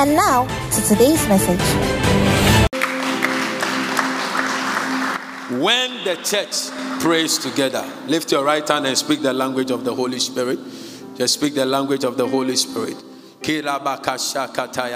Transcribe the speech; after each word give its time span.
And 0.00 0.14
now 0.14 0.46
to 0.46 0.82
today's 0.82 1.26
message. 1.26 1.58
When 5.60 6.04
the 6.04 6.14
church 6.22 6.70
prays 7.00 7.36
together, 7.36 7.84
lift 8.06 8.30
your 8.30 8.44
right 8.44 8.66
hand 8.66 8.86
and 8.86 8.96
speak 8.96 9.22
the 9.22 9.32
language 9.32 9.72
of 9.72 9.82
the 9.82 9.92
Holy 9.92 10.20
Spirit. 10.20 10.60
Just 11.16 11.34
speak 11.34 11.54
the 11.56 11.66
language 11.66 12.04
of 12.04 12.16
the 12.16 12.28
Holy 12.28 12.54
Spirit. 12.54 12.94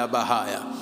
Bahaya. 0.09 0.82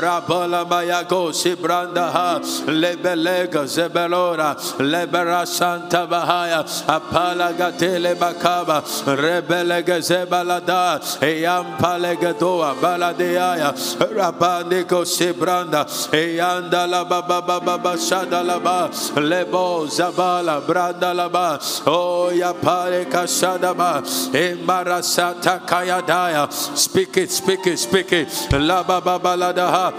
Rabala 0.01 0.65
Mayago 0.67 1.31
Sibranda 1.31 2.11
Ha 2.11 2.39
Lebelega 2.65 3.65
Zebelora 3.65 4.55
Lebera 4.79 5.45
Santa 5.45 6.07
Bahaya 6.07 6.63
Apala 6.87 7.53
Gatele 7.53 8.15
Bakaba 8.15 8.81
Rebelega 9.15 9.99
Zebalada 10.01 10.99
Eyam 11.21 11.77
Palegadoa 11.77 12.73
Baladeaya 12.75 13.71
Rabandiko 13.99 15.05
Sibranda 15.05 15.85
Eyanda 16.11 16.89
la 16.89 17.03
Baba 17.03 17.41
Baba 17.41 17.95
Shada 17.95 18.43
Laba 18.43 18.89
Lebo 19.15 19.85
Zabala 19.85 20.61
Branda 20.65 21.13
Laba 21.13 21.59
Oh 21.85 22.31
Yapale 22.33 23.05
Kashadaba 23.05 24.01
Embarasata 24.33 25.59
Kayadaya. 25.65 26.51
Speak 26.51 27.17
it, 27.17 27.29
speak 27.31 27.67
it, 27.67 27.77
speak 27.77 28.11
it. 28.13 28.27
La 28.51 28.83
Baba 28.83 29.19
Baladaha 29.19 29.90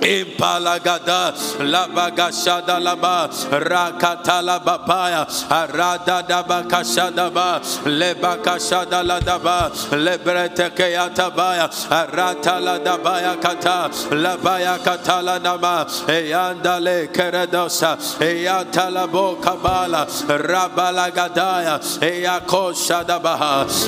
Impalagada 0.00 1.34
labagashada 1.58 2.78
laba 2.78 3.28
arada 5.50 6.22
lebakashada 7.84 9.02
ladaba 9.02 9.70
lebrete 9.90 10.70
keyata 10.70 11.34
baya 11.34 11.68
arata 11.90 12.60
ladabaya 12.60 13.40
kata 13.42 13.90
labaya 14.14 14.78
kata 14.82 15.20
lanama 15.20 15.84
eyandale 16.06 17.08
keredosa 17.12 17.98
kabala 19.42 20.06
rabalagadaya 20.38 21.80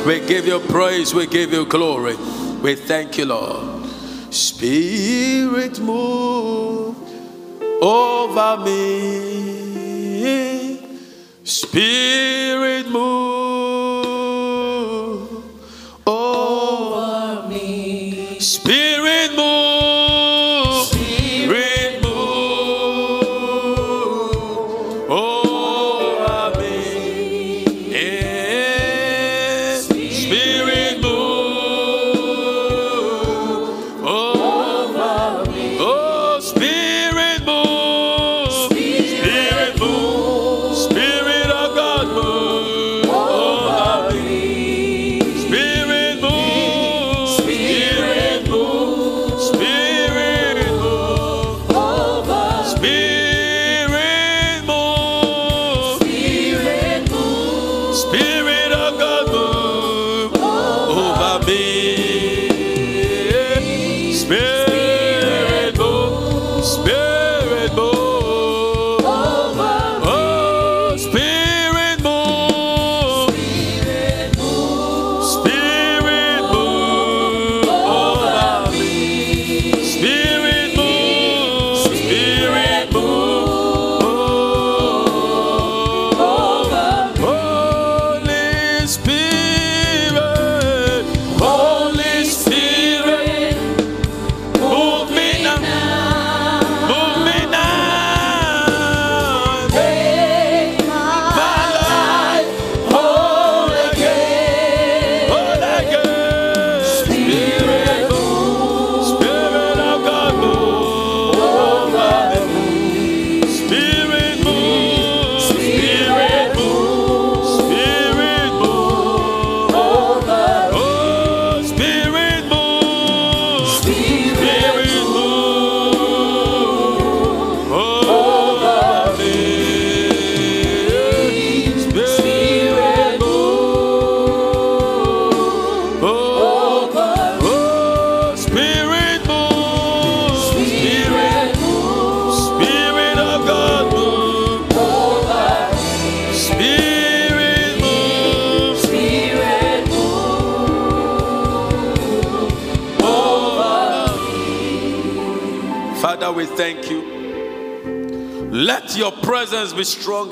we 0.04 0.20
give 0.26 0.46
you 0.46 0.58
praise 0.60 1.14
we 1.14 1.26
give 1.26 1.52
you 1.52 1.64
glory. 1.66 2.16
We 2.62 2.74
thank 2.74 3.16
you 3.16 3.26
lord 3.26 3.79
Spirit 4.30 5.80
move 5.80 6.96
over 7.82 8.62
me. 8.64 9.90
Spirit 11.42 12.88
move 12.88 13.69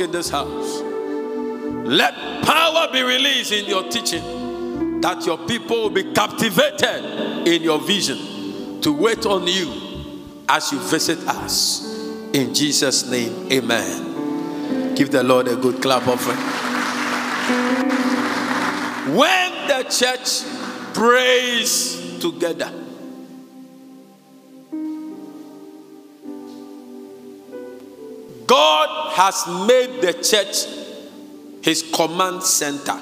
in 0.09 0.13
this 0.13 0.31
house. 0.31 0.81
Let 0.81 2.15
power 2.43 2.89
be 2.91 3.03
released 3.03 3.53
in 3.53 3.67
your 3.67 3.85
teaching, 3.91 5.01
that 5.03 5.25
your 5.27 5.37
people 5.47 5.83
will 5.83 5.91
be 5.91 6.13
captivated 6.13 7.47
in 7.47 7.63
your 7.63 7.79
vision 7.79 8.81
to 8.81 8.93
wait 8.93 9.27
on 9.27 9.47
you 9.47 10.25
as 10.49 10.73
you 10.73 10.79
visit 10.79 11.19
us. 11.29 11.85
In 12.33 12.55
Jesus' 12.55 13.11
name, 13.11 13.53
amen. 13.53 14.95
Give 14.95 15.11
the 15.11 15.23
Lord 15.23 15.47
a 15.49 15.57
good 15.57 15.83
clap 15.83 16.07
offering. 16.09 16.39
When 19.15 19.69
the 19.69 19.85
church 19.91 20.45
prays 20.95 22.19
together, 22.19 22.73
has 29.19 29.49
made 29.67 30.01
the 30.01 30.13
church 30.13 30.65
his 31.61 31.83
command 31.93 32.41
center. 32.41 32.97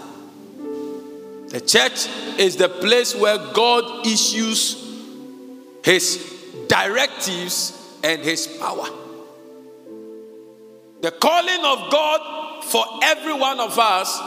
The 1.48 1.60
church 1.60 2.08
is 2.38 2.56
the 2.56 2.70
place 2.70 3.14
where 3.14 3.36
God 3.52 4.06
issues 4.06 4.82
his 5.84 6.16
directives 6.68 7.98
and 8.02 8.22
his 8.22 8.46
power. 8.46 8.86
The 11.02 11.10
calling 11.10 11.60
of 11.60 11.92
God 11.92 12.64
for 12.64 12.82
every 13.04 13.34
one 13.34 13.60
of 13.60 13.78
us 13.78 14.18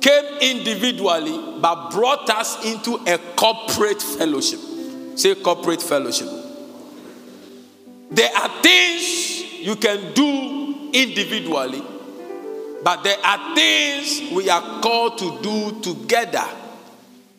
came 0.00 0.24
individually 0.40 1.60
but 1.60 1.92
brought 1.92 2.28
us 2.28 2.64
into 2.64 2.96
a 3.06 3.18
corporate 3.36 4.02
fellowship. 4.02 4.58
Say 5.14 5.36
corporate 5.36 5.80
fellowship. 5.80 6.28
There 8.10 8.34
are 8.36 8.62
things 8.62 9.60
you 9.60 9.76
can 9.76 10.12
do 10.12 10.69
individually, 10.92 11.82
but 12.82 13.02
there 13.02 13.18
are 13.24 13.54
things 13.54 14.32
we 14.32 14.48
are 14.48 14.80
called 14.80 15.18
to 15.18 15.40
do 15.42 15.80
together 15.80 16.46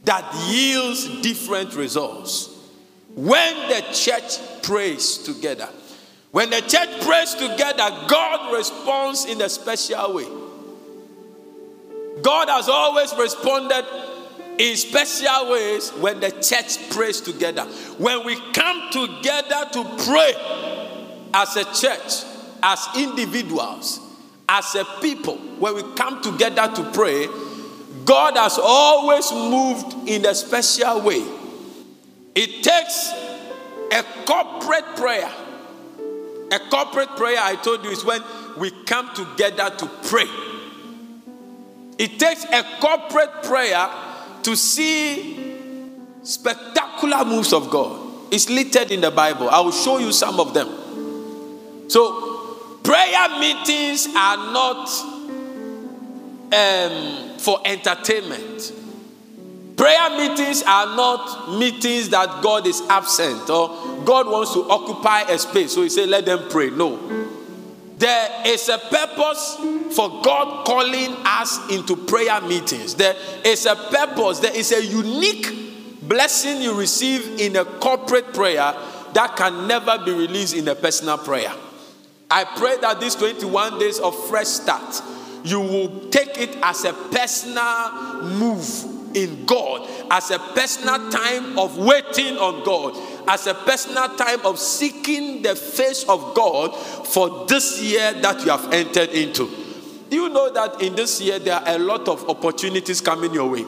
that 0.06 0.33
yields 0.50 1.21
different 1.21 1.75
results. 1.75 2.50
When 3.15 3.56
the 3.69 3.81
church 3.94 4.39
prays 4.63 5.18
together, 5.18 5.69
when 6.31 6.50
the 6.50 6.62
church 6.62 7.01
prays 7.01 7.36
together, 7.36 7.89
God 8.07 8.53
responds 8.53 9.25
in 9.25 9.42
a 9.42 9.50
special 9.50 10.13
way. 10.13 10.27
God 12.21 12.50
has 12.50 12.69
always 12.69 13.13
responded 13.15 13.86
in 14.57 14.75
special 14.77 15.51
ways 15.51 15.89
when 15.92 16.19
the 16.19 16.31
church 16.31 16.89
prays 16.92 17.19
together. 17.19 17.63
When 17.98 18.25
we 18.25 18.36
come 18.53 18.89
together 18.92 19.69
to 19.74 19.83
pray 20.06 20.33
as 21.33 21.56
a 21.57 21.65
church, 21.74 22.24
as 22.63 22.87
individuals, 22.95 23.99
as 24.47 24.75
a 24.75 24.85
people, 25.01 25.37
when 25.59 25.75
we 25.75 25.83
come 25.95 26.21
together 26.21 26.69
to 26.75 26.91
pray, 26.91 27.27
God 28.05 28.35
has 28.37 28.59
always 28.61 29.31
moved 29.31 30.09
in 30.09 30.25
a 30.25 30.33
special 30.35 31.01
way. 31.01 31.23
It 32.35 32.63
takes 32.63 33.11
a 33.91 34.03
corporate 34.25 34.95
prayer. 34.95 35.29
A 36.51 36.59
corporate 36.69 37.09
prayer, 37.15 37.37
I 37.39 37.55
told 37.55 37.83
you, 37.83 37.91
is 37.91 38.03
when 38.03 38.21
we 38.57 38.71
come 38.85 39.13
together 39.13 39.69
to 39.77 39.85
pray. 40.03 40.27
It 41.97 42.19
takes 42.19 42.43
a 42.45 42.63
corporate 42.79 43.43
prayer 43.43 43.89
to 44.43 44.55
see 44.55 45.57
spectacular 46.23 47.23
moves 47.25 47.53
of 47.53 47.69
God. 47.69 47.99
It's 48.31 48.49
listed 48.49 48.91
in 48.91 49.01
the 49.01 49.11
Bible. 49.11 49.49
I 49.49 49.59
will 49.59 49.71
show 49.71 49.97
you 49.97 50.11
some 50.11 50.39
of 50.39 50.53
them. 50.53 50.69
So, 51.89 52.30
prayer 52.83 53.39
meetings 53.39 54.07
are 54.15 54.37
not 54.51 54.89
um, 56.53 57.37
for 57.37 57.59
entertainment. 57.65 58.73
Prayer 59.77 60.09
meetings 60.11 60.61
are 60.63 60.95
not 60.95 61.57
meetings 61.57 62.09
that 62.09 62.43
God 62.43 62.67
is 62.67 62.81
absent 62.89 63.49
or 63.49 63.69
God 64.05 64.27
wants 64.27 64.53
to 64.53 64.69
occupy 64.69 65.21
a 65.21 65.39
space. 65.39 65.73
So 65.73 65.81
he 65.81 65.89
said, 65.89 66.09
let 66.09 66.25
them 66.25 66.49
pray. 66.49 66.69
No. 66.69 66.99
There 67.97 68.29
is 68.45 68.67
a 68.69 68.77
purpose 68.77 69.57
for 69.95 70.21
God 70.21 70.65
calling 70.65 71.15
us 71.25 71.69
into 71.71 71.95
prayer 71.95 72.41
meetings. 72.41 72.95
There 72.95 73.15
is 73.45 73.65
a 73.65 73.75
purpose, 73.75 74.39
there 74.39 74.55
is 74.55 74.71
a 74.71 74.83
unique 74.83 76.01
blessing 76.01 76.61
you 76.61 76.77
receive 76.77 77.39
in 77.39 77.55
a 77.55 77.65
corporate 77.65 78.33
prayer 78.33 78.75
that 79.13 79.35
can 79.35 79.67
never 79.67 79.97
be 80.03 80.11
released 80.11 80.55
in 80.55 80.67
a 80.67 80.75
personal 80.75 81.17
prayer. 81.17 81.53
I 82.31 82.45
pray 82.45 82.77
that 82.77 83.01
these 83.01 83.15
21 83.15 83.77
days 83.77 83.99
of 83.99 84.15
fresh 84.29 84.47
start, 84.47 85.01
you 85.43 85.59
will 85.59 86.09
take 86.09 86.37
it 86.37 86.57
as 86.63 86.85
a 86.85 86.93
personal 86.93 88.23
move 88.23 89.15
in 89.15 89.45
God, 89.45 89.87
as 90.09 90.31
a 90.31 90.39
personal 90.39 91.11
time 91.11 91.59
of 91.59 91.77
waiting 91.77 92.37
on 92.37 92.63
God, 92.63 92.95
as 93.27 93.47
a 93.47 93.53
personal 93.53 94.07
time 94.15 94.45
of 94.45 94.57
seeking 94.57 95.41
the 95.41 95.55
face 95.55 96.07
of 96.07 96.33
God 96.33 96.73
for 96.73 97.45
this 97.47 97.81
year 97.81 98.13
that 98.13 98.41
you 98.45 98.51
have 98.51 98.71
entered 98.71 99.09
into. 99.09 99.49
Do 100.09 100.15
you 100.15 100.29
know 100.29 100.51
that 100.53 100.81
in 100.81 100.95
this 100.95 101.19
year 101.19 101.37
there 101.39 101.55
are 101.55 101.75
a 101.75 101.79
lot 101.79 102.07
of 102.07 102.29
opportunities 102.29 103.01
coming 103.01 103.33
your 103.33 103.49
way? 103.49 103.65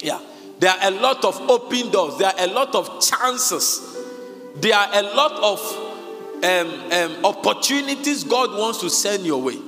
Yeah. 0.00 0.20
There 0.58 0.70
are 0.70 0.88
a 0.88 0.90
lot 0.90 1.24
of 1.24 1.36
open 1.50 1.90
doors, 1.90 2.18
there 2.18 2.28
are 2.28 2.44
a 2.44 2.46
lot 2.52 2.74
of 2.74 3.00
chances, 3.00 3.98
there 4.56 4.76
are 4.76 4.88
a 4.92 5.02
lot 5.02 5.32
of 5.42 5.91
um, 6.42 6.92
um, 6.92 7.24
opportunities 7.24 8.24
God 8.24 8.58
wants 8.58 8.80
to 8.80 8.90
send 8.90 9.24
your 9.24 9.40
way. 9.40 9.58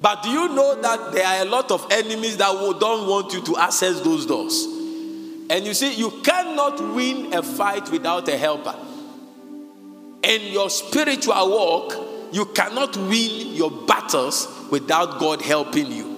But 0.00 0.22
do 0.22 0.30
you 0.30 0.48
know 0.48 0.80
that 0.80 1.12
there 1.12 1.26
are 1.26 1.42
a 1.42 1.44
lot 1.44 1.70
of 1.70 1.86
enemies 1.90 2.36
that 2.36 2.52
don't 2.80 3.08
want 3.08 3.32
you 3.32 3.42
to 3.42 3.56
access 3.56 4.00
those 4.00 4.26
doors? 4.26 4.64
And 5.50 5.64
you 5.64 5.74
see, 5.74 5.94
you 5.94 6.20
cannot 6.22 6.80
win 6.94 7.32
a 7.34 7.42
fight 7.42 7.90
without 7.90 8.28
a 8.28 8.36
helper. 8.36 8.74
In 10.22 10.52
your 10.52 10.70
spiritual 10.70 11.50
walk, 11.50 11.94
you 12.32 12.44
cannot 12.46 12.96
win 12.96 13.54
your 13.54 13.70
battles 13.70 14.46
without 14.70 15.18
God 15.18 15.40
helping 15.42 15.90
you. 15.90 16.14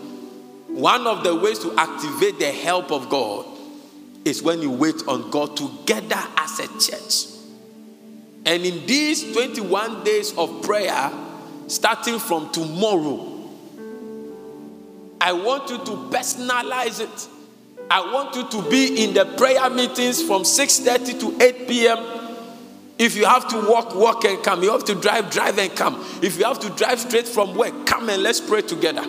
One 0.68 1.06
of 1.06 1.24
the 1.24 1.34
ways 1.34 1.58
to 1.60 1.74
activate 1.76 2.38
the 2.38 2.52
help 2.52 2.90
of 2.90 3.08
God 3.08 3.46
is 4.24 4.42
when 4.42 4.62
you 4.62 4.70
wait 4.70 5.06
on 5.06 5.30
God 5.30 5.56
together 5.56 6.22
as 6.36 6.58
a 6.60 6.66
church. 6.78 7.29
And 8.46 8.64
in 8.64 8.86
these 8.86 9.32
21 9.32 10.04
days 10.04 10.36
of 10.36 10.62
prayer, 10.62 11.10
starting 11.66 12.18
from 12.18 12.50
tomorrow, 12.50 13.26
I 15.20 15.32
want 15.32 15.68
you 15.70 15.78
to 15.78 15.90
personalize 16.10 17.00
it. 17.00 17.28
I 17.90 18.12
want 18.12 18.34
you 18.36 18.48
to 18.48 18.70
be 18.70 19.04
in 19.04 19.14
the 19.14 19.24
prayer 19.36 19.68
meetings 19.68 20.22
from 20.22 20.42
6:30 20.42 21.20
to 21.20 21.44
8 21.44 21.68
p.m. 21.68 21.98
If 22.98 23.16
you 23.16 23.24
have 23.24 23.48
to 23.48 23.68
walk, 23.68 23.94
walk 23.94 24.24
and 24.24 24.42
come. 24.42 24.62
You 24.62 24.72
have 24.72 24.84
to 24.84 24.94
drive, 24.94 25.30
drive 25.30 25.58
and 25.58 25.74
come. 25.74 26.04
If 26.22 26.38
you 26.38 26.44
have 26.44 26.60
to 26.60 26.70
drive 26.70 27.00
straight 27.00 27.26
from 27.26 27.54
work, 27.54 27.86
come 27.86 28.08
and 28.08 28.22
let's 28.22 28.40
pray 28.40 28.62
together. 28.62 29.04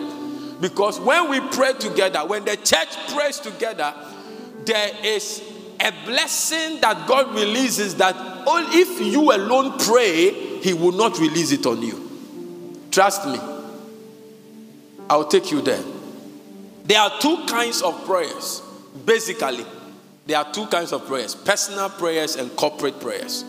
Because 0.60 0.98
when 1.00 1.28
we 1.28 1.40
pray 1.40 1.74
together, 1.74 2.20
when 2.26 2.44
the 2.44 2.56
church 2.56 2.88
prays 3.08 3.38
together, 3.38 3.94
there 4.64 4.90
is 5.04 5.42
a 5.82 5.92
blessing 6.04 6.80
that 6.80 7.06
God 7.08 7.34
releases 7.34 7.96
that 7.96 8.14
only 8.46 8.78
if 8.78 9.00
you 9.00 9.32
alone 9.32 9.78
pray, 9.78 10.32
He 10.60 10.72
will 10.72 10.92
not 10.92 11.18
release 11.18 11.50
it 11.52 11.66
on 11.66 11.82
you. 11.82 12.08
Trust 12.90 13.26
me. 13.26 13.38
I'll 15.10 15.26
take 15.26 15.50
you 15.50 15.60
there. 15.60 15.82
There 16.84 17.00
are 17.00 17.12
two 17.20 17.44
kinds 17.46 17.82
of 17.82 18.04
prayers. 18.06 18.62
Basically, 19.04 19.64
there 20.26 20.38
are 20.38 20.52
two 20.52 20.66
kinds 20.66 20.92
of 20.92 21.06
prayers 21.06 21.34
personal 21.34 21.88
prayers 21.88 22.36
and 22.36 22.54
corporate 22.56 23.00
prayers. 23.00 23.44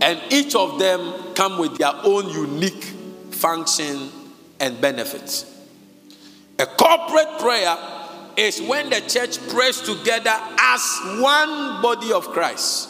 And 0.00 0.20
each 0.30 0.54
of 0.54 0.78
them 0.78 1.34
come 1.34 1.58
with 1.58 1.78
their 1.78 1.92
own 2.02 2.28
unique 2.28 2.82
function 3.30 4.10
and 4.58 4.80
benefits. 4.80 5.46
A 6.58 6.66
corporate 6.66 7.38
prayer 7.38 7.76
is 8.36 8.60
when 8.62 8.90
the 8.90 9.00
church 9.00 9.38
prays 9.48 9.80
together 9.80 10.34
as 10.58 11.00
one 11.18 11.82
body 11.82 12.12
of 12.12 12.28
Christ. 12.28 12.88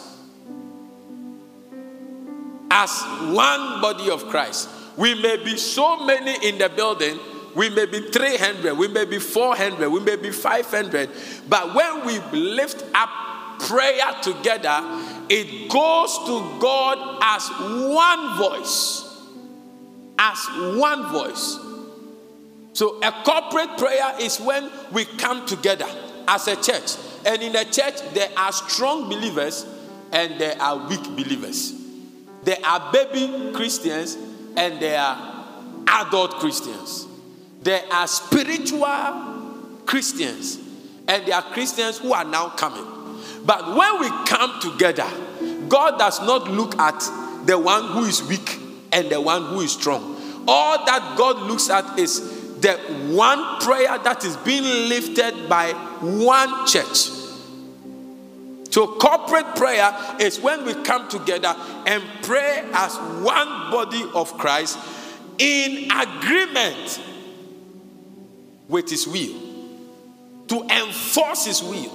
As 2.71 2.91
one 3.33 3.81
body 3.81 4.09
of 4.09 4.25
Christ. 4.29 4.69
We 4.97 5.15
may 5.15 5.37
be 5.43 5.57
so 5.57 6.05
many 6.05 6.47
in 6.47 6.57
the 6.57 6.69
building, 6.69 7.19
we 7.55 7.69
may 7.69 7.85
be 7.85 8.09
300, 8.11 8.77
we 8.77 8.87
may 8.87 9.05
be 9.05 9.19
400, 9.19 9.89
we 9.89 9.99
may 9.99 10.15
be 10.15 10.31
500, 10.31 11.09
but 11.47 11.75
when 11.75 12.05
we 12.05 12.19
lift 12.31 12.83
up 12.93 13.09
prayer 13.59 14.11
together, 14.21 14.81
it 15.29 15.69
goes 15.69 16.17
to 16.25 16.59
God 16.59 17.19
as 17.21 17.49
one 17.93 18.37
voice. 18.37 19.09
As 20.17 20.37
one 20.77 21.11
voice. 21.11 21.72
So, 22.73 22.99
a 23.01 23.11
corporate 23.23 23.77
prayer 23.77 24.13
is 24.19 24.39
when 24.39 24.69
we 24.91 25.05
come 25.05 25.45
together 25.45 25.87
as 26.27 26.47
a 26.47 26.55
church. 26.55 26.95
And 27.25 27.41
in 27.41 27.55
a 27.55 27.65
church, 27.65 28.01
there 28.13 28.29
are 28.35 28.51
strong 28.51 29.09
believers 29.09 29.65
and 30.11 30.39
there 30.39 30.59
are 30.59 30.87
weak 30.87 31.03
believers. 31.03 31.73
There 32.43 32.57
are 32.65 32.91
baby 32.91 33.53
Christians 33.53 34.17
and 34.57 34.81
there 34.81 34.99
are 34.99 35.55
adult 35.87 36.31
Christians. 36.35 37.07
There 37.61 37.81
are 37.91 38.07
spiritual 38.07 39.81
Christians 39.85 40.57
and 41.07 41.25
there 41.25 41.35
are 41.35 41.43
Christians 41.53 41.99
who 41.99 42.11
are 42.13 42.25
now 42.25 42.49
coming. 42.49 42.85
But 43.45 43.75
when 43.75 43.99
we 44.01 44.09
come 44.25 44.59
together, 44.59 45.09
God 45.69 45.99
does 45.99 46.19
not 46.21 46.49
look 46.49 46.77
at 46.79 46.99
the 47.45 47.57
one 47.57 47.87
who 47.91 48.05
is 48.05 48.23
weak 48.23 48.59
and 48.91 49.09
the 49.09 49.21
one 49.21 49.45
who 49.45 49.61
is 49.61 49.73
strong. 49.73 50.43
All 50.47 50.85
that 50.85 51.15
God 51.17 51.37
looks 51.43 51.69
at 51.69 51.97
is 51.97 52.42
the 52.63 52.77
one 53.11 53.59
prayer 53.59 53.99
that 53.99 54.23
is 54.23 54.37
being 54.37 54.63
lifted 54.63 55.49
by 55.49 55.73
one 56.01 56.65
church. 56.65 57.09
So, 58.71 58.87
corporate 58.87 59.55
prayer 59.55 59.93
is 60.19 60.39
when 60.39 60.65
we 60.65 60.73
come 60.73 61.07
together 61.07 61.53
and 61.85 62.01
pray 62.23 62.67
as 62.73 62.95
one 63.21 63.69
body 63.69 64.03
of 64.15 64.35
Christ 64.37 64.79
in 65.37 65.91
agreement 65.91 67.01
with 68.67 68.89
His 68.89 69.07
will 69.07 69.35
to 70.47 70.61
enforce 70.63 71.45
His 71.45 71.61
will. 71.61 71.91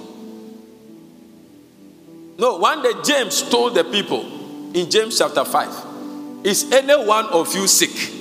No, 2.37 2.57
one 2.57 2.83
day 2.83 2.93
James 3.03 3.41
told 3.49 3.75
the 3.75 3.83
people 3.83 4.21
in 4.73 4.89
James 4.89 5.17
chapter 5.17 5.43
5 5.43 6.45
Is 6.45 6.71
any 6.71 6.95
one 7.05 7.25
of 7.25 7.53
you 7.55 7.67
sick? 7.67 8.18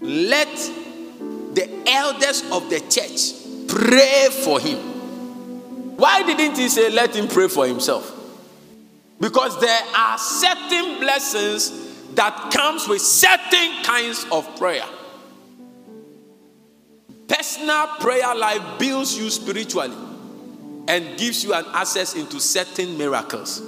Let 0.00 0.54
the 1.54 1.82
elders 1.86 2.42
of 2.50 2.70
the 2.70 2.80
church 2.80 3.34
pray 3.68 4.28
for 4.44 4.58
him. 4.58 4.78
Why 5.96 6.22
didn't 6.22 6.56
he 6.56 6.68
say, 6.68 6.90
let 6.90 7.14
him 7.14 7.28
pray 7.28 7.48
for 7.48 7.66
himself? 7.66 8.16
Because 9.20 9.60
there 9.60 9.80
are 9.94 10.16
certain 10.16 10.98
blessings 10.98 12.14
that 12.14 12.50
comes 12.52 12.88
with 12.88 13.02
certain 13.02 13.82
kinds 13.82 14.24
of 14.32 14.56
prayer. 14.58 14.86
Personal 17.28 17.86
prayer 18.00 18.34
life 18.34 18.78
builds 18.78 19.16
you 19.16 19.30
spiritually 19.30 19.96
and 20.88 21.18
gives 21.18 21.44
you 21.44 21.52
an 21.52 21.64
access 21.74 22.14
into 22.14 22.40
certain 22.40 22.96
miracles. 22.98 23.60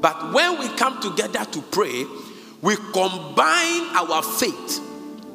But 0.00 0.32
when 0.32 0.58
we 0.58 0.68
come 0.76 1.00
together 1.00 1.44
to 1.44 1.62
pray, 1.62 2.04
we 2.62 2.76
combine 2.76 3.96
our 3.96 4.22
faith, 4.22 4.80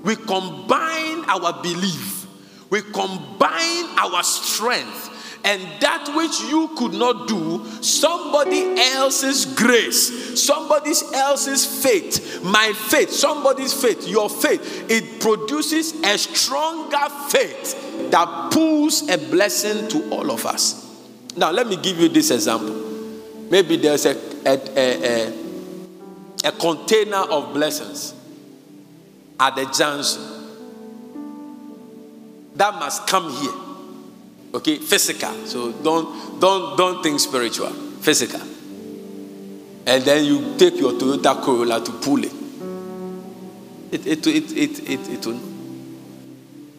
we 0.03 0.15
combine 0.15 1.25
our 1.29 1.61
belief, 1.61 2.27
we 2.69 2.81
combine 2.81 3.85
our 3.97 4.23
strength, 4.23 5.09
and 5.43 5.61
that 5.81 6.11
which 6.15 6.39
you 6.51 6.69
could 6.77 6.93
not 6.93 7.27
do, 7.27 7.65
somebody 7.81 8.79
else's 8.93 9.45
grace, 9.45 10.41
somebody 10.43 10.91
else's 11.13 11.83
faith, 11.83 12.43
my 12.43 12.73
faith, 12.73 13.11
somebody's 13.11 13.73
faith, 13.73 14.07
your 14.07 14.29
faith, 14.29 14.89
it 14.89 15.19
produces 15.19 15.99
a 16.01 16.17
stronger 16.17 17.09
faith 17.29 18.11
that 18.11 18.51
pulls 18.51 19.07
a 19.09 19.17
blessing 19.17 19.87
to 19.89 20.09
all 20.11 20.31
of 20.31 20.45
us. 20.45 20.87
Now, 21.35 21.51
let 21.51 21.67
me 21.67 21.77
give 21.77 21.99
you 21.99 22.09
this 22.09 22.29
example. 22.29 22.75
Maybe 23.49 23.77
there's 23.77 24.05
a, 24.05 24.15
a, 24.45 24.59
a, 24.77 25.27
a, 25.27 26.49
a 26.49 26.51
container 26.53 27.17
of 27.17 27.53
blessings 27.53 28.13
at 29.41 29.55
the 29.55 29.65
junction 29.65 30.21
that 32.55 32.75
must 32.75 33.07
come 33.07 33.31
here. 33.31 33.53
Okay, 34.53 34.77
physical. 34.77 35.33
So 35.47 35.71
don't 35.71 36.39
don't 36.39 36.77
don't 36.77 37.01
think 37.01 37.19
spiritual. 37.19 37.69
Physical. 38.01 38.41
And 39.85 40.03
then 40.03 40.25
you 40.25 40.57
take 40.57 40.75
your 40.75 40.91
Toyota 40.91 41.41
Corolla 41.41 41.83
to 41.83 41.91
pull 41.91 42.23
it. 42.23 42.33
It 43.91 44.05
it 44.05 44.27
it 44.27 44.51
it 44.51 44.89
it, 44.89 45.09
it 45.09 45.25
will. 45.25 45.39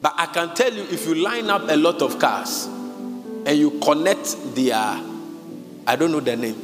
But 0.01 0.15
I 0.17 0.27
can 0.27 0.55
tell 0.55 0.73
you, 0.73 0.83
if 0.83 1.07
you 1.07 1.15
line 1.17 1.49
up 1.49 1.63
a 1.69 1.77
lot 1.77 2.03
of 2.03 2.19
cars 2.19 2.67
and 2.67 3.57
you 3.59 3.79
connect 3.81 4.55
their, 4.55 4.75
I 4.75 5.97
don't 5.97 6.11
know 6.13 6.21
the 6.21 6.37
name, 6.37 6.57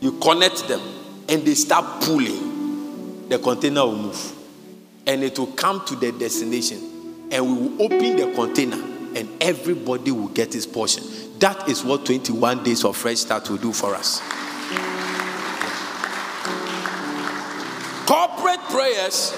you 0.00 0.12
connect 0.18 0.68
them 0.68 0.80
and 1.28 1.44
they 1.44 1.54
start 1.54 2.00
pulling, 2.02 2.47
the 3.28 3.38
container 3.38 3.84
will 3.84 3.96
move 3.96 4.32
and 5.06 5.22
it 5.22 5.38
will 5.38 5.46
come 5.48 5.84
to 5.86 5.96
the 5.96 6.12
destination 6.12 7.28
and 7.30 7.46
we 7.46 7.68
will 7.68 7.82
open 7.82 8.16
the 8.16 8.32
container 8.34 8.76
and 9.16 9.28
everybody 9.40 10.10
will 10.10 10.28
get 10.28 10.52
his 10.52 10.66
portion. 10.66 11.04
That 11.38 11.68
is 11.68 11.84
what 11.84 12.04
21 12.04 12.64
days 12.64 12.84
of 12.84 12.96
fresh 12.96 13.18
start 13.18 13.48
will 13.48 13.58
do 13.58 13.72
for 13.72 13.94
us. 13.94 14.20
Corporate 18.06 18.60
prayers 18.70 19.34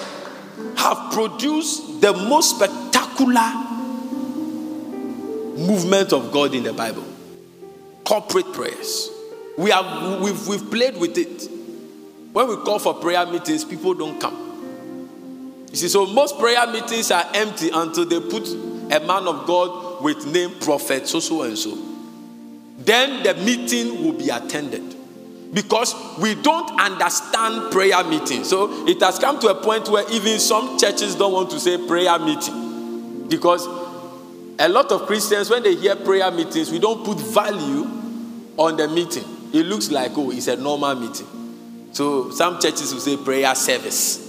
have 0.76 1.12
produced 1.12 2.00
the 2.00 2.12
most 2.12 2.56
spectacular 2.56 3.52
movement 5.56 6.12
of 6.12 6.32
God 6.32 6.54
in 6.54 6.62
the 6.62 6.72
Bible. 6.72 7.04
Corporate 8.04 8.52
prayers. 8.52 9.10
We 9.58 9.70
have 9.70 10.20
we've, 10.20 10.46
we've 10.48 10.70
played 10.70 10.96
with 10.96 11.18
it. 11.18 11.59
When 12.32 12.48
we 12.48 12.56
call 12.56 12.78
for 12.78 12.94
prayer 12.94 13.26
meetings, 13.26 13.64
people 13.64 13.94
don't 13.94 14.20
come. 14.20 15.66
You 15.70 15.76
see, 15.76 15.88
so 15.88 16.06
most 16.06 16.38
prayer 16.38 16.66
meetings 16.66 17.10
are 17.10 17.24
empty 17.34 17.70
until 17.72 18.04
they 18.04 18.20
put 18.20 18.46
a 18.48 19.00
man 19.06 19.26
of 19.26 19.46
God 19.46 20.02
with 20.02 20.26
name 20.26 20.58
prophet, 20.60 21.06
so 21.06 21.20
so 21.20 21.42
and 21.42 21.58
so. 21.58 21.76
Then 22.78 23.22
the 23.22 23.34
meeting 23.34 24.04
will 24.04 24.12
be 24.12 24.30
attended. 24.30 24.96
Because 25.52 25.94
we 26.18 26.36
don't 26.36 26.80
understand 26.80 27.72
prayer 27.72 28.02
meeting. 28.04 28.44
So 28.44 28.86
it 28.86 29.00
has 29.00 29.18
come 29.18 29.40
to 29.40 29.48
a 29.48 29.54
point 29.54 29.88
where 29.88 30.08
even 30.12 30.38
some 30.38 30.78
churches 30.78 31.16
don't 31.16 31.32
want 31.32 31.50
to 31.50 31.58
say 31.58 31.76
prayer 31.88 32.16
meeting. 32.20 33.26
Because 33.28 33.66
a 34.58 34.68
lot 34.68 34.92
of 34.92 35.06
Christians, 35.06 35.50
when 35.50 35.64
they 35.64 35.74
hear 35.74 35.96
prayer 35.96 36.30
meetings, 36.30 36.70
we 36.70 36.78
don't 36.78 37.04
put 37.04 37.18
value 37.18 37.82
on 38.56 38.76
the 38.76 38.86
meeting. 38.86 39.24
It 39.52 39.66
looks 39.66 39.90
like, 39.90 40.12
oh, 40.16 40.30
it's 40.30 40.46
a 40.46 40.56
normal 40.56 40.94
meeting. 40.94 41.26
So 41.92 42.30
some 42.30 42.60
churches 42.60 42.92
will 42.92 43.00
say 43.00 43.16
prayer 43.16 43.54
service. 43.54 44.28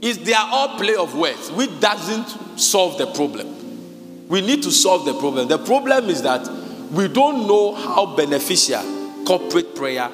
It's, 0.00 0.18
they 0.18 0.32
are 0.32 0.48
all 0.50 0.76
play 0.78 0.94
of 0.94 1.16
words, 1.16 1.50
which 1.50 1.80
doesn't 1.80 2.58
solve 2.58 2.98
the 2.98 3.06
problem. 3.06 4.28
We 4.28 4.40
need 4.40 4.62
to 4.64 4.70
solve 4.70 5.04
the 5.04 5.14
problem. 5.14 5.48
The 5.48 5.58
problem 5.58 6.08
is 6.08 6.22
that 6.22 6.46
we 6.92 7.08
don't 7.08 7.46
know 7.46 7.74
how 7.74 8.16
beneficial 8.16 8.82
corporate 9.24 9.74
prayer 9.74 10.10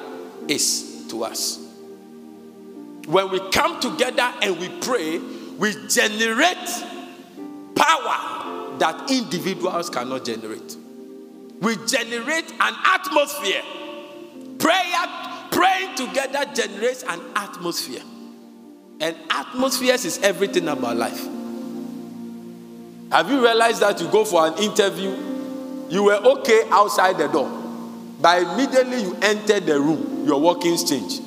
is 0.47 1.05
to 1.09 1.23
us. 1.23 1.59
When 3.07 3.29
we 3.29 3.39
come 3.51 3.79
together 3.79 4.33
and 4.41 4.59
we 4.59 4.69
pray, 4.81 5.19
we 5.19 5.73
generate 5.87 6.67
power 7.75 8.77
that 8.79 9.09
individuals 9.11 9.89
cannot 9.89 10.25
generate. 10.25 10.75
We 11.61 11.75
generate 11.85 12.51
an 12.51 12.73
atmosphere. 12.85 13.61
Prayer, 14.57 15.34
praying 15.55 15.95
together 15.95 16.43
generates 16.53 17.03
an 17.03 17.21
atmosphere. 17.33 18.03
And 18.99 19.15
atmospheres 19.29 20.03
is 20.03 20.19
everything 20.19 20.67
about 20.67 20.97
life. 20.97 21.25
Have 23.11 23.29
you 23.31 23.41
realized 23.41 23.81
that 23.81 24.01
you 24.01 24.09
go 24.09 24.25
for 24.25 24.45
an 24.45 24.57
interview, 24.57 25.15
you 25.89 26.03
were 26.03 26.15
okay 26.15 26.63
outside 26.71 27.17
the 27.17 27.27
door, 27.27 27.49
but 28.21 28.41
immediately 28.41 29.01
you 29.01 29.17
enter 29.21 29.61
the 29.61 29.79
room, 29.79 30.25
your 30.25 30.41
workings 30.41 30.83
change. 30.89 31.21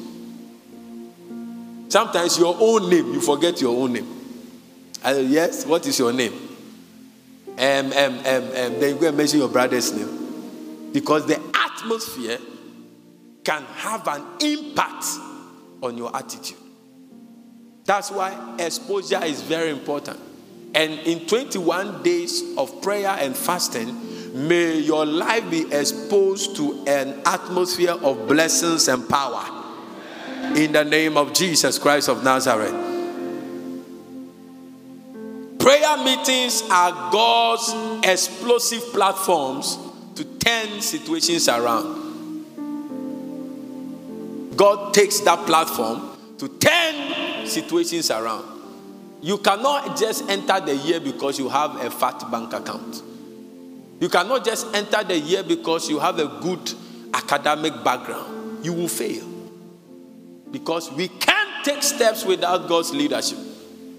Sometimes 1.88 2.38
your 2.38 2.54
own 2.60 2.90
name, 2.90 3.14
you 3.14 3.20
forget 3.22 3.58
your 3.62 3.80
own 3.82 3.94
name. 3.94 4.06
I 5.02 5.14
said, 5.14 5.26
yes, 5.26 5.64
what 5.64 5.86
is 5.86 5.98
your 5.98 6.12
name? 6.12 6.34
Um, 7.56 7.92
um, 7.92 8.18
um, 8.18 8.24
um, 8.26 8.52
then 8.52 8.94
you 8.94 9.00
go 9.00 9.08
and 9.08 9.16
mention 9.16 9.38
your 9.38 9.48
brother's 9.48 9.90
name. 9.92 10.90
Because 10.92 11.26
the 11.26 11.40
atmosphere 11.54 12.38
can 13.48 13.64
have 13.76 14.06
an 14.08 14.22
impact 14.40 15.06
on 15.80 15.96
your 15.96 16.14
attitude. 16.14 16.58
That's 17.86 18.10
why 18.10 18.56
exposure 18.58 19.24
is 19.24 19.40
very 19.40 19.70
important. 19.70 20.20
And 20.74 20.92
in 20.92 21.26
21 21.26 22.02
days 22.02 22.42
of 22.58 22.82
prayer 22.82 23.16
and 23.18 23.34
fasting, 23.34 24.46
may 24.46 24.78
your 24.80 25.06
life 25.06 25.50
be 25.50 25.62
exposed 25.72 26.56
to 26.56 26.84
an 26.86 27.22
atmosphere 27.24 27.92
of 27.92 28.28
blessings 28.28 28.86
and 28.86 29.08
power. 29.08 29.42
In 30.54 30.72
the 30.72 30.84
name 30.84 31.16
of 31.16 31.32
Jesus 31.32 31.78
Christ 31.78 32.10
of 32.10 32.22
Nazareth. 32.22 32.74
Prayer 35.58 35.96
meetings 36.04 36.62
are 36.70 37.10
God's 37.10 37.72
explosive 38.06 38.82
platforms 38.92 39.78
to 40.16 40.24
turn 40.38 40.82
situations 40.82 41.48
around. 41.48 41.97
God 44.58 44.92
takes 44.92 45.20
that 45.20 45.46
platform 45.46 46.18
to 46.38 46.48
turn 46.48 47.46
situations 47.46 48.10
around. 48.10 48.44
You 49.22 49.38
cannot 49.38 49.96
just 49.96 50.28
enter 50.28 50.58
the 50.58 50.74
year 50.74 50.98
because 50.98 51.38
you 51.38 51.48
have 51.48 51.76
a 51.76 51.88
fat 51.90 52.28
bank 52.28 52.52
account. 52.52 53.02
You 54.00 54.08
cannot 54.08 54.44
just 54.44 54.74
enter 54.74 55.04
the 55.04 55.16
year 55.16 55.44
because 55.44 55.88
you 55.88 56.00
have 56.00 56.18
a 56.18 56.26
good 56.40 56.72
academic 57.14 57.84
background. 57.84 58.64
You 58.64 58.72
will 58.72 58.88
fail. 58.88 59.26
Because 60.50 60.90
we 60.92 61.06
can't 61.06 61.64
take 61.64 61.84
steps 61.84 62.24
without 62.24 62.68
God's 62.68 62.92
leadership. 62.92 63.38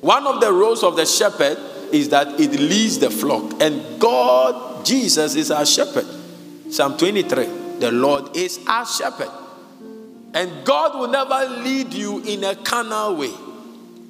One 0.01 0.27
of 0.27 0.41
the 0.41 0.51
roles 0.51 0.83
of 0.83 0.97
the 0.97 1.05
shepherd 1.05 1.57
is 1.93 2.09
that 2.09 2.37
it 2.37 2.51
leads 2.51 2.99
the 2.99 3.09
flock. 3.09 3.61
And 3.61 3.97
God, 3.99 4.85
Jesus, 4.85 5.35
is 5.35 5.51
our 5.51 5.65
shepherd. 5.65 6.05
Psalm 6.69 6.97
23 6.97 7.45
The 7.79 7.91
Lord 7.93 8.35
is 8.35 8.59
our 8.67 8.85
shepherd. 8.85 9.29
And 10.33 10.65
God 10.65 11.00
will 11.00 11.07
never 11.07 11.62
lead 11.63 11.93
you 11.93 12.19
in 12.24 12.43
a 12.43 12.55
carnal 12.55 13.15
way, 13.15 13.33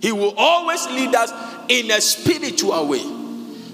He 0.02 0.12
will 0.12 0.34
always 0.38 0.86
lead 0.88 1.16
us 1.16 1.32
in 1.70 1.92
a 1.92 2.02
spiritual 2.02 2.88
way. 2.88 3.04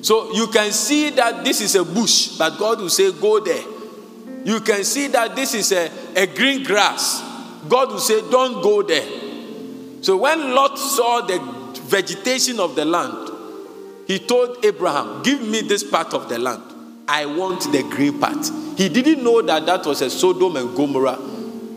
So 0.01 0.31
you 0.33 0.47
can 0.47 0.71
see 0.71 1.09
that 1.11 1.43
this 1.43 1.61
is 1.61 1.73
a 1.75 1.83
bush, 1.83 2.37
but 2.37 2.57
God 2.59 2.79
will 2.79 2.89
say, 2.89 3.11
Go 3.11 3.39
there. 3.39 3.63
You 4.43 4.59
can 4.59 4.83
see 4.83 5.07
that 5.07 5.35
this 5.35 5.55
is 5.55 5.71
a, 5.71 5.89
a 6.15 6.27
green 6.27 6.63
grass. 6.63 7.23
God 7.67 7.89
will 7.89 7.99
say, 7.99 8.21
Don't 8.29 8.61
go 8.61 8.83
there. 8.83 9.07
So 10.01 10.17
when 10.17 10.53
Lot 10.53 10.77
saw 10.77 11.21
the 11.21 11.39
vegetation 11.87 12.59
of 12.59 12.75
the 12.75 12.85
land, 12.85 13.31
he 14.05 14.19
told 14.19 14.63
Abraham, 14.63 15.23
Give 15.23 15.41
me 15.41 15.61
this 15.61 15.83
part 15.83 16.13
of 16.13 16.29
the 16.29 16.37
land. 16.37 16.61
I 17.07 17.25
want 17.25 17.71
the 17.71 17.81
green 17.83 18.19
part. 18.19 18.45
He 18.77 18.89
didn't 18.89 19.23
know 19.23 19.41
that 19.41 19.65
that 19.65 19.85
was 19.85 20.01
a 20.01 20.09
Sodom 20.11 20.55
and 20.55 20.75
Gomorrah 20.75 21.17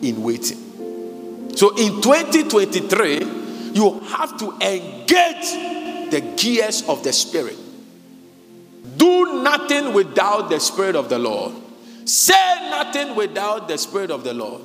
in 0.03 0.23
waiting. 0.23 1.57
So 1.57 1.71
in 1.77 2.01
2023, 2.01 3.73
you 3.73 4.01
have 4.01 4.39
to 4.39 4.53
engage 4.61 6.11
the 6.11 6.21
gears 6.37 6.83
of 6.89 7.03
the 7.03 7.13
Spirit. 7.13 7.57
Do 8.97 9.43
nothing 9.43 9.93
without 9.93 10.51
the 10.51 10.61
Spirit 10.61 10.97
of 10.97 11.09
the 11.09 11.19
Lord. 11.19 11.53
Say 12.05 12.71
nothing 12.71 13.15
without 13.15 13.69
the 13.69 13.77
Spirit 13.77 14.11
of 14.11 14.25
the 14.25 14.35
Lord. 14.35 14.63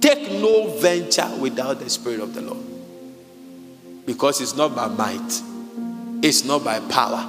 Take 0.00 0.32
no 0.32 0.68
venture 0.78 1.30
without 1.38 1.78
the 1.78 1.90
Spirit 1.90 2.20
of 2.20 2.34
the 2.34 2.40
Lord. 2.40 2.64
Because 4.06 4.40
it's 4.40 4.56
not 4.56 4.74
by 4.74 4.88
might, 4.88 5.42
it's 6.22 6.44
not 6.44 6.64
by 6.64 6.80
power, 6.80 7.24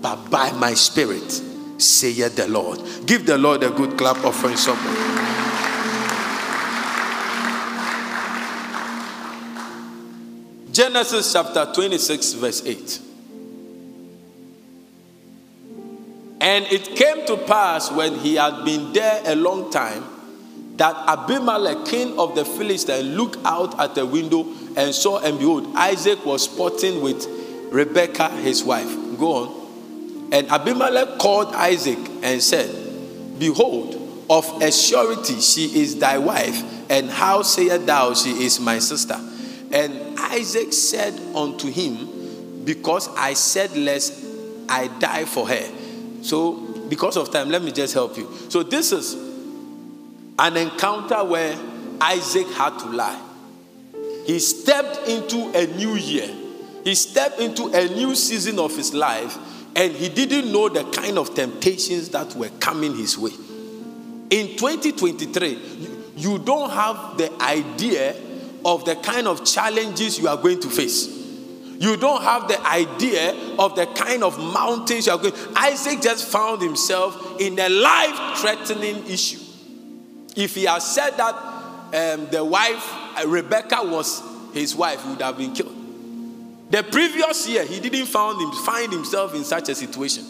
but 0.00 0.30
by 0.30 0.52
my 0.52 0.74
Spirit, 0.74 1.30
saith 1.78 2.36
the 2.36 2.46
Lord. 2.46 2.80
Give 3.06 3.26
the 3.26 3.38
Lord 3.38 3.62
a 3.62 3.70
good 3.70 3.96
clap 3.98 4.22
offering 4.24 4.56
someone. 4.56 5.49
Genesis 10.72 11.32
chapter 11.32 11.70
26, 11.72 12.34
verse 12.34 12.64
8. 12.64 13.00
And 16.42 16.64
it 16.66 16.96
came 16.96 17.26
to 17.26 17.36
pass 17.36 17.90
when 17.90 18.14
he 18.16 18.36
had 18.36 18.64
been 18.64 18.92
there 18.92 19.20
a 19.26 19.34
long 19.34 19.70
time 19.70 20.04
that 20.76 20.96
Abimelech, 21.08 21.84
king 21.84 22.18
of 22.18 22.34
the 22.34 22.44
Philistines, 22.44 23.04
looked 23.04 23.36
out 23.44 23.78
at 23.78 23.94
the 23.94 24.06
window 24.06 24.46
and 24.76 24.94
saw, 24.94 25.18
and 25.18 25.38
behold, 25.38 25.74
Isaac 25.76 26.24
was 26.24 26.44
sporting 26.44 27.02
with 27.02 27.26
Rebekah, 27.70 28.30
his 28.30 28.64
wife. 28.64 28.88
Go 29.18 29.32
on. 29.34 30.28
And 30.32 30.48
Abimelech 30.50 31.18
called 31.18 31.54
Isaac 31.54 31.98
and 32.22 32.42
said, 32.42 33.38
Behold, 33.38 34.26
of 34.30 34.62
a 34.62 34.70
surety 34.70 35.40
she 35.40 35.80
is 35.82 35.98
thy 35.98 36.16
wife, 36.16 36.62
and 36.88 37.10
how 37.10 37.42
sayest 37.42 37.84
thou 37.84 38.14
she 38.14 38.44
is 38.44 38.60
my 38.60 38.78
sister? 38.78 39.18
And 39.70 40.18
Isaac 40.18 40.72
said 40.72 41.18
unto 41.34 41.70
him, 41.70 42.64
Because 42.64 43.08
I 43.16 43.34
said, 43.34 43.76
Lest 43.76 44.24
I 44.68 44.88
die 44.98 45.24
for 45.24 45.48
her. 45.48 45.68
So, 46.22 46.52
because 46.88 47.16
of 47.16 47.30
time, 47.30 47.48
let 47.50 47.62
me 47.62 47.72
just 47.72 47.94
help 47.94 48.16
you. 48.16 48.28
So, 48.48 48.62
this 48.62 48.92
is 48.92 49.14
an 50.38 50.56
encounter 50.56 51.22
where 51.24 51.56
Isaac 52.00 52.46
had 52.48 52.78
to 52.80 52.86
lie. 52.86 53.20
He 54.26 54.38
stepped 54.38 55.08
into 55.08 55.50
a 55.56 55.66
new 55.76 55.94
year, 55.94 56.28
he 56.84 56.94
stepped 56.94 57.40
into 57.40 57.66
a 57.68 57.88
new 57.88 58.14
season 58.14 58.58
of 58.58 58.76
his 58.76 58.94
life, 58.94 59.36
and 59.76 59.92
he 59.92 60.08
didn't 60.08 60.52
know 60.52 60.68
the 60.68 60.84
kind 60.84 61.18
of 61.18 61.34
temptations 61.34 62.08
that 62.10 62.34
were 62.34 62.50
coming 62.60 62.96
his 62.96 63.16
way. 63.16 63.32
In 64.30 64.56
2023, 64.56 65.58
you 66.16 66.38
don't 66.38 66.70
have 66.70 67.18
the 67.18 67.32
idea 67.42 68.14
of 68.64 68.84
the 68.84 68.96
kind 68.96 69.26
of 69.26 69.44
challenges 69.44 70.18
you 70.18 70.28
are 70.28 70.36
going 70.36 70.60
to 70.60 70.68
face. 70.68 71.18
You 71.78 71.96
don't 71.96 72.22
have 72.22 72.46
the 72.46 72.60
idea 72.66 73.34
of 73.58 73.74
the 73.74 73.86
kind 73.86 74.22
of 74.22 74.38
mountains 74.38 75.06
you 75.06 75.12
are 75.12 75.18
going. 75.18 75.32
Isaac 75.56 76.02
just 76.02 76.26
found 76.28 76.60
himself 76.60 77.40
in 77.40 77.58
a 77.58 77.68
life-threatening 77.70 79.06
issue. 79.06 79.38
If 80.36 80.56
he 80.56 80.64
had 80.64 80.82
said 80.82 81.16
that 81.16 81.34
um, 81.34 82.28
the 82.30 82.44
wife 82.44 82.86
uh, 83.16 83.26
Rebecca 83.26 83.78
was 83.82 84.22
his 84.52 84.76
wife, 84.76 85.02
he 85.02 85.10
would 85.10 85.22
have 85.22 85.38
been 85.38 85.52
killed. 85.52 85.74
The 86.70 86.82
previous 86.82 87.48
year, 87.48 87.64
he 87.64 87.80
didn't 87.80 88.06
find, 88.06 88.40
him, 88.40 88.52
find 88.64 88.92
himself 88.92 89.34
in 89.34 89.42
such 89.42 89.70
a 89.70 89.74
situation. 89.74 90.24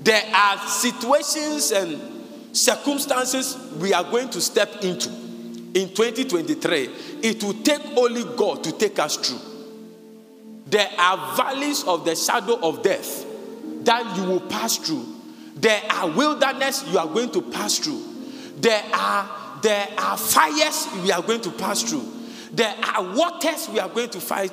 There 0.00 0.22
are 0.32 0.58
situations 0.68 1.72
and 1.72 2.56
circumstances 2.56 3.56
we 3.78 3.92
are 3.92 4.04
going 4.04 4.30
to 4.30 4.40
step 4.40 4.82
into 4.82 5.10
in 5.74 5.88
2023. 5.88 6.90
It 7.22 7.42
will 7.42 7.54
take 7.62 7.80
only 7.96 8.24
God 8.36 8.64
to 8.64 8.72
take 8.72 8.98
us 8.98 9.16
through. 9.16 9.40
There 10.66 10.88
are 10.98 11.36
valleys 11.36 11.84
of 11.84 12.04
the 12.04 12.14
shadow 12.14 12.58
of 12.60 12.82
death 12.82 13.24
that 13.84 14.16
you 14.16 14.24
will 14.24 14.40
pass 14.40 14.76
through. 14.76 15.06
There 15.54 15.80
are 15.90 16.10
wilderness 16.10 16.84
you 16.90 16.98
are 16.98 17.06
going 17.06 17.30
to 17.32 17.42
pass 17.42 17.78
through. 17.78 18.04
There 18.56 18.82
are 18.92 19.38
there 19.62 19.88
are 19.98 20.16
fires 20.16 20.86
we 21.02 21.10
are 21.10 21.22
going 21.22 21.40
to 21.40 21.50
pass 21.50 21.82
through. 21.82 22.06
There 22.52 22.74
are 22.82 23.02
waters 23.14 23.68
we 23.68 23.80
are 23.80 23.88
going 23.88 24.10
to 24.10 24.20
fight, 24.20 24.52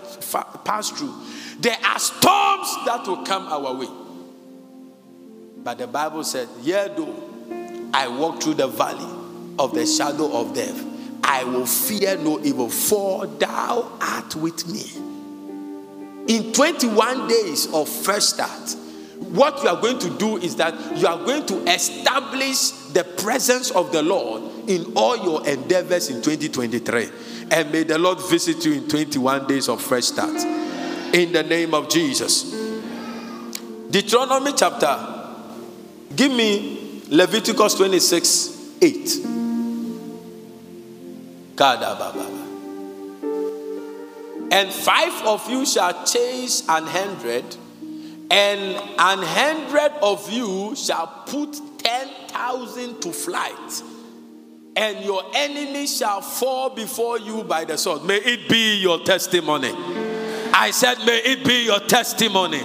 pass 0.64 0.90
through. 0.90 1.14
There 1.60 1.78
are 1.84 2.00
storms 2.00 2.76
that 2.86 3.04
will 3.08 3.24
come 3.24 3.44
our 3.48 3.74
way. 3.74 3.88
But 5.64 5.78
the 5.78 5.88
Bible 5.88 6.24
said, 6.24 6.48
Yea, 6.62 6.94
though 6.96 7.90
I 7.94 8.08
walk 8.08 8.42
through 8.42 8.56
the 8.56 8.68
valley 8.68 9.10
of 9.58 9.74
the 9.74 9.86
shadow 9.86 10.32
of 10.40 10.54
death, 10.54 10.84
I 11.28 11.44
will 11.44 11.66
fear 11.66 12.18
no 12.18 12.40
evil, 12.42 12.70
for 12.70 13.26
thou 13.26 13.98
art 14.00 14.36
with 14.36 14.68
me. 14.68 14.84
In 16.28 16.54
21 16.54 17.28
days 17.28 17.74
of 17.74 17.90
fresh 17.90 18.26
start, 18.26 18.76
what 19.18 19.62
you 19.64 19.70
are 19.70 19.82
going 19.82 19.98
to 20.00 20.10
do 20.18 20.38
is 20.38 20.56
that 20.58 20.98
you 20.98 21.08
are 21.08 21.18
going 21.18 21.46
to 21.48 21.58
establish 21.72 22.70
the 22.94 23.04
presence 23.04 23.72
of 23.72 23.92
the 23.92 24.04
Lord 24.04 24.70
in 24.70 24.94
all 24.96 25.18
your 25.18 25.48
endeavors 25.48 26.10
in 26.10 26.22
2023. 26.22 27.10
And 27.52 27.72
may 27.72 27.84
the 27.84 27.98
Lord 27.98 28.20
visit 28.30 28.64
you 28.64 28.74
in 28.74 28.88
21 28.88 29.48
days 29.48 29.68
of 29.68 29.82
fresh 29.82 30.06
start. 30.06 30.36
In 31.14 31.32
the 31.32 31.44
name 31.44 31.74
of 31.74 31.90
Jesus. 31.90 32.52
Deuteronomy 33.90 34.54
chapter, 34.56 35.34
give 36.16 36.32
me 36.32 37.02
Leviticus 37.10 37.76
26 37.76 38.78
8. 38.82 39.35
And 44.52 44.72
five 44.72 45.26
of 45.26 45.50
you 45.50 45.66
shall 45.66 46.06
chase 46.06 46.64
an 46.70 46.84
hundred, 46.86 47.44
and 48.30 48.62
an 48.98 49.20
hundred 49.22 49.92
of 50.02 50.32
you 50.32 50.76
shall 50.76 51.08
put 51.26 51.60
ten 51.80 52.08
thousand 52.28 53.02
to 53.02 53.12
flight, 53.12 53.84
and 54.76 55.04
your 55.04 55.24
enemy 55.34 55.88
shall 55.88 56.22
fall 56.22 56.70
before 56.70 57.20
you 57.20 57.44
by 57.44 57.66
the 57.66 57.78
sword. 57.78 58.04
May 58.04 58.18
it 58.18 58.50
be 58.50 58.78
your 58.78 59.00
testimony. 59.00 59.72
I 60.54 60.72
said, 60.72 61.00
May 61.00 61.18
it 61.18 61.46
be 61.46 61.66
your 61.66 61.80
testimony. 61.80 62.62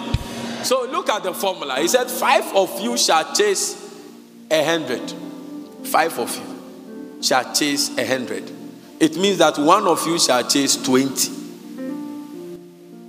So 0.63 0.87
look 0.91 1.09
at 1.09 1.23
the 1.23 1.33
formula. 1.33 1.81
He 1.81 1.89
said, 1.89 2.11
Five 2.11 2.55
of 2.55 2.79
you 2.81 2.97
shall 2.97 3.35
chase 3.35 3.77
a 4.51 4.65
hundred. 4.65 5.13
Five 5.87 6.19
of 6.19 6.37
you 6.37 7.23
shall 7.23 7.53
chase 7.55 7.97
a 7.97 8.07
hundred. 8.07 8.60
It 9.01 9.17
means 9.17 9.39
that 9.39 9.59
one 9.59 9.87
of 9.87 10.07
you 10.07 10.19
shall 10.19 10.47
chase 10.47 10.77
20. 10.77 11.41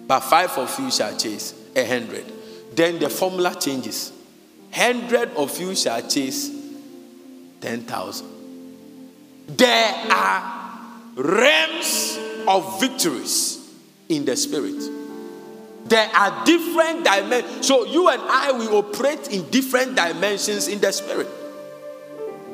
But 0.08 0.22
five 0.22 0.58
of 0.58 0.80
you 0.80 0.90
shall 0.90 1.16
chase 1.18 1.54
a 1.76 1.86
hundred. 1.86 2.26
Then 2.74 2.98
the 3.00 3.10
formula 3.10 3.56
changes. 3.60 4.14
Hundred 4.72 5.36
of 5.36 5.60
you 5.60 5.76
shall 5.76 6.02
chase 6.08 6.50
10,000. 7.60 8.28
There 9.48 9.94
are 10.12 10.80
realms 11.16 12.18
of 12.48 12.80
victories 12.80 13.70
in 14.08 14.24
the 14.24 14.38
spirit. 14.38 14.82
There 15.86 16.10
are 16.16 16.46
different 16.46 17.04
dimensions. 17.04 17.68
So 17.68 17.86
you 17.86 18.08
and 18.08 18.22
I, 18.22 18.54
we 18.54 18.68
operate 18.68 19.28
in 19.30 19.50
different 19.50 19.96
dimensions 19.96 20.70
in 20.70 20.80
the 20.80 20.92
spirit. 20.94 21.28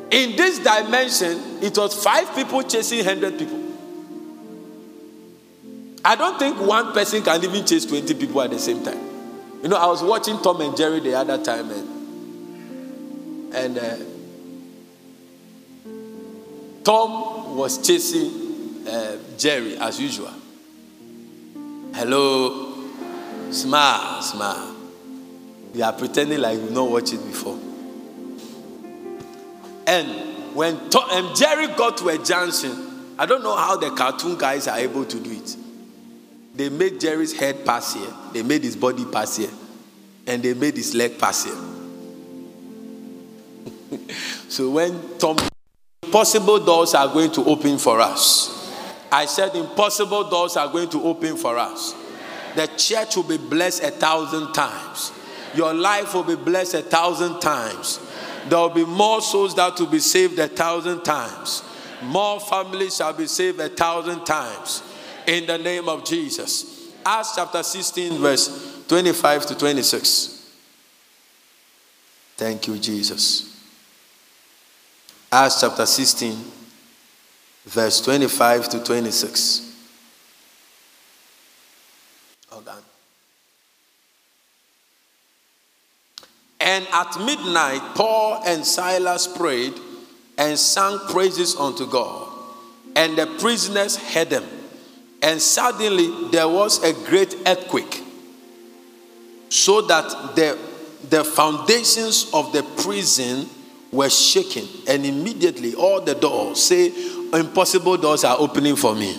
In 0.09 0.35
this 0.37 0.59
dimension, 0.59 1.61
it 1.61 1.77
was 1.77 2.01
five 2.01 2.33
people 2.33 2.63
chasing 2.63 3.05
100 3.05 3.37
people. 3.37 3.63
I 6.05 6.15
don't 6.15 6.39
think 6.39 6.57
one 6.61 6.93
person 6.93 7.21
can 7.21 7.43
even 7.43 7.65
chase 7.65 7.85
20 7.85 8.13
people 8.13 8.41
at 8.41 8.51
the 8.51 8.59
same 8.59 8.81
time. 8.83 8.99
You 9.61 9.67
know, 9.67 9.75
I 9.75 9.87
was 9.87 10.01
watching 10.01 10.37
Tom 10.39 10.61
and 10.61 10.77
Jerry 10.77 11.01
the 11.01 11.15
other 11.15 11.43
time, 11.43 11.69
and, 11.71 13.53
and 13.53 13.77
uh, 13.77 13.97
Tom 16.85 17.57
was 17.57 17.85
chasing 17.85 18.87
uh, 18.87 19.17
Jerry 19.37 19.77
as 19.77 19.99
usual. 19.99 20.31
Hello, 21.93 22.73
smile, 23.51 24.21
smile. 24.21 24.73
You 25.73 25.83
are 25.83 25.91
pretending 25.91 26.39
like 26.39 26.57
you've 26.57 26.71
not 26.71 26.89
watched 26.89 27.11
it 27.11 27.25
before. 27.25 27.59
And 29.87 30.53
when 30.53 30.89
to- 30.89 31.07
and 31.11 31.27
um, 31.27 31.35
Jerry 31.35 31.67
got 31.67 31.97
to 31.97 32.09
a 32.09 32.17
junction, 32.17 33.15
I 33.17 33.25
don't 33.25 33.41
know 33.41 33.55
how 33.55 33.77
the 33.77 33.89
cartoon 33.91 34.37
guys 34.37 34.67
are 34.67 34.77
able 34.77 35.05
to 35.05 35.19
do 35.19 35.31
it. 35.31 35.55
They 36.55 36.69
made 36.69 36.99
Jerry's 36.99 37.37
head 37.37 37.65
pass 37.65 37.93
here, 37.93 38.13
they 38.33 38.43
made 38.43 38.63
his 38.63 38.75
body 38.75 39.05
pass 39.05 39.37
here, 39.37 39.49
and 40.27 40.43
they 40.43 40.53
made 40.53 40.75
his 40.75 40.93
leg 40.93 41.17
pass 41.17 41.45
here. 41.45 41.55
so 44.49 44.69
when 44.71 45.17
Tom, 45.17 45.37
impossible 46.03 46.59
doors 46.65 46.93
are 46.93 47.07
going 47.07 47.31
to 47.31 47.45
open 47.45 47.77
for 47.77 48.01
us. 48.01 48.53
I 49.09 49.25
said 49.25 49.55
impossible 49.55 50.29
doors 50.29 50.57
are 50.57 50.67
going 50.67 50.89
to 50.89 51.01
open 51.03 51.37
for 51.37 51.57
us. 51.57 51.95
The 52.55 52.67
church 52.75 53.15
will 53.15 53.23
be 53.23 53.37
blessed 53.37 53.83
a 53.83 53.91
thousand 53.91 54.51
times. 54.53 55.13
Your 55.55 55.73
life 55.73 56.13
will 56.13 56.23
be 56.23 56.35
blessed 56.35 56.73
a 56.73 56.81
thousand 56.81 57.39
times. 57.39 57.99
There 58.49 58.59
will 58.59 58.69
be 58.69 58.85
more 58.85 59.21
souls 59.21 59.55
that 59.55 59.79
will 59.79 59.87
be 59.87 59.99
saved 59.99 60.39
a 60.39 60.47
thousand 60.47 61.03
times. 61.03 61.63
More 62.03 62.39
families 62.39 62.97
shall 62.97 63.13
be 63.13 63.27
saved 63.27 63.59
a 63.59 63.69
thousand 63.69 64.25
times. 64.25 64.83
In 65.25 65.45
the 65.45 65.57
name 65.57 65.89
of 65.89 66.05
Jesus. 66.05 66.91
Acts 67.05 67.35
chapter 67.35 67.63
16, 67.63 68.19
verse 68.19 68.83
25 68.87 69.45
to 69.47 69.57
26. 69.57 70.37
Thank 72.37 72.67
you, 72.67 72.77
Jesus. 72.77 73.57
Acts 75.31 75.59
chapter 75.59 75.85
16, 75.85 76.37
verse 77.65 78.01
25 78.01 78.69
to 78.69 78.83
26. 78.83 79.75
Hold 82.49 82.67
on. 82.69 82.86
And 86.67 86.85
at 86.91 87.17
midnight, 87.21 87.81
Paul 87.95 88.41
and 88.45 88.65
Silas 88.65 89.25
prayed 89.25 89.73
and 90.37 90.59
sang 90.59 90.99
praises 91.07 91.55
unto 91.55 91.89
God. 91.89 92.27
And 92.93 93.17
the 93.17 93.25
prisoners 93.39 93.95
heard 93.95 94.29
them. 94.29 94.43
And 95.21 95.41
suddenly 95.41 96.29
there 96.29 96.49
was 96.49 96.83
a 96.83 96.91
great 97.07 97.35
earthquake, 97.47 98.03
so 99.47 99.81
that 99.83 100.35
the, 100.35 100.57
the 101.09 101.23
foundations 101.23 102.29
of 102.33 102.51
the 102.51 102.63
prison 102.83 103.47
were 103.93 104.09
shaken. 104.09 104.67
And 104.89 105.05
immediately 105.05 105.73
all 105.73 106.01
the 106.01 106.15
doors, 106.15 106.61
say, 106.61 106.91
impossible 107.33 107.95
doors 107.95 108.25
are 108.25 108.35
opening 108.37 108.75
for 108.75 108.93
me. 108.93 109.17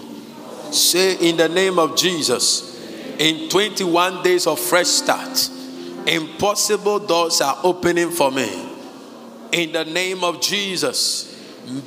Say, 0.70 1.16
in 1.30 1.38
the 1.38 1.48
name 1.48 1.78
of 1.78 1.96
Jesus, 1.96 2.78
in 3.18 3.48
21 3.48 4.22
days 4.22 4.46
of 4.46 4.60
fresh 4.60 4.88
start, 4.88 5.50
impossible 6.08 7.00
doors 7.00 7.40
are 7.40 7.58
opening 7.62 8.10
for 8.10 8.30
me. 8.30 8.66
In 9.52 9.72
the 9.72 9.84
name 9.84 10.24
of 10.24 10.40
Jesus, 10.40 11.34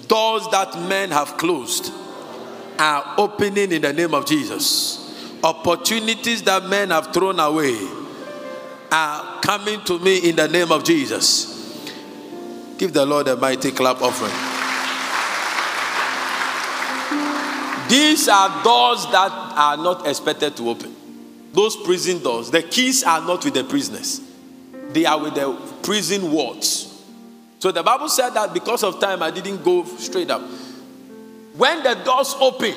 doors 0.08 0.48
that 0.52 0.80
men 0.88 1.12
have 1.12 1.38
closed 1.38 1.92
are 2.78 3.16
opening 3.18 3.72
in 3.72 3.82
the 3.82 3.94
name 3.94 4.14
of 4.14 4.26
Jesus. 4.26 4.98
Opportunities 5.44 6.44
that 6.44 6.66
men 6.66 6.90
have 6.90 7.14
thrown 7.14 7.40
away 7.40 7.78
are 8.92 9.42
coming 9.42 9.82
to 9.86 10.00
me 10.00 10.30
in 10.30 10.36
the 10.36 10.48
name 10.48 10.72
of 10.72 10.84
Jesus. 10.84 11.48
Give 12.78 12.94
the 12.94 13.06
Lord 13.06 13.28
a 13.28 13.36
mighty 13.36 13.72
clap 13.72 14.02
offering. 14.02 14.32
These 17.90 18.28
are 18.30 18.64
doors 18.64 19.06
that 19.12 19.32
are 19.56 19.78
not 19.78 20.08
expected 20.08 20.56
to 20.58 20.70
open. 20.70 21.01
Those 21.54 21.76
prison 21.76 22.24
doors, 22.24 22.50
the 22.50 22.64
keys 22.64 23.04
are 23.04 23.22
not 23.22 23.44
with 23.44 23.54
the 23.54 23.64
prisoners, 23.64 24.22
they 24.92 25.06
are 25.06 25.22
with 25.22 25.36
the 25.36 25.54
prison 25.84 26.32
wards. 26.32 26.88
So 27.60 27.72
the 27.72 27.84
Bible 27.84 28.10
said 28.10 28.32
that 28.32 28.54
because 28.54 28.84
of 28.84 29.00
time, 29.00 29.22
I 29.22 29.30
didn't 29.30 29.64
go 29.64 29.86
straight 29.86 30.32
up. 30.32 30.42
When 31.56 31.84
the 31.84 31.94
doors 32.04 32.36
open, 32.40 32.74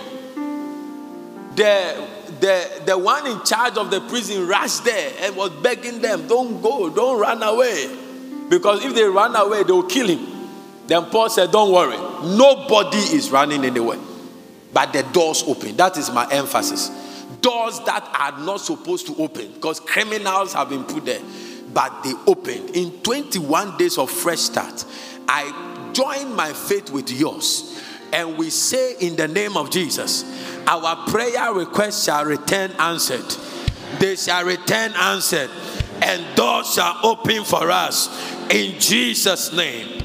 the, 1.54 2.06
the, 2.40 2.82
the 2.84 2.98
one 2.98 3.26
in 3.26 3.42
charge 3.44 3.78
of 3.78 3.90
the 3.90 4.00
prison 4.02 4.46
rushed 4.46 4.84
there 4.84 5.12
and 5.20 5.36
was 5.36 5.50
begging 5.62 6.02
them, 6.02 6.26
Don't 6.26 6.60
go, 6.60 6.90
don't 6.90 7.18
run 7.18 7.42
away. 7.42 7.88
Because 8.50 8.84
if 8.84 8.94
they 8.94 9.04
run 9.04 9.34
away, 9.34 9.62
they 9.62 9.72
will 9.72 9.84
kill 9.84 10.08
him. 10.08 10.26
Then 10.86 11.06
Paul 11.06 11.30
said, 11.30 11.50
Don't 11.50 11.72
worry, 11.72 11.96
nobody 12.36 12.98
is 12.98 13.30
running 13.30 13.64
anywhere. 13.64 13.98
But 14.72 14.92
the 14.92 15.02
doors 15.04 15.44
open. 15.46 15.76
That 15.76 15.96
is 15.96 16.10
my 16.10 16.28
emphasis. 16.30 16.90
Doors 17.44 17.78
that 17.80 18.08
are 18.18 18.40
not 18.42 18.62
supposed 18.62 19.06
to 19.08 19.16
open 19.16 19.52
because 19.52 19.78
criminals 19.80 20.54
have 20.54 20.70
been 20.70 20.84
put 20.84 21.04
there, 21.04 21.20
but 21.74 22.02
they 22.02 22.14
opened. 22.26 22.70
In 22.70 22.90
21 23.02 23.76
days 23.76 23.98
of 23.98 24.10
fresh 24.10 24.38
start, 24.38 24.86
I 25.28 25.90
join 25.92 26.34
my 26.34 26.54
faith 26.54 26.90
with 26.90 27.10
yours 27.10 27.78
and 28.14 28.38
we 28.38 28.48
say 28.48 28.94
in 28.98 29.16
the 29.16 29.28
name 29.28 29.58
of 29.58 29.70
Jesus, 29.70 30.24
our 30.66 30.96
prayer 31.10 31.52
requests 31.52 32.04
shall 32.04 32.24
return 32.24 32.70
answered. 32.78 33.24
They 33.98 34.16
shall 34.16 34.44
return 34.46 34.92
answered, 34.92 35.50
and 36.00 36.36
doors 36.36 36.72
shall 36.72 36.98
open 37.02 37.44
for 37.44 37.70
us 37.70 38.08
in 38.48 38.80
Jesus' 38.80 39.52
name. 39.52 40.00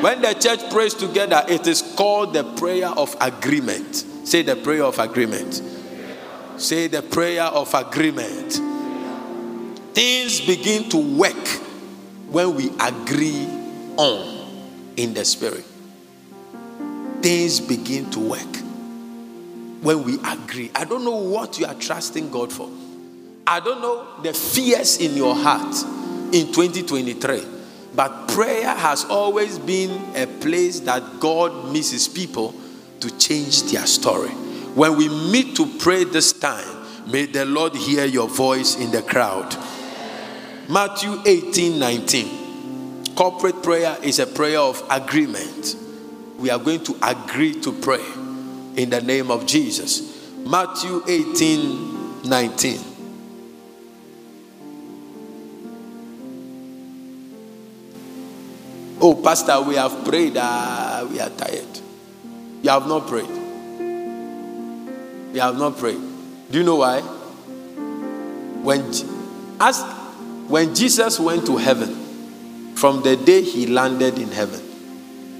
When 0.00 0.20
the 0.20 0.34
church 0.34 0.70
prays 0.70 0.94
together, 0.94 1.42
it 1.48 1.66
is 1.66 1.82
called 1.96 2.34
the 2.34 2.44
prayer 2.44 2.88
of 2.88 3.16
agreement. 3.20 3.96
Say 4.24 4.42
the 4.42 4.54
prayer 4.54 4.84
of 4.84 5.00
agreement. 5.00 5.73
Say 6.56 6.86
the 6.86 7.02
prayer 7.02 7.42
of 7.42 7.74
agreement. 7.74 8.60
Things 9.94 10.40
begin 10.40 10.88
to 10.90 10.96
work 10.96 11.48
when 12.30 12.54
we 12.54 12.70
agree 12.80 13.46
on 13.96 14.92
in 14.96 15.14
the 15.14 15.24
spirit. 15.24 15.64
Things 17.22 17.60
begin 17.60 18.10
to 18.10 18.20
work 18.20 18.56
when 19.82 20.04
we 20.04 20.18
agree. 20.24 20.70
I 20.74 20.84
don't 20.84 21.04
know 21.04 21.16
what 21.16 21.58
you 21.58 21.66
are 21.66 21.74
trusting 21.74 22.30
God 22.30 22.52
for. 22.52 22.70
I 23.46 23.60
don't 23.60 23.82
know 23.82 24.22
the 24.22 24.32
fears 24.32 24.98
in 24.98 25.16
your 25.16 25.34
heart 25.34 25.74
in 26.32 26.52
2023. 26.52 27.42
But 27.94 28.28
prayer 28.28 28.74
has 28.74 29.04
always 29.04 29.58
been 29.58 30.16
a 30.16 30.26
place 30.26 30.80
that 30.80 31.20
God 31.20 31.72
misses 31.72 32.08
people 32.08 32.54
to 33.00 33.16
change 33.18 33.70
their 33.70 33.86
story. 33.86 34.32
When 34.74 34.96
we 34.96 35.08
meet 35.08 35.54
to 35.56 35.66
pray 35.78 36.02
this 36.02 36.32
time, 36.32 36.66
may 37.06 37.26
the 37.26 37.44
Lord 37.44 37.76
hear 37.76 38.04
your 38.04 38.28
voice 38.28 38.76
in 38.76 38.90
the 38.90 39.02
crowd. 39.02 39.56
Matthew 40.68 41.20
18 41.24 41.78
19. 41.78 43.14
Corporate 43.14 43.62
prayer 43.62 43.96
is 44.02 44.18
a 44.18 44.26
prayer 44.26 44.58
of 44.58 44.82
agreement. 44.90 45.76
We 46.38 46.50
are 46.50 46.58
going 46.58 46.82
to 46.84 46.96
agree 47.02 47.60
to 47.60 47.72
pray 47.72 48.04
in 48.74 48.90
the 48.90 49.00
name 49.00 49.30
of 49.30 49.46
Jesus. 49.46 50.28
Matthew 50.38 51.02
18 51.06 52.22
19. 52.22 52.80
Oh, 59.00 59.20
Pastor, 59.22 59.60
we 59.60 59.76
have 59.76 60.04
prayed. 60.04 60.36
Uh, 60.36 61.06
we 61.10 61.20
are 61.20 61.30
tired. 61.30 61.80
You 62.62 62.70
have 62.70 62.88
not 62.88 63.06
prayed. 63.06 63.43
You 65.34 65.40
have 65.40 65.58
not 65.58 65.76
prayed. 65.78 65.98
Do 66.48 66.58
you 66.58 66.62
know 66.62 66.76
why? 66.76 67.00
When, 67.00 68.80
ask, 69.58 69.84
when 70.46 70.72
Jesus 70.76 71.18
went 71.18 71.44
to 71.46 71.56
heaven, 71.56 72.76
from 72.76 73.02
the 73.02 73.16
day 73.16 73.42
he 73.42 73.66
landed 73.66 74.16
in 74.20 74.28
heaven, 74.28 74.62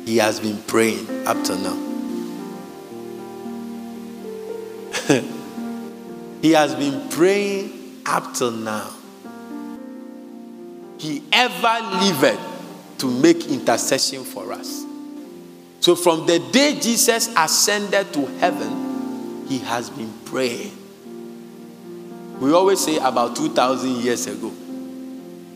he 0.05 0.17
has 0.17 0.41
been 0.41 0.61
praying 0.63 1.29
up 1.29 1.45
to 1.45 1.57
now. 1.57 1.77
he 6.43 6.51
has 6.51 6.75
been 6.75 7.09
praying 7.11 8.03
up 8.05 8.35
till 8.35 8.51
now. 8.51 8.91
He 10.99 11.23
ever 11.31 11.81
lived 12.05 12.41
to 12.99 13.07
make 13.07 13.47
intercession 13.47 14.25
for 14.25 14.53
us. 14.53 14.85
So, 15.79 15.95
from 15.95 16.27
the 16.27 16.41
day 16.51 16.81
Jesus 16.81 17.33
ascended 17.37 18.13
to 18.15 18.27
heaven, 18.39 18.84
he 19.49 19.59
has 19.59 19.91
been 19.91 20.13
praying. 20.25 20.77
We 22.41 22.53
always 22.53 22.81
say 22.81 22.97
about 22.97 23.37
2,000 23.37 23.97
years 23.97 24.27
ago, 24.27 24.53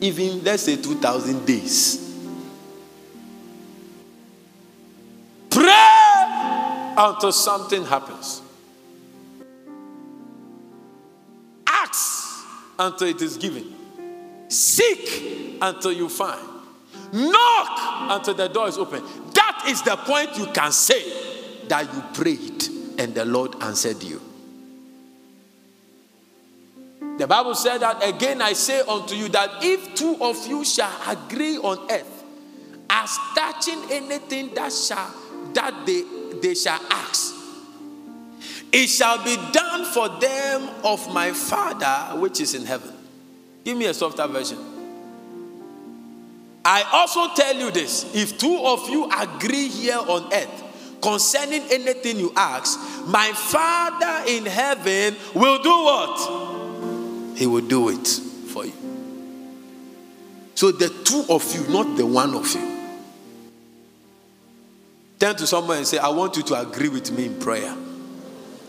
even 0.01 0.45
let's 0.45 0.63
say 0.63 0.77
2,000 0.77 1.45
days. 1.45 2.05
Pray 5.51 6.95
until 6.97 7.33
something 7.33 7.85
happens. 7.85 8.43
Ask 11.67 12.47
until 12.79 13.09
it 13.09 13.21
is 13.21 13.37
given. 13.37 13.75
Seek 14.49 15.59
until 15.61 15.93
you 15.93 16.09
find. 16.09 16.41
Knock 17.13 18.11
until 18.11 18.35
the 18.35 18.49
door 18.49 18.69
is 18.69 18.79
open. 18.79 19.03
That 19.35 19.65
is 19.69 19.83
the 19.83 19.97
point 19.97 20.37
you 20.39 20.47
can 20.47 20.73
say 20.73 21.67
that 21.69 21.93
you 21.93 22.03
prayed 22.15 22.78
and 22.99 23.15
the 23.15 23.25
Lord 23.25 23.55
answered 23.63 24.03
you. 24.03 24.21
The 27.19 27.27
Bible 27.27 27.55
said 27.55 27.79
that 27.79 28.07
again 28.07 28.43
I 28.43 28.53
say 28.53 28.81
unto 28.81 29.15
you 29.15 29.29
that 29.31 29.63
if 29.63 29.95
two 29.95 30.17
of 30.21 30.47
you 30.47 30.65
shall 30.65 30.93
agree 31.11 31.57
on 31.59 31.91
earth 31.91 32.25
as 32.91 33.19
touching 33.35 33.83
anything 33.91 34.55
that 34.55 34.73
shall 34.73 35.13
that 35.55 35.87
they, 35.87 36.03
they 36.41 36.55
shall 36.55 36.81
ask. 36.91 37.35
It 38.71 38.87
shall 38.89 39.23
be 39.25 39.37
done 39.53 39.85
for 39.87 40.09
them 40.21 40.69
of 40.85 41.13
my 41.13 41.33
Father 41.33 42.19
which 42.21 42.41
is 42.41 42.55
in 42.55 42.67
heaven. 42.67 42.95
Give 43.65 43.77
me 43.77 43.87
a 43.87 43.95
softer 43.95 44.27
version. 44.27 44.59
I 46.65 46.83
also 46.93 47.35
tell 47.35 47.55
you 47.57 47.71
this 47.71 48.15
if 48.15 48.39
two 48.39 48.59
of 48.65 48.89
you 48.91 49.11
agree 49.11 49.69
here 49.69 49.99
on 49.99 50.33
earth 50.33 50.68
concerning 51.01 51.63
anything 51.71 52.19
you 52.19 52.33
ask, 52.37 52.79
my 53.07 53.31
Father 53.33 54.25
in 54.31 54.47
heaven 54.47 55.17
will 55.35 55.63
do 55.63 55.71
what? 55.71 57.37
He 57.39 57.47
will 57.47 57.67
do 57.67 57.89
it 57.89 58.07
for 58.07 58.67
you. 58.67 58.73
So 60.55 60.73
the 60.73 60.89
two 61.05 61.25
of 61.29 61.55
you, 61.55 61.69
not 61.69 61.97
the 61.97 62.05
one 62.05 62.35
of 62.35 62.53
you. 62.53 62.79
Turn 65.19 65.37
to 65.37 65.47
someone 65.47 65.79
and 65.79 65.87
say, 65.87 65.99
I 65.99 66.09
want 66.09 66.37
you 66.37 66.43
to 66.45 66.55
agree 66.55 66.89
with 66.89 67.11
me 67.11 67.27
in 67.27 67.39
prayer. 67.39 67.75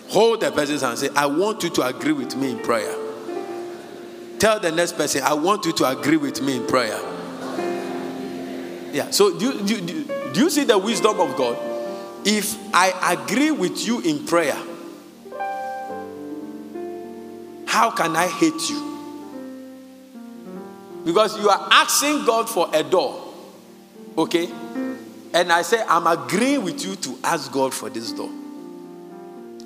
Hold 0.09 0.41
the 0.41 0.51
person's 0.51 0.81
hand 0.81 0.91
and 0.91 0.99
say, 0.99 1.09
I 1.15 1.27
want 1.27 1.63
you 1.63 1.69
to 1.69 1.87
agree 1.87 2.13
with 2.13 2.35
me 2.35 2.51
in 2.51 2.59
prayer. 2.59 2.95
Tell 4.39 4.59
the 4.59 4.71
next 4.71 4.93
person, 4.93 5.21
I 5.23 5.33
want 5.33 5.65
you 5.65 5.73
to 5.73 5.89
agree 5.89 6.17
with 6.17 6.41
me 6.41 6.57
in 6.57 6.65
prayer. 6.65 6.99
Yeah, 8.91 9.11
so 9.11 9.37
do, 9.37 9.61
do, 9.63 9.81
do, 9.81 10.03
do 10.33 10.39
you 10.39 10.49
see 10.49 10.63
the 10.63 10.77
wisdom 10.77 11.19
of 11.19 11.35
God? 11.35 11.68
If 12.25 12.57
I 12.73 13.17
agree 13.17 13.51
with 13.51 13.85
you 13.85 14.01
in 14.01 14.25
prayer, 14.25 14.57
how 17.65 17.91
can 17.91 18.15
I 18.15 18.27
hate 18.27 18.69
you? 18.69 18.89
Because 21.05 21.39
you 21.39 21.49
are 21.49 21.67
asking 21.71 22.25
God 22.25 22.49
for 22.49 22.69
a 22.73 22.83
door, 22.83 23.33
okay? 24.17 24.49
And 25.33 25.51
I 25.51 25.61
say, 25.61 25.81
I'm 25.87 26.07
agreeing 26.07 26.63
with 26.63 26.83
you 26.85 26.95
to 26.95 27.17
ask 27.23 27.51
God 27.51 27.73
for 27.73 27.89
this 27.89 28.11
door. 28.11 28.29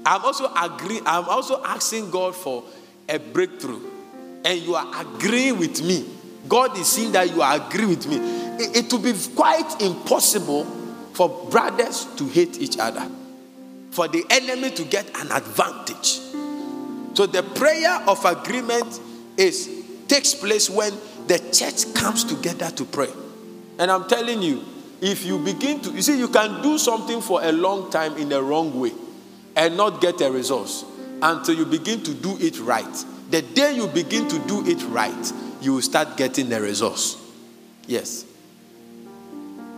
I'm 0.05 0.23
also 0.23 0.51
agreeing, 0.53 1.03
I'm 1.05 1.25
also 1.25 1.63
asking 1.63 2.11
God 2.11 2.35
for 2.35 2.63
a 3.09 3.17
breakthrough. 3.17 3.81
And 4.45 4.59
you 4.61 4.75
are 4.75 5.01
agreeing 5.01 5.57
with 5.57 5.81
me. 5.81 6.05
God 6.47 6.77
is 6.77 6.87
seeing 6.87 7.13
that 7.13 7.33
you 7.33 7.41
are 7.41 7.55
agreeing 7.55 7.89
with 7.89 8.07
me. 8.07 8.17
It, 8.17 8.85
it 8.85 8.93
will 8.93 8.99
be 8.99 9.13
quite 9.35 9.81
impossible 9.81 10.82
for 11.13 11.47
brothers 11.49 12.08
to 12.17 12.26
hate 12.26 12.60
each 12.60 12.78
other, 12.80 13.08
for 13.91 14.08
the 14.08 14.26
enemy 14.30 14.71
to 14.71 14.84
get 14.84 15.08
an 15.19 15.32
advantage. 15.32 16.19
So 17.15 17.28
the 17.28 17.43
prayer 17.56 18.02
of 18.08 18.26
agreement 18.26 18.99
is 19.38 19.69
takes 20.08 20.34
place 20.34 20.69
when 20.69 20.93
the 21.28 21.39
church 21.52 21.93
comes 21.93 22.23
together 22.23 22.69
to 22.71 22.86
pray. 22.86 23.10
And 23.80 23.89
I'm 23.89 24.08
telling 24.08 24.41
you, 24.41 24.63
if 25.02 25.26
you 25.26 25.39
begin 25.39 25.82
to, 25.82 25.91
you 25.91 26.02
see, 26.02 26.17
you 26.17 26.28
can 26.28 26.62
do 26.62 26.78
something 26.78 27.21
for 27.21 27.43
a 27.43 27.52
long 27.52 27.91
time 27.91 28.17
in 28.17 28.30
the 28.30 28.41
wrong 28.41 28.80
way 28.80 28.91
and 29.56 29.78
not 29.78 30.02
get 30.02 30.21
a 30.21 30.32
result 30.32 30.86
until 31.21 31.56
you 31.56 31.65
begin 31.65 32.02
to 32.04 32.13
do 32.13 32.38
it 32.39 32.60
right. 32.60 33.06
The 33.30 33.41
day 33.41 33.76
you 33.76 33.88
begin 33.88 34.28
to 34.28 34.39
do 34.39 34.65
it 34.65 34.84
right, 34.89 35.34
you 35.62 35.73
will 35.73 35.82
start 35.82 36.17
getting 36.17 36.49
the 36.49 36.62
results. 36.62 37.17
Yes. 37.88 38.26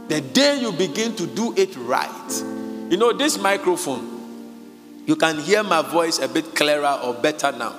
The 0.07 0.21
day 0.21 0.59
you 0.59 0.71
begin 0.71 1.15
to 1.15 1.25
do 1.25 1.53
it 1.57 1.75
right. 1.77 2.43
You 2.89 2.97
know, 2.97 3.13
this 3.13 3.39
microphone, 3.39 5.03
you 5.05 5.15
can 5.15 5.39
hear 5.39 5.63
my 5.63 5.81
voice 5.81 6.19
a 6.19 6.27
bit 6.27 6.55
clearer 6.55 6.99
or 7.03 7.13
better 7.13 7.51
now. 7.51 7.75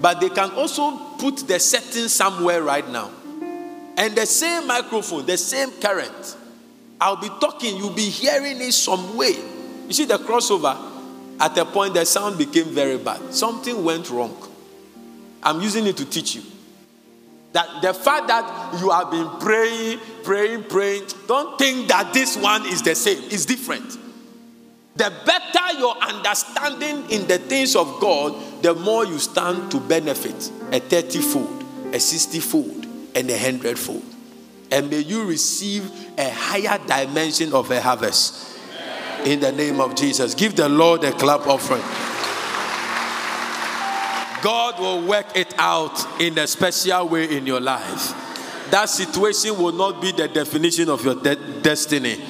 But 0.00 0.20
they 0.20 0.28
can 0.28 0.50
also 0.52 0.96
put 1.18 1.38
the 1.48 1.58
setting 1.58 2.08
somewhere 2.08 2.62
right 2.62 2.88
now. 2.88 3.10
And 3.96 4.14
the 4.16 4.26
same 4.26 4.66
microphone, 4.66 5.26
the 5.26 5.36
same 5.36 5.70
current, 5.80 6.36
I'll 7.00 7.16
be 7.16 7.28
talking, 7.40 7.76
you'll 7.76 7.90
be 7.90 8.08
hearing 8.08 8.60
it 8.60 8.72
some 8.72 9.16
way. 9.16 9.34
You 9.86 9.92
see, 9.92 10.04
the 10.04 10.18
crossover, 10.18 10.76
at 11.40 11.56
a 11.58 11.64
point, 11.64 11.94
the 11.94 12.04
sound 12.04 12.38
became 12.38 12.66
very 12.66 12.98
bad. 12.98 13.34
Something 13.34 13.84
went 13.84 14.10
wrong. 14.10 14.36
I'm 15.42 15.60
using 15.60 15.86
it 15.86 15.96
to 15.98 16.04
teach 16.04 16.36
you. 16.36 16.42
That 17.52 17.82
the 17.82 17.92
fact 17.92 18.28
that 18.28 18.80
you 18.80 18.90
have 18.90 19.10
been 19.10 19.28
praying, 19.40 20.00
praying, 20.24 20.64
praying, 20.64 21.04
don't 21.26 21.58
think 21.58 21.88
that 21.88 22.12
this 22.12 22.36
one 22.36 22.66
is 22.66 22.82
the 22.82 22.94
same. 22.94 23.22
It's 23.24 23.44
different. 23.44 23.98
The 24.96 25.12
better 25.26 25.78
your 25.78 25.96
understanding 25.98 27.10
in 27.10 27.26
the 27.26 27.38
things 27.38 27.74
of 27.76 28.00
God, 28.00 28.62
the 28.62 28.74
more 28.74 29.04
you 29.04 29.18
stand 29.18 29.70
to 29.72 29.80
benefit 29.80 30.50
a 30.72 30.80
30 30.80 31.20
fold, 31.20 31.64
a 31.92 32.00
60 32.00 32.40
fold, 32.40 32.86
and 33.14 33.28
a 33.30 33.34
100 33.34 33.78
fold. 33.78 34.04
And 34.70 34.90
may 34.90 35.00
you 35.00 35.24
receive 35.24 35.90
a 36.18 36.30
higher 36.30 36.78
dimension 36.86 37.52
of 37.52 37.70
a 37.70 37.80
harvest. 37.80 38.52
In 39.24 39.40
the 39.40 39.52
name 39.52 39.80
of 39.80 39.94
Jesus. 39.94 40.34
Give 40.34 40.54
the 40.54 40.68
Lord 40.68 41.02
a 41.02 41.12
clap 41.12 41.46
offering. 41.46 41.80
God 44.42 44.78
will 44.78 45.08
work 45.08 45.34
it 45.34 45.54
out 45.56 46.20
in 46.20 46.36
a 46.36 46.46
special 46.46 47.08
way 47.08 47.34
in 47.34 47.46
your 47.46 47.60
life. 47.60 48.23
That 48.74 48.88
situation 48.88 49.56
will 49.56 49.70
not 49.70 50.02
be 50.02 50.10
the 50.10 50.26
definition 50.26 50.88
of 50.88 51.04
your 51.04 51.14
de- 51.14 51.36
destiny. 51.62 52.20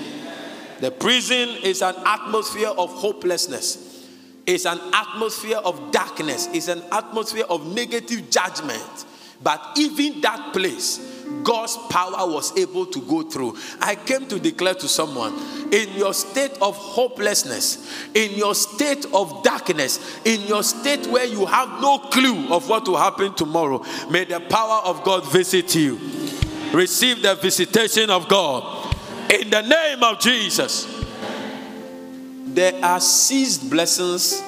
The 0.78 0.90
prison 0.90 1.48
is 1.62 1.80
an 1.80 1.94
atmosphere 2.04 2.68
of 2.68 2.90
hopelessness, 2.90 4.06
it's 4.44 4.66
an 4.66 4.78
atmosphere 4.92 5.56
of 5.56 5.90
darkness, 5.90 6.50
it's 6.52 6.68
an 6.68 6.82
atmosphere 6.92 7.46
of 7.48 7.74
negative 7.74 8.28
judgment. 8.28 9.06
But 9.42 9.62
even 9.78 10.20
that 10.20 10.52
place, 10.52 10.98
God's 11.42 11.78
power 11.88 12.30
was 12.30 12.54
able 12.58 12.84
to 12.86 13.00
go 13.00 13.22
through. 13.22 13.56
I 13.80 13.94
came 13.94 14.26
to 14.26 14.38
declare 14.38 14.74
to 14.74 14.86
someone 14.86 15.32
in 15.72 15.94
your 15.94 16.12
state 16.12 16.58
of 16.60 16.76
hopelessness, 16.76 18.10
in 18.14 18.32
your 18.32 18.54
state 18.54 19.06
of 19.14 19.42
darkness, 19.42 20.20
in 20.26 20.42
your 20.42 20.62
state 20.62 21.06
where 21.06 21.24
you 21.24 21.46
have 21.46 21.80
no 21.80 21.98
clue 21.98 22.52
of 22.52 22.68
what 22.68 22.86
will 22.86 22.98
happen 22.98 23.32
tomorrow, 23.32 23.82
may 24.10 24.24
the 24.24 24.40
power 24.40 24.82
of 24.84 25.02
God 25.04 25.30
visit 25.32 25.74
you. 25.74 25.98
Receive 26.74 27.22
the 27.22 27.36
visitation 27.36 28.10
of 28.10 28.26
God 28.28 28.96
in 29.32 29.48
the 29.48 29.62
name 29.62 30.02
of 30.02 30.18
Jesus. 30.18 30.88
There 32.46 32.84
are 32.84 32.98
seized 32.98 33.70
blessings 33.70 34.42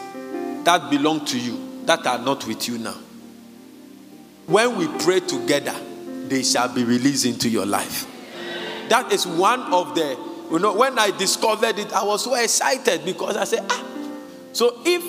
that 0.64 0.90
belong 0.90 1.24
to 1.26 1.38
you 1.38 1.84
that 1.84 2.04
are 2.04 2.18
not 2.18 2.44
with 2.44 2.66
you 2.66 2.78
now. 2.78 2.96
When 4.46 4.76
we 4.76 4.88
pray 5.04 5.20
together, 5.20 5.74
they 6.26 6.42
shall 6.42 6.68
be 6.74 6.82
released 6.82 7.26
into 7.26 7.48
your 7.48 7.64
life. 7.64 8.08
That 8.88 9.12
is 9.12 9.24
one 9.24 9.60
of 9.72 9.94
the, 9.94 10.18
you 10.50 10.58
know, 10.58 10.74
when 10.74 10.98
I 10.98 11.12
discovered 11.12 11.78
it, 11.78 11.92
I 11.92 12.02
was 12.02 12.24
so 12.24 12.34
excited 12.34 13.04
because 13.04 13.36
I 13.36 13.44
said, 13.44 13.64
ah, 13.70 13.84
so 14.52 14.82
if 14.84 15.04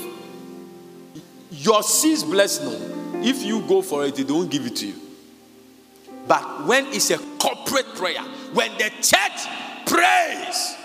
your 1.50 1.82
seized 1.82 2.30
blessing, 2.30 3.24
if 3.26 3.42
you 3.42 3.62
go 3.68 3.82
for 3.82 4.06
it, 4.06 4.16
they 4.16 4.24
don't 4.24 4.52
give 4.52 4.68
it 4.68 4.76
to 4.76 4.88
you. 4.88 5.07
But 6.28 6.66
when 6.66 6.88
it's 6.88 7.10
a 7.12 7.18
corporate 7.40 7.96
prayer, 7.96 8.22
when 8.54 8.72
the 8.78 8.90
church 9.02 9.48
prays, 9.86 10.76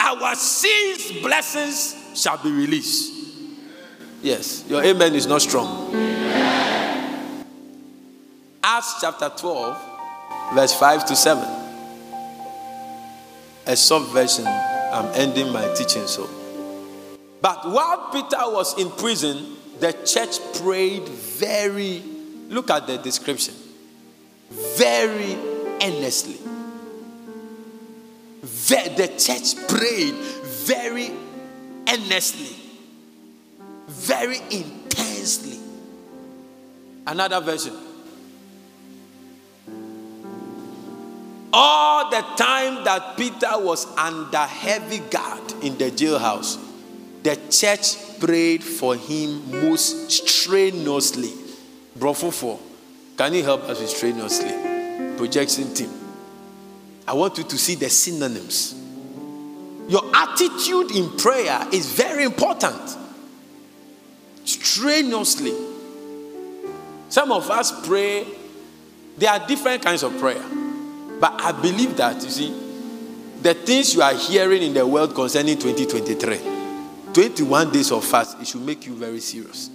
our 0.00 0.34
seized 0.34 1.22
blessings 1.22 1.96
shall 2.20 2.36
be 2.42 2.50
released. 2.50 3.12
Yes, 4.22 4.64
your 4.68 4.84
amen 4.84 5.14
is 5.14 5.26
not 5.26 5.42
strong. 5.42 5.94
Acts 8.62 9.00
chapter 9.00 9.30
12, 9.36 10.54
verse 10.54 10.74
5 10.74 11.06
to 11.06 11.16
7. 11.16 11.44
A 13.66 13.76
soft 13.76 14.12
version. 14.12 14.46
I'm 14.46 15.06
ending 15.14 15.50
my 15.52 15.72
teaching 15.74 16.06
so. 16.06 16.28
But 17.40 17.68
while 17.68 18.10
Peter 18.12 18.42
was 18.52 18.78
in 18.78 18.90
prison, 18.90 19.56
the 19.80 19.92
church 20.04 20.38
prayed 20.60 21.08
very, 21.08 22.02
look 22.48 22.70
at 22.70 22.86
the 22.86 22.98
description, 22.98 23.54
very 24.76 25.36
earnestly. 25.82 26.38
The 28.96 29.08
church 29.18 29.56
prayed 29.68 30.14
very 30.14 31.10
earnestly, 31.88 32.54
very 33.88 34.38
intensely. 34.50 35.58
Another 37.06 37.40
version. 37.40 37.74
All 41.52 42.10
the 42.10 42.20
time 42.36 42.84
that 42.84 43.16
Peter 43.16 43.58
was 43.58 43.86
under 43.96 44.38
heavy 44.38 44.98
guard 44.98 45.52
in 45.62 45.76
the 45.78 45.90
jailhouse, 45.90 46.58
the 47.22 47.36
church 47.50 48.20
prayed 48.20 48.62
for 48.62 48.94
him 48.94 49.50
most 49.50 50.10
strenuously. 50.10 51.32
Brofofo, 51.98 52.58
can 53.16 53.34
you 53.34 53.42
help 53.42 53.62
us 53.64 53.80
with 53.80 53.90
strenuously? 53.90 55.16
Projection 55.16 55.72
team. 55.74 55.90
I 57.06 57.14
want 57.14 57.38
you 57.38 57.44
to 57.44 57.58
see 57.58 57.74
the 57.74 57.90
synonyms. 57.90 58.74
Your 59.88 60.04
attitude 60.14 60.92
in 60.92 61.16
prayer 61.16 61.66
is 61.72 61.92
very 61.92 62.24
important. 62.24 62.96
Strenuously. 64.44 65.52
Some 67.08 67.32
of 67.32 67.50
us 67.50 67.86
pray, 67.86 68.26
there 69.18 69.30
are 69.30 69.46
different 69.46 69.82
kinds 69.82 70.02
of 70.02 70.16
prayer. 70.18 70.42
But 71.20 71.40
I 71.40 71.52
believe 71.52 71.96
that, 71.98 72.22
you 72.22 72.30
see, 72.30 72.50
the 73.42 73.54
things 73.54 73.94
you 73.94 74.02
are 74.02 74.14
hearing 74.14 74.62
in 74.62 74.74
the 74.74 74.86
world 74.86 75.14
concerning 75.14 75.58
2023, 75.58 77.12
21 77.12 77.70
days 77.72 77.92
of 77.92 78.04
fast, 78.04 78.40
it 78.40 78.46
should 78.46 78.62
make 78.62 78.86
you 78.86 78.94
very 78.94 79.20
serious. 79.20 79.68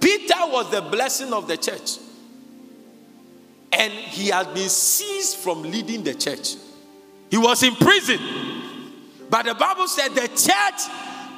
Peter 0.00 0.34
was 0.46 0.70
the 0.70 0.82
blessing 0.82 1.32
of 1.32 1.48
the 1.48 1.56
church. 1.56 1.98
And 3.72 3.92
he 3.92 4.28
had 4.28 4.54
been 4.54 4.68
seized 4.68 5.36
from 5.38 5.62
leading 5.62 6.02
the 6.02 6.14
church. 6.14 6.54
He 7.30 7.36
was 7.36 7.62
in 7.62 7.74
prison. 7.74 8.18
But 9.28 9.46
the 9.46 9.54
Bible 9.54 9.88
said 9.88 10.08
the 10.14 10.28
church 10.28 10.82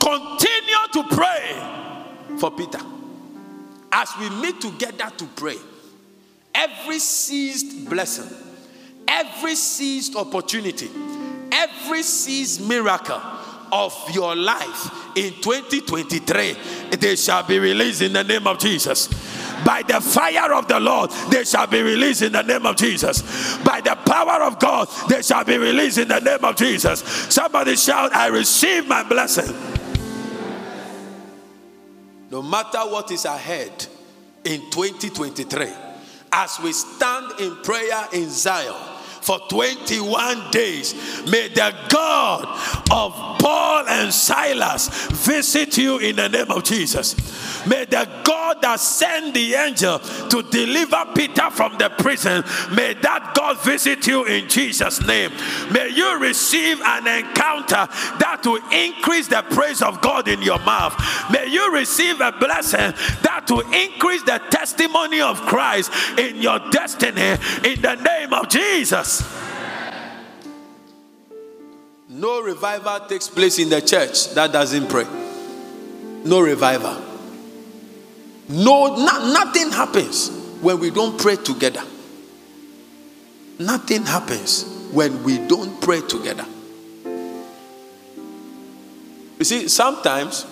continued 0.01 0.93
to 0.93 1.17
pray 1.17 2.37
for 2.39 2.51
Peter. 2.51 2.81
As 3.91 4.13
we 4.21 4.29
meet 4.31 4.61
together 4.61 5.11
to 5.17 5.25
pray, 5.35 5.57
every 6.55 6.99
seized 6.99 7.89
blessing, 7.89 8.29
every 9.07 9.55
seized 9.55 10.15
opportunity, 10.15 10.91
every 11.51 12.03
seized 12.03 12.69
miracle 12.69 13.21
of 13.73 13.95
your 14.13 14.35
life 14.37 15.17
in 15.17 15.33
2023, 15.35 16.57
they 16.97 17.17
shall 17.17 17.43
be 17.43 17.59
released 17.59 18.03
in 18.03 18.13
the 18.13 18.25
name 18.25 18.47
of 18.47 18.59
Jesus. 18.59 19.09
By 19.65 19.83
the 19.83 20.01
fire 20.01 20.53
of 20.53 20.69
the 20.69 20.79
Lord, 20.79 21.11
they 21.31 21.45
shall 21.45 21.67
be 21.67 21.83
released 21.83 22.23
in 22.23 22.33
the 22.33 22.43
name 22.43 22.65
of 22.65 22.77
Jesus. 22.77 23.59
By 23.59 23.81
the 23.81 23.97
power 23.97 24.45
of 24.45 24.59
God, 24.59 24.89
they 25.09 25.23
shall 25.23 25.45
be 25.45 25.59
released 25.59 25.99
in 25.99 26.09
the 26.09 26.21
name 26.21 26.45
of 26.45 26.57
Jesus. 26.57 27.01
Somebody 27.01 27.77
shout, 27.77 28.15
I 28.15 28.29
receive 28.29 28.87
my 28.87 29.03
blessing. 29.03 29.55
No 32.31 32.43
matter 32.43 32.81
what 32.81 33.11
is 33.11 33.25
ahead 33.25 33.87
in 34.45 34.61
2023, 34.71 35.73
as 36.31 36.61
we 36.63 36.73
stand 36.73 37.41
in 37.41 37.57
prayer 37.57 38.07
in 38.13 38.29
Zion, 38.29 38.75
for 39.29 39.39
21 39.51 40.51
days. 40.51 40.95
May 41.31 41.49
the 41.49 41.75
God 41.91 42.47
of 42.91 43.38
Paul 43.39 43.87
and 43.89 44.13
Silas 44.13 44.89
visit 45.09 45.79
you 45.79 45.99
in 45.99 46.17
the 46.17 46.29
name 46.29 46.51
of 46.51 46.65
Jesus. 46.65 47.17
May 47.67 47.85
the 47.85 48.09
God 48.25 48.63
that 48.63 48.81
sent 48.81 49.35
the 49.35 49.55
angel 49.55 49.99
to 49.99 50.43
deliver 50.43 51.05
Peter 51.15 51.51
from 51.51 51.77
the 51.79 51.91
prison, 51.91 52.45
may 52.75 52.95
that 52.95 53.33
God 53.35 53.63
visit 53.65 54.07
you 54.07 54.25
in 54.25 54.49
Jesus' 54.49 55.05
name. 55.07 55.31
May 55.71 55.89
you 55.89 56.19
receive 56.21 56.81
an 56.81 57.07
encounter 57.07 57.87
that 58.19 58.43
will 58.45 58.63
increase 58.73 59.29
the 59.29 59.45
praise 59.51 59.83
of 59.83 60.01
God 60.01 60.29
in 60.29 60.43
your 60.43 60.59
mouth. 60.61 60.95
May 61.31 61.47
you 61.47 61.73
receive 61.73 62.21
a 62.21 62.33
blessing 62.33 62.95
that 63.23 63.47
will 63.49 63.67
increase 63.73 64.23
the 64.23 64.41
testimony 64.51 65.21
of 65.21 65.41
Christ 65.43 65.91
in 66.19 66.43
your 66.43 66.59
destiny 66.71 67.37
in 67.65 67.81
the 67.83 67.97
name 67.97 68.33
of 68.33 68.49
Jesus. 68.49 69.23
No 72.19 72.43
revival 72.43 72.99
takes 73.07 73.29
place 73.29 73.61
in 73.61 73.69
the 73.69 73.81
church 73.81 74.35
that 74.35 74.51
doesn't 74.51 74.89
pray. 74.89 75.07
No 76.25 76.41
revival. 76.41 77.01
No, 78.49 78.97
no, 78.97 79.33
nothing 79.33 79.71
happens 79.71 80.29
when 80.61 80.81
we 80.81 80.91
don't 80.91 81.17
pray 81.17 81.37
together. 81.37 81.85
Nothing 83.61 84.05
happens 84.05 84.65
when 84.91 85.23
we 85.23 85.39
don't 85.47 85.81
pray 85.81 86.01
together. 86.01 86.45
You 89.39 89.45
see, 89.45 89.69
sometimes 89.69 90.45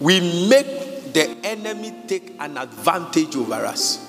we 0.00 0.48
make 0.48 1.12
the 1.12 1.36
enemy 1.44 1.94
take 2.08 2.34
an 2.40 2.58
advantage 2.58 3.36
over 3.36 3.64
us. 3.64 4.03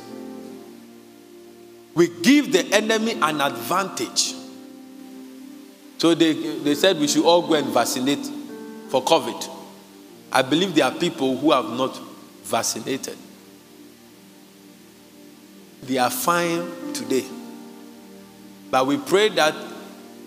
We 1.96 2.10
give 2.10 2.52
the 2.52 2.66
enemy 2.74 3.14
an 3.22 3.40
advantage. 3.42 4.34
So 5.98 6.14
they, 6.14 6.34
they 6.34 6.76
said 6.76 7.00
we 7.00 7.08
should 7.08 7.26
all 7.26 7.48
go 7.48 7.54
and 7.54 7.68
vaccinate 7.68 8.26
for 8.90 9.02
COVID. 9.02 9.50
I 10.32 10.42
believe 10.42 10.76
there 10.76 10.86
are 10.86 10.92
people 10.92 11.38
who 11.38 11.52
have 11.52 11.70
not 11.70 11.98
vaccinated. 12.44 13.18
They 15.84 15.98
are 15.98 16.10
fine 16.10 16.94
today. 16.94 17.26
But 18.70 18.88
we 18.88 18.98
pray 18.98 19.30
that 19.30 19.56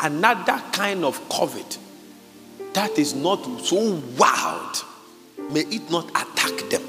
another 0.00 0.62
kind 0.72 1.04
of 1.04 1.20
COVID 1.28 1.76
that 2.72 2.98
is 2.98 3.14
not 3.14 3.44
so 3.60 4.02
wild 4.16 4.84
may 5.50 5.60
it 5.60 5.90
not 5.90 6.08
attack 6.10 6.70
them. 6.70 6.82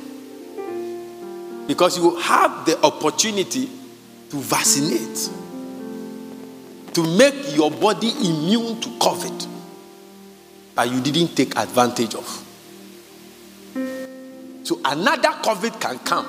Because 1.68 1.98
you 1.98 2.16
have 2.18 2.66
the 2.66 2.82
opportunity 2.84 3.70
to 4.30 4.38
vaccinate, 4.38 5.30
to 6.94 7.18
make 7.18 7.56
your 7.56 7.72
body 7.72 8.10
immune 8.10 8.80
to 8.82 8.90
COVID, 9.00 9.48
but 10.76 10.90
you 10.90 11.02
didn't 11.02 11.36
take 11.36 11.58
advantage 11.58 12.16
of. 12.16 12.46
So 14.64 14.80
another 14.86 15.30
COVID 15.30 15.82
can 15.82 16.00
come 16.00 16.26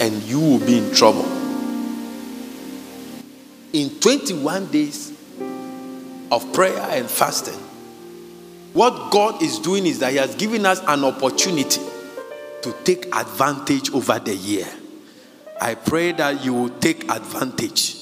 and 0.00 0.22
you 0.24 0.38
will 0.38 0.58
be 0.58 0.78
in 0.78 0.94
trouble. 0.94 1.24
In 3.72 3.98
21 4.00 4.70
days 4.70 5.12
of 6.30 6.52
prayer 6.52 6.86
and 6.90 7.08
fasting, 7.08 7.58
what 8.74 9.10
God 9.10 9.42
is 9.42 9.58
doing 9.58 9.86
is 9.86 9.98
that 10.00 10.12
He 10.12 10.18
has 10.18 10.34
given 10.34 10.66
us 10.66 10.80
an 10.86 11.04
opportunity 11.04 11.80
to 12.62 12.74
take 12.84 13.06
advantage 13.14 13.90
over 13.92 14.18
the 14.18 14.34
year. 14.34 14.68
I 15.60 15.74
pray 15.74 16.12
that 16.12 16.44
you 16.44 16.54
will 16.54 16.70
take 16.78 17.10
advantage. 17.10 17.96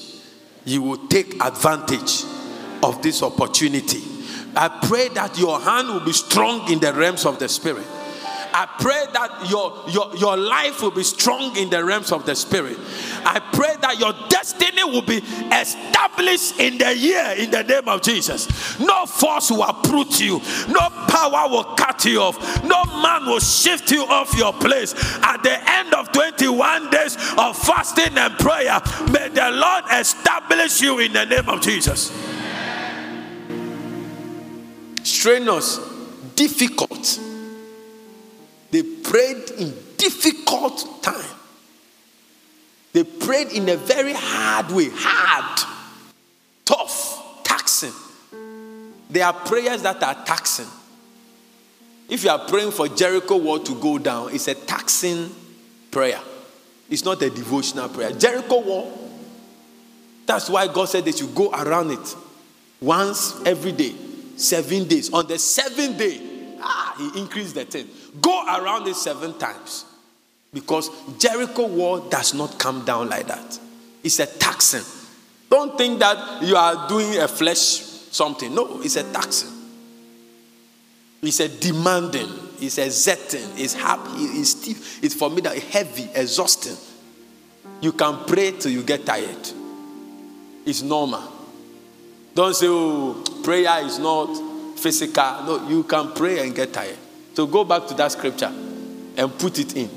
You 0.65 0.81
will 0.81 1.07
take 1.07 1.43
advantage 1.43 2.23
of 2.83 3.01
this 3.01 3.23
opportunity. 3.23 4.01
I 4.55 4.69
pray 4.87 5.09
that 5.09 5.37
your 5.37 5.59
hand 5.59 5.89
will 5.89 6.05
be 6.05 6.13
strong 6.13 6.71
in 6.71 6.79
the 6.79 6.93
realms 6.93 7.25
of 7.25 7.39
the 7.39 7.47
Spirit. 7.47 7.85
I 8.59 8.65
pray 8.79 9.05
that 9.13 9.51
your, 9.51 9.83
your, 9.87 10.15
your 10.15 10.35
life 10.35 10.81
will 10.81 10.89
be 10.89 11.03
strong 11.03 11.55
in 11.57 11.69
the 11.69 11.85
realms 11.85 12.11
of 12.11 12.25
the 12.25 12.33
spirit. 12.35 12.75
I 13.23 13.39
pray 13.53 13.75
that 13.81 13.99
your 13.99 14.13
destiny 14.29 14.83
will 14.83 15.03
be 15.03 15.17
established 15.53 16.59
in 16.59 16.79
the 16.79 16.97
year 16.97 17.35
in 17.37 17.51
the 17.51 17.61
name 17.61 17.87
of 17.87 18.01
Jesus. 18.01 18.79
No 18.79 19.05
force 19.05 19.51
will 19.51 19.61
uproot 19.61 20.19
you, 20.19 20.41
no 20.69 20.89
power 21.07 21.47
will 21.47 21.65
cut 21.75 22.03
you 22.05 22.19
off, 22.19 22.63
no 22.63 22.83
man 22.99 23.27
will 23.27 23.39
shift 23.39 23.91
you 23.91 24.01
off 24.05 24.35
your 24.35 24.53
place. 24.53 24.95
At 25.21 25.43
the 25.43 25.55
end 25.73 25.93
of 25.93 26.11
21 26.11 26.89
days 26.89 27.15
of 27.37 27.55
fasting 27.55 28.17
and 28.17 28.33
prayer, 28.39 28.81
may 29.11 29.29
the 29.29 29.51
Lord 29.51 29.83
establish 29.91 30.81
you 30.81 30.97
in 30.97 31.13
the 31.13 31.25
name 31.25 31.47
of 31.47 31.61
Jesus. 31.61 32.11
Strenuous, 35.03 35.79
difficult 36.35 37.19
they 38.71 38.83
prayed 38.83 39.49
in 39.57 39.73
difficult 39.97 41.01
time. 41.01 41.23
They 42.93 43.03
prayed 43.03 43.51
in 43.51 43.69
a 43.69 43.77
very 43.77 44.13
hard 44.15 44.71
way, 44.71 44.89
hard, 44.91 45.59
tough, 46.65 47.43
taxing. 47.43 47.93
There 49.09 49.25
are 49.25 49.33
prayers 49.33 49.83
that 49.83 50.01
are 50.03 50.25
taxing. 50.25 50.67
If 52.09 52.23
you 52.23 52.29
are 52.29 52.39
praying 52.39 52.71
for 52.71 52.87
Jericho 52.87 53.37
wall 53.37 53.59
to 53.59 53.79
go 53.79 53.97
down, 53.97 54.33
it's 54.33 54.47
a 54.47 54.55
taxing 54.55 55.29
prayer. 55.91 56.19
It's 56.89 57.03
not 57.03 57.21
a 57.21 57.29
devotional 57.29 57.89
prayer. 57.89 58.11
Jericho 58.11 58.61
wall, 58.61 59.11
that's 60.25 60.49
why 60.49 60.67
God 60.67 60.85
said 60.85 61.05
that 61.05 61.19
you 61.19 61.27
go 61.27 61.51
around 61.51 61.91
it 61.91 62.15
once 62.81 63.41
every 63.45 63.73
day, 63.73 63.93
seven 64.37 64.87
days. 64.87 65.13
On 65.13 65.27
the 65.27 65.37
seventh 65.37 65.97
day, 65.97 66.26
ah, 66.67 66.95
he 66.97 67.19
increased 67.19 67.55
the 67.55 67.65
thing. 67.65 67.87
Go 68.21 68.43
around 68.45 68.87
it 68.87 68.95
seven 68.95 69.37
times. 69.37 69.85
Because 70.53 70.89
Jericho 71.17 71.67
wall 71.67 71.99
does 72.09 72.33
not 72.33 72.57
come 72.57 72.85
down 72.85 73.09
like 73.09 73.27
that. 73.27 73.59
It's 74.03 74.19
a 74.19 74.25
taxing. 74.25 74.83
Don't 75.49 75.77
think 75.77 75.99
that 75.99 76.43
you 76.43 76.55
are 76.55 76.87
doing 76.87 77.17
a 77.17 77.27
flesh 77.27 77.81
something. 78.11 78.53
No, 78.53 78.81
it's 78.81 78.95
a 78.95 79.03
taxing. 79.11 79.51
It's 81.21 81.39
a 81.39 81.49
demanding. 81.49 82.29
It's 82.59 82.77
exerting. 82.77 83.47
It's 83.55 83.73
happy. 83.73 84.11
It's 84.15 84.51
stiff. 84.51 85.03
It's 85.03 85.13
formidable. 85.13 85.59
Heavy. 85.59 86.09
Exhausting. 86.13 86.77
You 87.81 87.91
can 87.91 88.25
pray 88.25 88.51
till 88.51 88.71
you 88.71 88.83
get 88.83 89.05
tired. 89.05 89.49
It's 90.65 90.81
normal. 90.81 91.23
Don't 92.33 92.55
say, 92.55 92.67
oh, 92.69 93.23
prayer 93.43 93.85
is 93.85 93.99
not 93.99 94.46
physical. 94.77 95.43
No, 95.43 95.67
you 95.67 95.83
can 95.83 96.13
pray 96.13 96.39
and 96.39 96.55
get 96.55 96.73
tired. 96.73 96.97
So 97.33 97.45
go 97.45 97.63
back 97.63 97.87
to 97.87 97.93
that 97.95 98.11
scripture 98.11 98.51
and 99.17 99.37
put 99.37 99.59
it 99.59 99.75
in. 99.75 99.89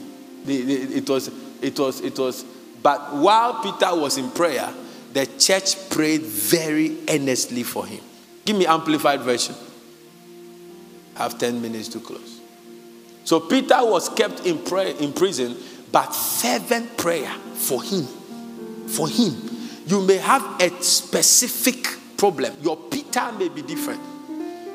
It 0.47 1.09
was, 1.09 1.31
it 1.61 1.78
was, 1.78 2.01
it 2.01 2.18
was. 2.18 2.45
But 2.83 3.14
while 3.14 3.62
Peter 3.62 3.95
was 3.95 4.18
in 4.18 4.31
prayer, 4.31 4.72
the 5.12 5.26
church 5.26 5.91
prayed 5.91 6.22
very 6.22 6.97
earnestly 7.09 7.62
for 7.62 7.87
him. 7.87 8.01
Give 8.45 8.57
me 8.57 8.66
amplified 8.66 9.20
version. 9.20 9.55
I 11.16 11.24
have 11.24 11.39
10 11.39 11.61
minutes 11.61 11.89
to 11.89 12.01
close. 12.01 12.41
So 13.24 13.41
Peter 13.41 13.78
was 13.81 14.09
kept 14.09 14.47
in 14.47 14.59
prayer 14.59 14.95
in 14.97 15.12
prison, 15.12 15.57
but 15.93 16.07
fervent 16.14 16.97
prayer 16.97 17.31
for 17.55 17.83
him. 17.83 18.07
for 18.91 19.09
Him. 19.09 19.37
You 19.87 20.03
may 20.03 20.18
have 20.18 20.61
a 20.61 20.83
specific 20.83 21.87
problem. 22.16 22.57
Your 22.62 22.76
Peter 22.76 23.33
may 23.33 23.49
be 23.49 23.62
different. 23.62 24.01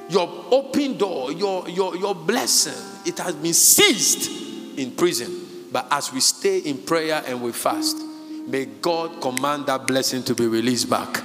Your 0.10 0.46
open 0.52 0.98
door, 0.98 1.32
your, 1.32 1.68
your, 1.70 1.96
your 1.96 2.14
blessing, 2.14 2.74
it 3.06 3.18
has 3.20 3.36
been 3.36 3.54
seized 3.54 4.78
in 4.78 4.92
prison. 4.92 5.46
But 5.72 5.88
as 5.92 6.14
we 6.14 6.20
stay 6.20 6.60
in 6.60 6.78
prayer 6.80 7.24
and 7.26 7.42
we 7.42 7.52
fast, 7.52 7.98
may 8.48 8.66
God 8.66 9.22
command 9.22 9.66
that 9.66 9.88
blessing 9.88 10.24
to 10.24 10.36
be 10.36 10.48
released 10.48 10.90
back. 10.90 11.24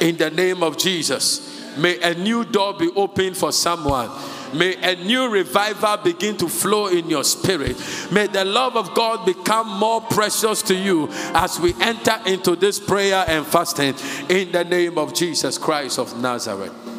In 0.00 0.16
the 0.16 0.30
name 0.30 0.62
of 0.62 0.76
Jesus. 0.78 1.52
May 1.76 1.98
a 2.00 2.14
new 2.14 2.44
door 2.44 2.74
be 2.74 2.90
opened 2.94 3.36
for 3.36 3.50
someone. 3.50 4.10
May 4.52 4.76
a 4.76 5.02
new 5.02 5.30
revival 5.30 5.96
begin 5.96 6.36
to 6.36 6.48
flow 6.48 6.88
in 6.88 7.08
your 7.08 7.24
spirit. 7.24 7.76
May 8.12 8.26
the 8.26 8.44
love 8.44 8.76
of 8.76 8.94
God 8.94 9.24
become 9.24 9.78
more 9.78 10.02
precious 10.02 10.60
to 10.62 10.74
you 10.74 11.08
as 11.34 11.58
we 11.58 11.74
enter 11.80 12.18
into 12.26 12.56
this 12.56 12.78
prayer 12.78 13.24
and 13.26 13.46
fasting 13.46 13.94
in 14.28 14.52
the 14.52 14.64
name 14.64 14.98
of 14.98 15.14
Jesus 15.14 15.56
Christ 15.56 15.98
of 15.98 16.20
Nazareth. 16.20 16.91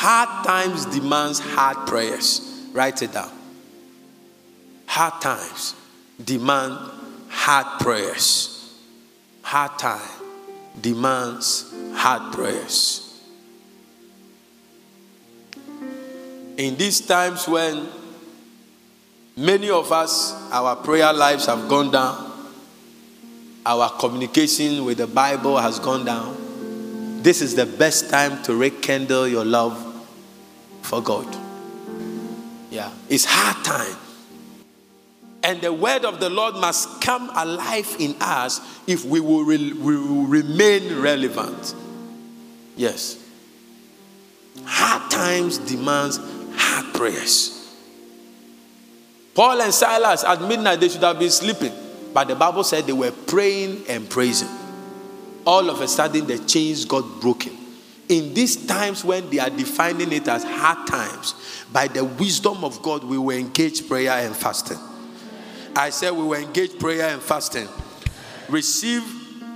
Hard 0.00 0.46
times 0.46 0.86
demands 0.86 1.40
hard 1.40 1.88
prayers. 1.88 2.68
Write 2.72 3.02
it 3.02 3.12
down. 3.12 3.32
Hard 4.86 5.20
times 5.20 5.74
demand 6.24 6.78
hard 7.28 7.80
prayers. 7.80 8.78
Hard 9.42 9.76
time 9.76 10.08
demands 10.80 11.74
hard 11.94 12.32
prayers. 12.32 13.20
In 16.56 16.76
these 16.76 17.00
times 17.00 17.48
when 17.48 17.88
many 19.36 19.68
of 19.68 19.90
us, 19.90 20.32
our 20.52 20.76
prayer 20.76 21.12
lives 21.12 21.46
have 21.46 21.68
gone 21.68 21.90
down, 21.90 22.30
our 23.66 23.90
communication 23.98 24.84
with 24.84 24.98
the 24.98 25.08
Bible 25.08 25.58
has 25.58 25.80
gone 25.80 26.04
down, 26.04 26.36
this 27.20 27.42
is 27.42 27.56
the 27.56 27.66
best 27.66 28.10
time 28.10 28.40
to 28.44 28.54
rekindle 28.54 29.26
your 29.26 29.44
love 29.44 29.87
for 30.82 31.02
God. 31.02 31.26
Yeah, 32.70 32.92
it's 33.08 33.24
hard 33.24 33.64
time. 33.64 33.96
And 35.42 35.60
the 35.60 35.72
word 35.72 36.04
of 36.04 36.20
the 36.20 36.28
Lord 36.28 36.56
must 36.56 37.00
come 37.00 37.30
alive 37.34 37.96
in 37.98 38.16
us 38.20 38.60
if 38.86 39.04
we 39.04 39.20
will, 39.20 39.44
re- 39.44 39.72
we 39.72 39.96
will 39.96 40.26
remain 40.26 41.00
relevant. 41.00 41.74
Yes. 42.76 43.24
Hard 44.64 45.10
times 45.10 45.58
demands 45.58 46.18
hard 46.54 46.94
prayers. 46.94 47.54
Paul 49.34 49.62
and 49.62 49.72
Silas 49.72 50.24
at 50.24 50.42
midnight 50.42 50.80
they 50.80 50.88
should 50.88 51.02
have 51.02 51.18
been 51.18 51.30
sleeping, 51.30 51.72
but 52.12 52.26
the 52.26 52.34
Bible 52.34 52.64
said 52.64 52.86
they 52.86 52.92
were 52.92 53.12
praying 53.12 53.84
and 53.88 54.10
praising. 54.10 54.48
All 55.46 55.70
of 55.70 55.80
a 55.80 55.86
sudden 55.86 56.26
the 56.26 56.38
chains 56.40 56.84
got 56.84 57.20
broken. 57.20 57.56
In 58.08 58.32
these 58.32 58.66
times 58.66 59.04
when 59.04 59.28
they 59.28 59.38
are 59.38 59.50
defining 59.50 60.12
it 60.12 60.26
as 60.28 60.42
hard 60.42 60.86
times, 60.86 61.34
by 61.72 61.88
the 61.88 62.04
wisdom 62.04 62.64
of 62.64 62.80
God, 62.82 63.04
we 63.04 63.18
will 63.18 63.36
engage 63.36 63.86
prayer 63.86 64.12
and 64.12 64.34
fasting. 64.34 64.78
I 65.76 65.90
said 65.90 66.12
we 66.12 66.22
will 66.22 66.34
engage 66.34 66.78
prayer 66.78 67.08
and 67.08 67.20
fasting. 67.20 67.68
Receive 68.48 69.02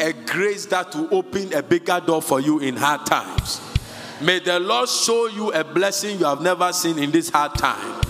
a 0.01 0.13
grace 0.13 0.67
that 0.67 0.95
will 0.95 1.09
open 1.15 1.53
a 1.55 1.63
bigger 1.63 2.01
door 2.05 2.21
for 2.21 2.41
you 2.41 2.59
in 2.59 2.77
hard 2.77 3.07
times. 3.07 3.61
May 4.21 4.39
the 4.39 4.61
Lord 4.61 4.89
show 4.89 5.27
you 5.27 5.53
a 5.53 5.65
blessing 5.65 6.19
you 6.19 6.27
have 6.27 6.43
never 6.43 6.73
seen 6.73 6.99
in 6.99 7.11
this 7.11 7.31
hard 7.31 7.55
time. 7.55 8.01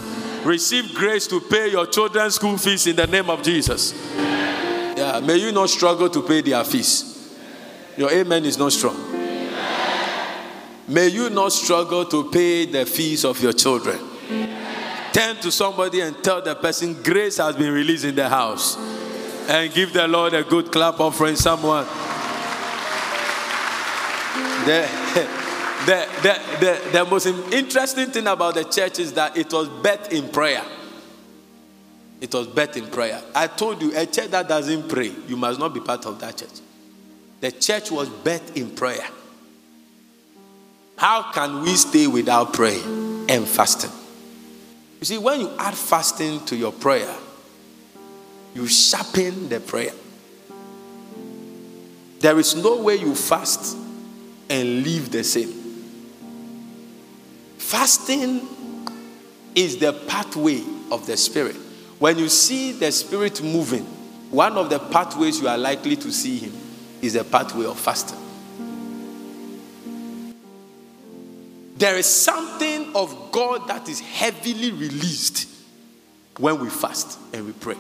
Receive 0.45 0.93
grace 0.95 1.27
to 1.29 1.41
pay 1.41 1.71
your 1.71 1.87
children's 1.87 2.35
school 2.35 2.59
fees 2.59 2.87
in 2.87 2.97
the 2.97 3.07
name 3.07 3.31
of 3.31 3.43
Jesus. 3.43 3.95
Yeah, 4.17 5.21
may 5.25 5.37
you 5.37 5.53
not 5.53 5.71
struggle 5.71 6.11
to 6.11 6.23
pay 6.23 6.41
their 6.41 6.65
fees. 6.65 7.33
Your 7.97 8.11
amen 8.11 8.45
is 8.45 8.59
not 8.59 8.73
strong. 8.73 9.12
May 10.89 11.09
you 11.09 11.31
not 11.31 11.53
struggle 11.53 12.05
to 12.07 12.31
pay 12.31 12.67
the 12.67 12.85
fees 12.85 13.25
of 13.25 13.41
your 13.43 13.53
children. 13.53 13.99
Turn 15.13 15.37
to 15.37 15.53
somebody 15.53 16.01
and 16.01 16.23
tell 16.25 16.41
the 16.41 16.55
person, 16.55 17.03
Grace 17.03 17.37
has 17.37 17.55
been 17.55 17.73
released 17.73 18.05
in 18.05 18.15
the 18.15 18.29
house. 18.29 18.77
And 19.49 19.73
give 19.73 19.93
the 19.93 20.09
Lord 20.09 20.35
a 20.35 20.43
good 20.43 20.73
clap 20.73 21.01
offering, 21.01 21.37
someone. 21.37 21.85
The, 24.65 24.89
the, 25.87 26.09
the, 26.23 26.41
the, 26.61 26.91
the 26.93 27.05
most 27.05 27.27
interesting 27.27 28.11
thing 28.11 28.27
about 28.27 28.55
the 28.55 28.65
church 28.65 28.99
is 28.99 29.13
that 29.13 29.37
it 29.37 29.53
was 29.53 29.69
birthed 29.69 30.13
in 30.13 30.29
prayer. 30.29 30.65
It 32.21 32.33
was 32.33 32.47
birthed 32.47 32.77
in 32.77 32.87
prayer. 32.87 33.21
I 33.35 33.49
told 33.49 33.83
you, 33.83 33.97
a 33.97 34.07
church 34.07 34.31
that 34.31 34.49
doesn't 34.49 34.89
pray, 34.89 35.13
you 35.29 35.37
must 35.37 35.61
not 35.61 35.75
be 35.75 35.81
part 35.81 36.07
of 36.07 36.19
that 36.21 36.39
church. 36.39 36.61
The 37.41 37.53
church 37.53 37.91
was 37.91 38.09
birthed 38.09 38.57
in 38.57 38.71
prayer. 38.71 39.07
How 41.03 41.33
can 41.33 41.63
we 41.63 41.75
stay 41.75 42.07
without 42.07 42.53
praying 42.53 43.27
and 43.29 43.45
fasting? 43.45 43.91
You 45.01 45.05
see, 45.05 45.19
when 45.19 45.41
you 45.41 45.51
add 45.59 45.75
fasting 45.75 46.45
to 46.45 46.55
your 46.55 46.71
prayer, 46.71 47.13
you 48.55 48.69
sharpen 48.69 49.49
the 49.49 49.59
prayer. 49.59 49.91
There 52.21 52.39
is 52.39 52.55
no 52.55 52.83
way 52.83 52.99
you 52.99 53.17
fast 53.17 53.77
and 54.49 54.85
leave 54.85 55.11
the 55.11 55.25
same. 55.25 55.49
Fasting 57.59 58.47
is 59.57 59.79
the 59.79 59.93
pathway 60.07 60.63
of 60.93 61.05
the 61.09 61.17
Spirit. 61.17 61.57
When 61.99 62.17
you 62.17 62.29
see 62.29 62.71
the 62.71 62.93
Spirit 62.93 63.43
moving, 63.43 63.87
one 64.31 64.57
of 64.57 64.71
the 64.71 64.79
pathways 64.79 65.41
you 65.41 65.49
are 65.49 65.59
likely 65.59 65.97
to 65.97 66.13
see 66.13 66.39
Him 66.39 66.53
is 67.01 67.15
the 67.15 67.25
pathway 67.25 67.67
of 67.67 67.77
fasting. 67.77 68.22
There 71.83 71.97
is 71.97 72.07
something 72.07 72.95
of 72.95 73.33
God 73.33 73.67
that 73.67 73.89
is 73.89 73.99
heavily 73.99 74.71
released 74.71 75.49
when 76.39 76.61
we 76.61 76.71
fast 76.71 77.19
and 77.33 77.45
we 77.45 77.51
pray. 77.51 77.75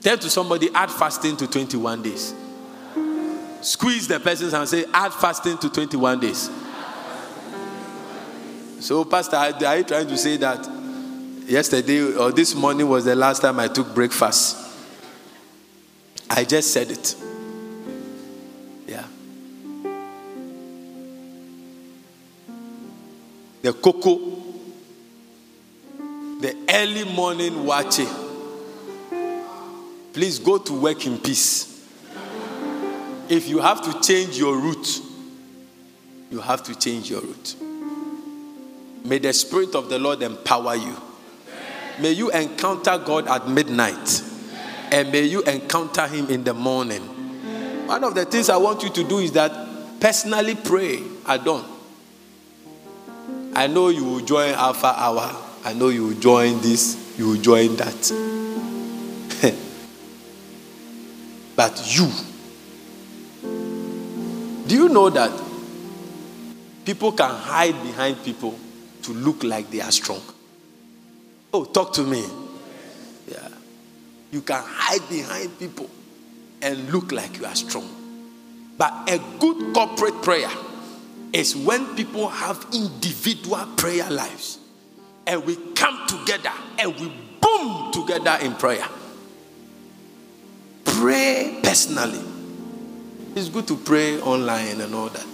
Tell 0.00 0.16
to 0.16 0.30
somebody, 0.30 0.68
add 0.72 0.92
fasting 0.92 1.36
to 1.38 1.48
21 1.48 2.02
days. 2.02 2.34
Squeeze 3.62 4.06
the 4.06 4.20
person 4.20 4.54
and 4.54 4.68
say, 4.68 4.84
add 4.94 5.12
fasting 5.12 5.58
to 5.58 5.68
21 5.68 6.20
days. 6.20 6.48
So, 8.78 9.04
Pastor, 9.04 9.34
are 9.34 9.78
you 9.78 9.82
trying 9.82 10.06
to 10.06 10.16
say 10.16 10.36
that 10.36 10.70
yesterday 11.48 12.14
or 12.14 12.30
this 12.30 12.54
morning 12.54 12.88
was 12.88 13.06
the 13.06 13.16
last 13.16 13.42
time 13.42 13.58
I 13.58 13.66
took 13.66 13.92
breakfast? 13.92 14.56
I 16.30 16.44
just 16.44 16.72
said 16.72 16.92
it. 16.92 17.16
The 23.68 23.74
cocoa, 23.74 24.16
the 26.40 26.56
early 26.70 27.04
morning 27.04 27.66
watching. 27.66 28.08
Please 30.14 30.38
go 30.38 30.56
to 30.56 30.72
work 30.72 31.04
in 31.04 31.18
peace. 31.18 31.86
If 33.28 33.46
you 33.46 33.58
have 33.58 33.82
to 33.82 34.00
change 34.00 34.38
your 34.38 34.56
route, 34.56 35.02
you 36.30 36.40
have 36.40 36.62
to 36.62 36.74
change 36.78 37.10
your 37.10 37.20
route. 37.20 37.56
May 39.04 39.18
the 39.18 39.34
Spirit 39.34 39.74
of 39.74 39.90
the 39.90 39.98
Lord 39.98 40.22
empower 40.22 40.74
you. 40.74 40.96
May 42.00 42.12
you 42.12 42.30
encounter 42.30 42.96
God 42.96 43.28
at 43.28 43.50
midnight. 43.50 44.22
And 44.90 45.12
may 45.12 45.24
you 45.24 45.42
encounter 45.42 46.06
Him 46.06 46.30
in 46.30 46.42
the 46.42 46.54
morning. 46.54 47.02
One 47.86 48.02
of 48.02 48.14
the 48.14 48.24
things 48.24 48.48
I 48.48 48.56
want 48.56 48.82
you 48.82 48.88
to 48.88 49.04
do 49.04 49.18
is 49.18 49.32
that 49.32 50.00
personally 50.00 50.54
pray 50.54 51.02
at 51.26 51.44
dawn. 51.44 51.77
I 53.54 53.66
know 53.66 53.88
you 53.88 54.04
will 54.04 54.20
join 54.20 54.50
Alpha 54.54 54.94
Hour. 54.96 55.34
I 55.64 55.72
know 55.72 55.88
you 55.88 56.06
will 56.08 56.20
join 56.20 56.60
this, 56.60 57.14
you 57.18 57.28
will 57.28 57.40
join 57.40 57.76
that. 57.76 58.12
but 61.56 61.96
you, 61.96 62.08
do 64.66 64.74
you 64.74 64.88
know 64.88 65.10
that 65.10 65.30
people 66.84 67.12
can 67.12 67.34
hide 67.34 67.82
behind 67.82 68.22
people 68.24 68.58
to 69.02 69.12
look 69.12 69.42
like 69.42 69.70
they 69.70 69.80
are 69.80 69.90
strong? 69.90 70.22
Oh, 71.52 71.64
talk 71.64 71.92
to 71.94 72.02
me. 72.02 72.24
Yeah. 73.30 73.48
You 74.30 74.42
can 74.42 74.62
hide 74.64 75.08
behind 75.08 75.58
people 75.58 75.90
and 76.62 76.92
look 76.92 77.12
like 77.12 77.38
you 77.38 77.46
are 77.46 77.54
strong. 77.54 77.88
But 78.76 79.10
a 79.10 79.18
good 79.38 79.74
corporate 79.74 80.22
prayer 80.22 80.50
is 81.32 81.54
when 81.56 81.94
people 81.96 82.28
have 82.28 82.64
individual 82.72 83.64
prayer 83.76 84.08
lives 84.10 84.58
and 85.26 85.44
we 85.44 85.56
come 85.74 86.06
together 86.06 86.52
and 86.78 86.94
we 86.98 87.12
boom 87.40 87.92
together 87.92 88.38
in 88.42 88.54
prayer. 88.54 88.86
Pray 90.84 91.60
personally. 91.62 92.24
It's 93.34 93.48
good 93.48 93.68
to 93.68 93.76
pray 93.76 94.20
online 94.20 94.80
and 94.80 94.94
all 94.94 95.08
that, 95.08 95.26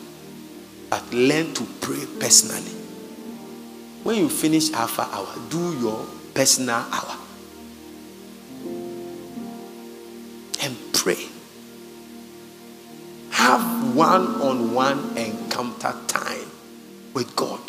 but 0.91 1.13
learn 1.13 1.55
to 1.55 1.65
pray 1.81 2.05
personally. 2.19 2.73
When 4.03 4.17
you 4.17 4.29
finish 4.29 4.73
Alpha 4.73 5.03
Hour, 5.03 5.29
do 5.49 5.79
your 5.79 6.07
personal 6.35 6.85
hour. 6.93 7.17
and 10.65 10.77
pray. 10.95 11.27
Have 13.31 13.95
one 13.95 14.27
on 14.41 14.73
one 14.75 15.17
encounter 15.55 15.95
time 16.09 16.51
with 17.13 17.35
God 17.37 17.61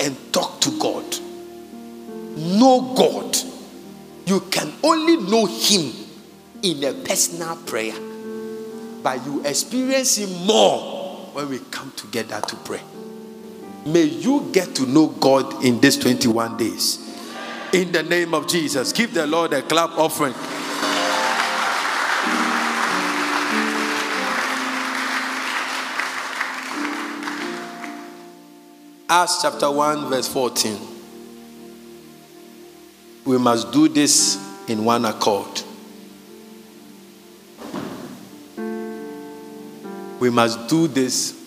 and 0.00 0.16
talk 0.32 0.60
to 0.60 0.78
God. 0.78 1.04
Know 2.36 2.92
God. 2.94 3.36
You 4.26 4.40
can 4.50 4.72
only 4.82 5.16
know 5.16 5.46
Him 5.46 5.92
in 6.62 6.84
a 6.84 6.92
personal 6.92 7.56
prayer, 7.56 7.94
but 9.02 9.24
you 9.24 9.42
experience 9.44 10.18
Him 10.18 10.46
more 10.46 11.30
when 11.32 11.48
we 11.48 11.60
come 11.70 11.92
together 11.92 12.40
to 12.42 12.56
pray. 12.56 12.80
May 13.86 14.04
you 14.04 14.50
get 14.52 14.74
to 14.76 14.86
know 14.86 15.08
God 15.08 15.64
in 15.64 15.80
these 15.80 15.96
21 15.98 16.56
days. 16.56 16.98
In 17.72 17.90
the 17.92 18.02
name 18.02 18.34
of 18.34 18.46
Jesus, 18.48 18.92
give 18.92 19.14
the 19.14 19.26
Lord 19.26 19.52
a 19.52 19.62
clap 19.62 19.90
offering. 19.98 20.34
Acts 29.16 29.42
chapter 29.42 29.70
1, 29.70 30.08
verse 30.08 30.26
14. 30.26 30.76
We 33.24 33.38
must 33.38 33.70
do 33.70 33.86
this 33.86 34.44
in 34.68 34.84
one 34.84 35.04
accord. 35.04 35.62
We 40.18 40.30
must 40.30 40.68
do 40.68 40.88
this 40.88 41.40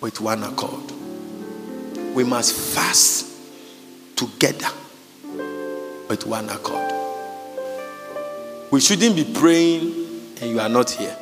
with 0.00 0.20
one 0.20 0.44
accord. 0.44 0.92
We 2.14 2.22
must 2.22 2.54
fast 2.54 3.26
together 4.14 4.68
with 6.08 6.24
one 6.24 6.48
accord. 6.50 6.92
We 8.70 8.80
shouldn't 8.80 9.16
be 9.16 9.24
praying 9.24 10.36
and 10.40 10.50
you 10.52 10.60
are 10.60 10.68
not 10.68 10.88
here. 10.88 11.16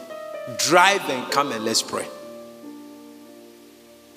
Drive 0.59 1.09
and 1.09 1.33
come 1.33 1.53
and 1.53 1.65
let's 1.65 1.81
pray. 1.81 2.07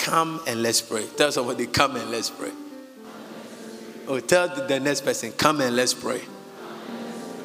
Come 0.03 0.41
and 0.45 0.61
let's 0.61 0.81
pray. 0.81 1.05
Tell 1.15 1.31
somebody, 1.31 1.65
come 1.65 1.95
and 1.95 2.11
let's 2.11 2.29
pray. 2.29 2.51
Or 4.05 4.17
oh, 4.17 4.19
tell 4.19 4.49
the 4.49 4.77
next 4.81 5.05
person, 5.05 5.31
come 5.31 5.61
and 5.61 5.77
let's 5.77 5.93
pray. 5.93 6.19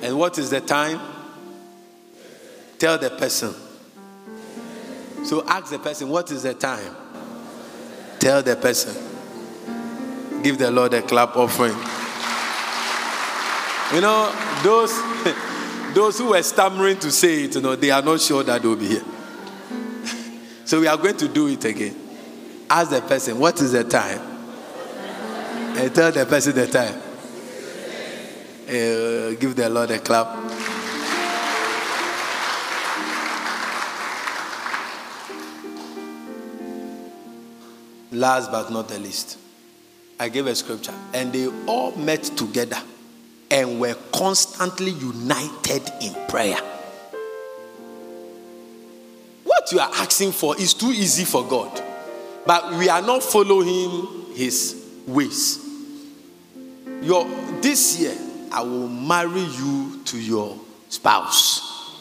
And 0.03 0.19
what 0.19 0.39
is 0.39 0.51
the 0.51 0.61
time? 0.61 1.01
Tell 2.81 2.99
the 2.99 3.11
person. 3.11 3.55
So 5.25 5.47
ask 5.47 5.71
the 5.71 5.79
person, 5.79 6.09
what 6.09 6.33
is 6.33 6.43
the 6.43 6.55
time? 6.55 6.97
Tell 8.19 8.43
the 8.43 8.57
person. 8.57 8.93
Give 10.43 10.59
the 10.59 10.73
Lord 10.73 10.95
a 10.95 11.03
clap 11.03 11.37
offering. 11.37 11.77
You 13.95 14.01
know, 14.01 14.35
those 14.65 15.01
those 15.95 16.19
who 16.19 16.31
were 16.31 16.43
stammering 16.43 16.99
to 16.99 17.13
say 17.13 17.45
it, 17.45 17.55
you 17.55 17.61
know, 17.61 17.77
they 17.77 17.93
are 17.93 18.03
not 18.03 18.21
sure 18.21 18.43
that 18.43 18.61
they'll 18.61 18.75
be 18.75 18.89
here. 18.89 19.05
so 20.65 20.81
we 20.81 20.89
are 20.89 20.97
going 20.97 21.17
to 21.19 21.29
do 21.29 21.47
it 21.47 21.65
again. 21.65 22.08
Ask 22.71 22.91
the 22.91 23.01
person, 23.01 23.39
what 23.39 23.61
is 23.61 23.73
the 23.73 23.85
time? 23.85 24.21
And 25.77 25.95
tell 25.95 26.13
the 26.13 26.27
person 26.27 26.55
the 26.55 26.67
time. 26.67 27.01
Uh, 28.69 29.39
give 29.41 29.57
the 29.57 29.69
Lord 29.71 29.91
a 29.91 29.99
clap. 29.99 30.37
Last 38.13 38.51
but 38.51 38.71
not 38.71 38.89
the 38.89 38.99
least, 38.99 39.39
I 40.19 40.29
gave 40.29 40.47
a 40.47 40.55
scripture, 40.55 40.95
and 41.15 41.33
they 41.33 41.47
all 41.67 41.95
met 41.97 42.25
together 42.25 42.79
and 43.51 43.81
were 43.81 43.95
constantly 44.13 44.91
united 44.91 45.91
in 46.03 46.15
prayer. 46.29 46.59
What 49.45 49.73
you 49.73 49.79
are 49.79 49.91
asking 49.95 50.33
for 50.33 50.59
is 50.59 50.75
too 50.75 50.91
easy 50.91 51.25
for 51.25 51.47
God. 51.47 51.83
But 52.49 52.77
we 52.77 52.89
are 52.89 53.03
not 53.03 53.23
following 53.23 54.33
his 54.33 55.03
ways. 55.07 55.59
Your, 57.03 57.27
this 57.61 58.01
year, 58.01 58.17
I 58.51 58.63
will 58.63 58.89
marry 58.89 59.43
you 59.43 60.01
to 60.07 60.19
your 60.19 60.59
spouse. 60.89 62.01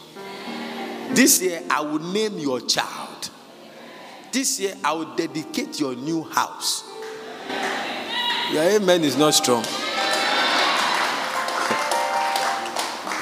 This 1.10 1.42
year, 1.42 1.60
I 1.68 1.82
will 1.82 1.98
name 1.98 2.38
your 2.38 2.62
child. 2.62 3.28
This 4.32 4.58
year, 4.58 4.74
I 4.82 4.92
will 4.94 5.14
dedicate 5.14 5.78
your 5.78 5.94
new 5.94 6.22
house. 6.22 6.82
Your 8.50 8.62
amen 8.62 9.04
is 9.04 9.18
not 9.18 9.34
strong. 9.34 9.64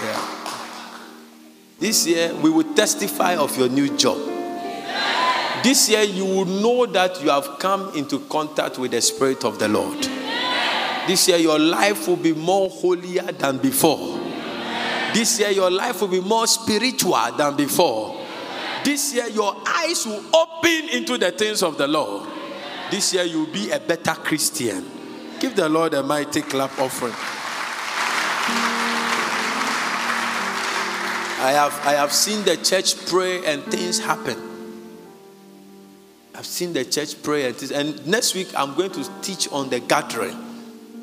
yeah. 0.04 0.22
This 1.80 2.06
year, 2.06 2.32
we 2.36 2.50
will 2.50 2.72
testify 2.74 3.34
of 3.34 3.58
your 3.58 3.68
new 3.68 3.96
job. 3.96 4.35
This 5.66 5.88
year, 5.88 6.02
you 6.02 6.24
will 6.24 6.44
know 6.44 6.86
that 6.86 7.20
you 7.20 7.28
have 7.28 7.58
come 7.58 7.92
into 7.96 8.20
contact 8.20 8.78
with 8.78 8.92
the 8.92 9.00
Spirit 9.00 9.44
of 9.44 9.58
the 9.58 9.66
Lord. 9.66 10.00
This 11.08 11.26
year, 11.26 11.38
your 11.38 11.58
life 11.58 12.06
will 12.06 12.14
be 12.18 12.32
more 12.32 12.70
holier 12.70 13.24
than 13.32 13.58
before. 13.58 14.16
This 15.12 15.40
year, 15.40 15.50
your 15.50 15.68
life 15.72 16.00
will 16.00 16.06
be 16.06 16.20
more 16.20 16.46
spiritual 16.46 17.18
than 17.36 17.56
before. 17.56 18.16
This 18.84 19.12
year, 19.12 19.26
your 19.26 19.56
eyes 19.66 20.06
will 20.06 20.22
open 20.36 20.88
into 20.90 21.18
the 21.18 21.32
things 21.32 21.64
of 21.64 21.76
the 21.78 21.88
Lord. 21.88 22.28
This 22.92 23.12
year, 23.12 23.24
you'll 23.24 23.52
be 23.52 23.72
a 23.72 23.80
better 23.80 24.12
Christian. 24.12 24.88
Give 25.40 25.56
the 25.56 25.68
Lord 25.68 25.94
a 25.94 26.02
mighty 26.04 26.42
clap 26.42 26.78
offering. 26.78 27.12
I 31.44 31.50
have, 31.50 31.72
I 31.84 31.94
have 31.94 32.12
seen 32.12 32.44
the 32.44 32.56
church 32.56 33.04
pray 33.06 33.44
and 33.44 33.64
things 33.64 33.98
happen. 33.98 34.55
I've 36.36 36.44
seen 36.44 36.74
the 36.74 36.84
church 36.84 37.22
pray 37.22 37.48
and, 37.48 38.06
next 38.06 38.34
week 38.34 38.48
I'm 38.54 38.74
going 38.74 38.90
to 38.92 39.10
teach 39.22 39.50
on 39.50 39.70
the 39.70 39.80
gathering. 39.80 40.36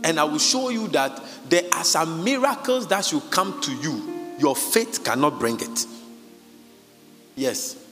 And 0.04 0.20
I 0.20 0.26
will 0.26 0.38
show 0.38 0.70
you 0.70 0.88
that 0.90 1.24
there 1.50 1.64
are 1.74 1.84
some 1.84 2.24
miracles 2.24 2.88
that 2.88 3.06
should 3.06 3.32
come 3.32 3.60
to 3.62 3.72
you. 3.74 4.36
Your 4.38 4.56
faith 4.56 5.04
cannot 5.04 5.40
bring 5.40 5.60
it. 5.60 5.86
Yes. 7.36 7.84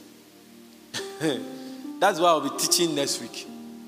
That's 2.00 2.20
why 2.20 2.28
I'll 2.28 2.42
be 2.42 2.56
teaching 2.58 2.94
next 2.94 3.22
week. 3.22 3.48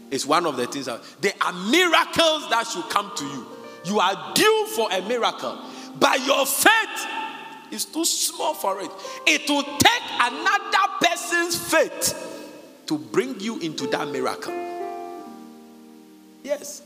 It's 0.10 0.26
one 0.26 0.46
of 0.46 0.58
the 0.58 0.66
things 0.66 0.86
that 0.86 1.02
there 1.22 1.34
are 1.42 1.54
miracles 1.54 2.50
that 2.50 2.66
should 2.72 2.90
come 2.90 3.12
to 3.16 3.26
you. 3.26 3.48
You 3.86 4.00
are 4.00 4.34
due 4.34 4.68
for 4.76 4.92
a 4.92 5.02
miracle, 5.02 5.60
but 6.00 6.26
your 6.26 6.46
faith 6.46 7.08
is 7.72 7.86
too 7.86 8.06
small 8.06 8.54
for 8.54 8.80
it. 8.80 8.90
It 9.28 9.48
will 9.50 9.64
take 9.64 10.04
another 10.22 10.94
person's 11.02 11.56
faith 11.56 12.33
to 12.88 12.98
bring 12.98 13.40
you 13.40 13.60
into 13.60 13.88
that 13.88 14.08
miracle. 14.10 14.54
Yes. 16.44 16.82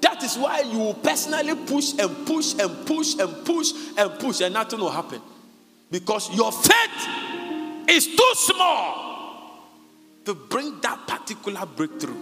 That 0.00 0.22
is 0.22 0.36
why 0.38 0.60
you 0.60 0.78
will 0.78 0.94
personally 0.94 1.54
push 1.66 1.92
and 1.98 2.26
push 2.26 2.54
and 2.54 2.86
push 2.86 3.14
and 3.18 3.44
push 3.44 3.72
and 3.96 4.18
push, 4.18 4.40
and 4.40 4.54
nothing 4.54 4.80
will 4.80 4.90
happen. 4.90 5.20
Because 5.90 6.34
your 6.34 6.52
faith 6.52 7.88
is 7.88 8.06
too 8.06 8.32
small 8.34 9.06
to 10.24 10.34
bring 10.34 10.80
that 10.80 11.06
particular 11.06 11.64
breakthrough. 11.66 12.16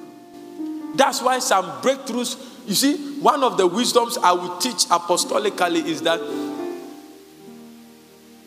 That's 0.94 1.22
why 1.22 1.38
some 1.40 1.64
breakthroughs, 1.82 2.36
you 2.68 2.74
see, 2.74 2.96
one 3.20 3.42
of 3.42 3.56
the 3.56 3.66
wisdoms 3.66 4.16
I 4.18 4.32
will 4.32 4.58
teach 4.58 4.86
apostolically 4.86 5.84
is 5.84 6.02
that 6.02 6.20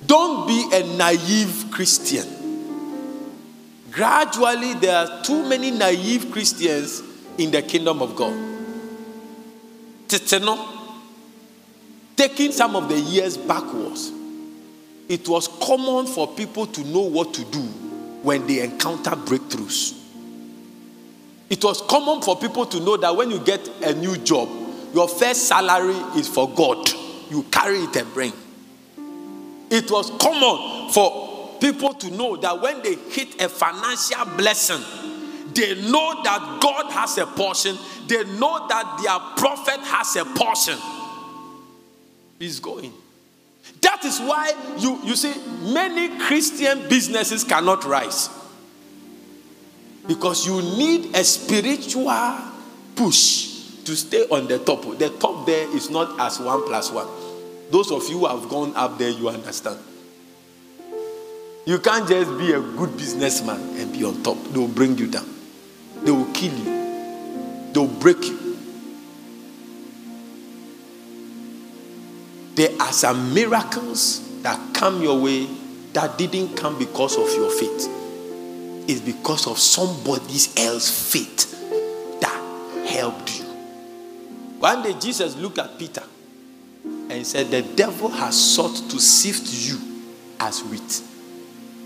don't 0.05 0.47
be 0.47 0.69
a 0.73 0.97
naive 0.97 1.65
Christian. 1.71 2.36
Gradually, 3.98 4.76
there 4.76 4.95
are 4.95 5.24
too 5.24 5.50
many 5.50 5.72
naive 5.72 6.32
Christians 6.32 7.02
in 7.39 7.50
the 7.50 7.64
kingdom 7.64 8.04
of 8.04 8.16
God. 8.16 8.32
Taking 12.16 12.52
some 12.52 12.76
of 12.76 12.89
the 12.89 13.00
years 13.00 13.38
backwards, 13.38 14.12
it 15.10 15.28
was 15.28 15.48
common 15.48 16.06
for 16.06 16.28
people 16.28 16.68
to 16.68 16.84
know 16.84 17.02
what 17.02 17.34
to 17.34 17.43
do 17.45 17.62
when 18.22 18.45
they 18.45 18.62
encounter 18.62 19.16
breakthroughs. 19.16 20.00
It 21.50 21.64
was 21.64 21.82
common 21.82 22.22
for 22.22 22.38
people 22.38 22.68
to 22.68 22.80
know 22.80 22.98
that 22.98 23.16
when 23.16 23.32
you 23.32 23.39
get 23.39 23.68
a 23.82 23.95
new 23.95 24.16
job, 24.18 24.48
your 24.93 25.08
first 25.08 25.48
salary 25.48 25.98
is 26.20 26.28
for 26.28 26.48
God. 26.48 26.88
You 27.32 27.41
carry 27.50 27.80
it 27.80 27.95
and 27.95 28.14
bring. 28.14 28.34
It 29.72 29.89
was 29.89 30.12
common 30.22 30.91
for 30.91 31.26
people 31.60 31.93
to 31.93 32.12
know 32.12 32.36
that 32.38 32.62
when 32.62 32.82
they 32.82 32.95
hit 32.95 33.41
a 33.41 33.49
financial 33.49 34.26
blessing, 34.36 34.82
they 35.53 35.76
know 35.89 36.22
that 36.24 36.60
God 36.62 36.91
has 36.91 37.18
a 37.18 37.26
portion, 37.26 37.78
they 38.08 38.24
know 38.24 38.68
that 38.68 38.99
their 39.01 39.20
prophet 39.38 39.80
has 39.86 40.16
a 40.16 40.26
portion. 40.26 40.78
He's 42.39 42.60
going. 42.60 42.93
That 43.82 44.05
is 44.05 44.20
why 44.20 44.53
you, 44.78 44.99
you 45.03 45.16
see 45.16 45.34
many 45.74 46.18
Christian 46.20 46.88
businesses 46.88 47.43
cannot 47.43 47.84
rise. 47.86 48.30
Because 50.08 50.45
you 50.47 50.62
need 50.62 51.16
a 51.16 51.24
spiritual 51.24 52.38
push 52.95 53.82
to 53.84 53.95
stay 53.95 54.26
on 54.30 54.47
the 54.47 54.60
top. 54.60 54.97
The 54.97 55.10
top 55.10 55.45
there 55.45 55.74
is 55.76 55.89
not 55.89 56.20
as 56.20 56.39
one 56.39 56.64
plus 56.66 56.91
one. 56.91 57.08
Those 57.72 57.91
of 57.91 58.08
you 58.10 58.20
who 58.20 58.28
have 58.28 58.47
gone 58.47 58.74
up 58.76 58.97
there, 58.97 59.10
you 59.10 59.28
understand. 59.28 59.80
You 61.68 61.80
can't 61.80 62.07
just 62.07 62.38
be 62.38 62.53
a 62.53 62.61
good 62.61 62.95
businessman 62.95 63.59
and 63.78 63.91
be 63.91 64.05
on 64.05 64.24
top. 64.24 64.41
They 64.53 64.57
will 64.57 64.70
bring 64.70 64.97
you 64.97 65.07
down. 65.07 65.28
They 66.01 66.11
will 66.11 66.32
kill 66.32 66.53
you. 66.53 67.74
They 67.74 67.80
will 67.82 67.88
break 67.88 68.24
you. 68.24 68.57
There 72.55 72.70
are 72.80 72.93
some 72.93 73.34
miracles 73.34 74.41
that 74.43 74.74
come 74.74 75.03
your 75.03 75.20
way 75.20 75.45
that 75.91 76.18
didn't 76.18 76.55
come 76.55 76.80
because 76.80 77.18
of 77.18 77.28
your 77.36 77.51
faith. 77.51 77.89
It's 78.88 79.01
because 79.01 79.45
of 79.45 79.59
somebody 79.59 80.36
else's 80.55 81.11
faith 81.11 82.22
that 82.22 82.88
helped 82.88 83.39
you. 83.39 83.45
One 84.59 84.84
day 84.84 84.93
Jesus 84.97 85.36
looked 85.36 85.59
at 85.59 85.78
Peter 85.78 86.03
and 87.09 87.28
said, 87.28 87.47
The 87.47 87.63
devil 87.63 88.07
has 88.07 88.41
sought 88.55 88.89
to 88.89 88.99
sift 89.01 89.51
you 89.51 89.78
as 90.39 90.63
wheat 90.63 91.01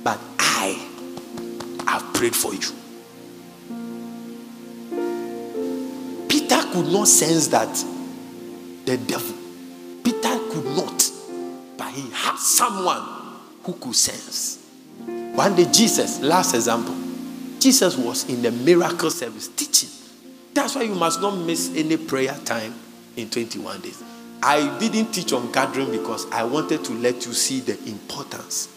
but 0.04 0.20
I 0.40 0.88
have 1.88 2.14
prayed 2.14 2.36
for 2.36 2.54
you. 2.54 2.70
Peter 6.28 6.62
could 6.72 6.88
not 6.92 7.08
sense 7.08 7.48
that 7.48 7.74
the 8.86 8.98
devil. 8.98 9.36
Peter 10.04 10.40
could 10.50 10.66
not, 10.76 11.12
but 11.78 11.92
he 11.94 12.10
had 12.12 12.38
someone 12.38 13.02
who 13.64 13.74
could 13.74 13.96
sense. 13.96 14.60
One 15.06 15.56
day, 15.56 15.66
Jesus, 15.72 16.20
last 16.20 16.54
example, 16.54 16.96
Jesus 17.60 17.96
was 17.98 18.28
in 18.30 18.42
the 18.42 18.52
miracle 18.52 19.10
service 19.10 19.48
teaching. 19.50 19.90
That's 20.54 20.76
why 20.76 20.84
you 20.84 20.96
must 20.96 21.22
not 21.22 21.36
miss 21.38 21.74
any 21.76 21.98
prayer 21.98 22.38
time 22.44 22.74
in 23.16 23.30
21 23.30 23.82
days. 23.82 24.04
I 24.44 24.78
didn't 24.80 25.14
teach 25.14 25.32
on 25.34 25.52
gathering 25.52 25.92
because 25.92 26.30
I 26.32 26.44
wanted 26.44 26.84
to 26.86 26.94
let 26.94 27.26
you 27.26 27.34
see 27.34 27.60
the 27.60 27.78
importance 27.88 28.68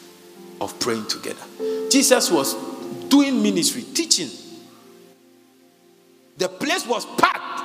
of 0.65 0.81
praying 0.81 1.07
together. 1.07 1.43
Jesus 1.91 2.31
was 2.31 2.55
doing 3.09 3.43
ministry, 3.43 3.83
teaching. 3.83 4.31
The 6.39 6.49
place 6.49 6.87
was 6.87 7.07
packed. 7.17 7.63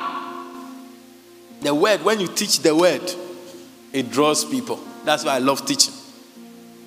The 1.62 1.74
word, 1.74 2.04
when 2.04 2.20
you 2.20 2.28
teach 2.28 2.60
the 2.60 2.76
word, 2.76 3.02
it 3.91 4.12
draws 4.12 4.45
people. 4.45 4.80
That's 5.06 5.26
why 5.26 5.36
I 5.36 5.39
love 5.39 5.66
teaching. 5.66 5.93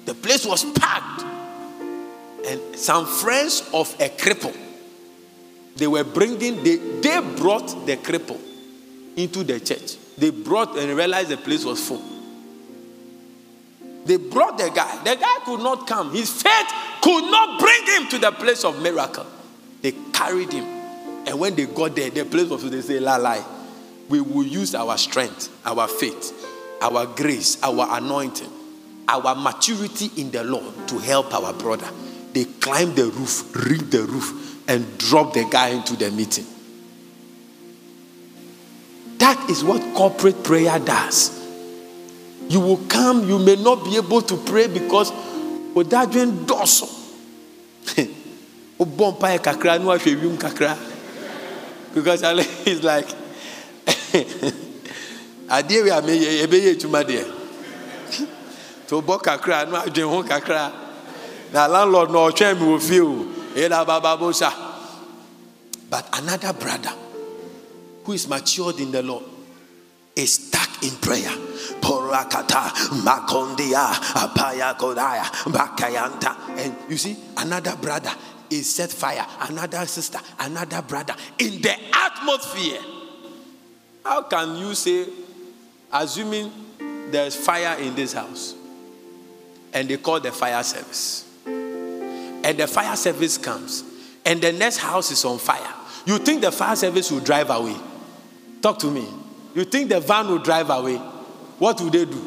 The 0.05 0.15
place 0.15 0.47
was 0.47 0.65
packed. 0.73 1.23
And 2.47 2.77
some 2.77 3.07
friends 3.07 3.69
of 3.73 3.93
a 4.01 4.09
cripple, 4.09 4.57
they 5.77 5.87
were 5.87 6.05
bringing, 6.05 6.63
they, 6.63 6.77
they 6.77 7.21
brought 7.37 7.87
the 7.87 7.97
cripple 7.97 8.41
into 9.17 9.45
the 9.45 9.61
church. 9.61 9.97
They 10.19 10.31
brought 10.31 10.77
and 10.77 10.97
realized 10.97 11.29
the 11.29 11.37
place 11.37 11.65
was 11.65 11.87
full. 11.87 12.03
They 14.05 14.17
brought 14.17 14.59
the 14.59 14.71
guy. 14.71 14.97
The 15.05 15.17
guy 15.17 15.39
could 15.45 15.61
not 15.61 15.87
come. 15.87 16.13
His 16.13 16.43
faith 16.43 16.73
could 17.03 17.31
not 17.31 17.61
bring 17.61 17.87
him 17.87 18.09
to 18.09 18.19
the 18.19 18.33
place 18.33 18.65
of 18.65 18.83
miracle. 18.83 19.27
They 19.81 19.93
carried 20.13 20.53
him. 20.53 20.65
And 21.27 21.39
when 21.39 21.55
they 21.55 21.67
got 21.67 21.95
there, 21.95 22.11
the 22.11 22.25
place 22.25 22.49
was, 22.49 22.69
they 22.69 22.81
say, 22.81 22.99
la 22.99 23.17
lie. 23.17 23.45
We 24.09 24.21
will 24.21 24.45
use 24.45 24.75
our 24.75 24.99
strength, 24.99 25.49
our 25.65 25.87
faith, 25.87 26.33
our 26.83 27.07
grace, 27.07 27.63
our 27.63 27.87
anointing, 27.97 28.51
our 29.09 29.35
maturity 29.35 30.11
in 30.17 30.31
the 30.31 30.43
Lord 30.43 30.89
to 30.89 30.99
help 30.99 31.33
our 31.33 31.53
brother. 31.53 31.89
They 32.33 32.45
climbed 32.45 32.97
the 32.97 33.07
roof, 33.07 33.55
rigged 33.67 33.93
the 33.93 34.03
roof, 34.03 34.69
and 34.69 34.99
dropped 34.99 35.35
the 35.35 35.45
guy 35.49 35.69
into 35.69 35.97
the 35.97 36.11
meeting. 36.11 36.47
That 39.19 39.49
is 39.49 39.63
what 39.63 39.95
corporate 39.95 40.43
prayer 40.43 40.79
does. 40.79 41.42
You 42.49 42.61
will 42.61 42.81
come, 42.89 43.29
you 43.29 43.39
may 43.39 43.57
not 43.57 43.85
be 43.85 43.97
able 43.97 44.23
to 44.23 44.37
pray 44.37 44.67
because 44.67 45.11
odadwen 45.75 46.45
dɔɔso 46.47 46.89
wobɔ 48.79 49.19
mpaeɛ 49.19 49.43
kakra 49.43 49.79
na 49.79 49.85
wahwɛ 49.87 50.21
wiem 50.21 50.37
kakra. 50.37 50.77
Because 51.95 52.23
it's 52.67 52.83
like 52.83 53.07
adeɛ 55.49 55.83
wei 55.83 55.91
a 55.91 56.03
meyɛ 56.03 56.47
yɛbɛyɛ 56.47 56.75
adwuma 56.77 57.03
deɛ 57.05 57.25
nti 58.87 58.93
wobɔ 58.93 59.23
kakra 59.23 59.67
na 59.71 59.83
adwen 59.85 60.09
ho 60.11 60.23
kakra. 60.23 60.73
Na 61.53 61.67
landlord 61.67 62.11
na 62.11 62.19
ɔtwɛn 62.29 62.59
me 62.59 62.67
wɔ 62.67 62.81
fie 62.81 63.01
o 63.01 63.27
ɛyɛ 63.55 63.87
bababosa 63.87 64.53
but 65.91 66.09
another 66.15 66.53
brother 66.55 66.93
who 68.05 68.13
is 68.13 68.27
matured 68.27 68.81
in 68.81 68.91
the 68.91 69.03
Lord 69.03 69.25
is 70.17 70.33
stuck 70.33 70.83
in 70.83 70.91
prayer. 70.97 71.31
Porakata, 71.93 72.71
Makondia, 73.05 73.93
Apaya 74.15 74.75
Kodaya, 74.77 75.25
Bakayanta. 75.53 76.35
And 76.57 76.75
you 76.89 76.97
see, 76.97 77.17
another 77.37 77.77
brother 77.77 78.11
is 78.49 78.75
set 78.75 78.91
fire, 78.91 79.27
another 79.41 79.85
sister, 79.87 80.19
another 80.41 80.81
brother 80.81 81.15
in 81.39 81.61
the 81.61 81.75
atmosphere. 81.93 82.81
How 84.05 84.23
can 84.23 84.57
you 84.57 84.75
say, 84.75 85.07
assuming 85.93 86.51
there's 87.11 87.37
fire 87.37 87.79
in 87.79 87.95
this 87.95 88.15
house, 88.15 88.55
and 89.75 89.89
they 89.89 89.99
call 89.99 90.21
the 90.21 90.33
fire 90.33 90.63
service, 90.63 91.29
and 91.47 92.59
the 92.59 92.67
fire 92.67 92.97
service 92.97 93.37
comes, 93.37 93.85
and 94.25 94.41
the 94.41 94.53
next 94.53 94.79
house 94.79 95.11
is 95.11 95.25
on 95.27 95.39
fire? 95.39 95.75
You 96.07 96.19
think 96.19 96.41
the 96.41 96.53
fire 96.53 96.75
service 96.75 97.11
will 97.11 97.21
drive 97.21 97.51
away? 97.51 97.77
Talk 98.63 98.79
to 98.79 98.91
me. 98.91 99.07
You 99.55 99.65
think 99.65 99.91
the 99.91 100.01
van 100.01 100.29
will 100.29 100.39
drive 100.39 100.71
away? 100.71 101.01
What 101.63 101.81
will 101.81 101.91
they 101.91 102.07
do? 102.07 102.21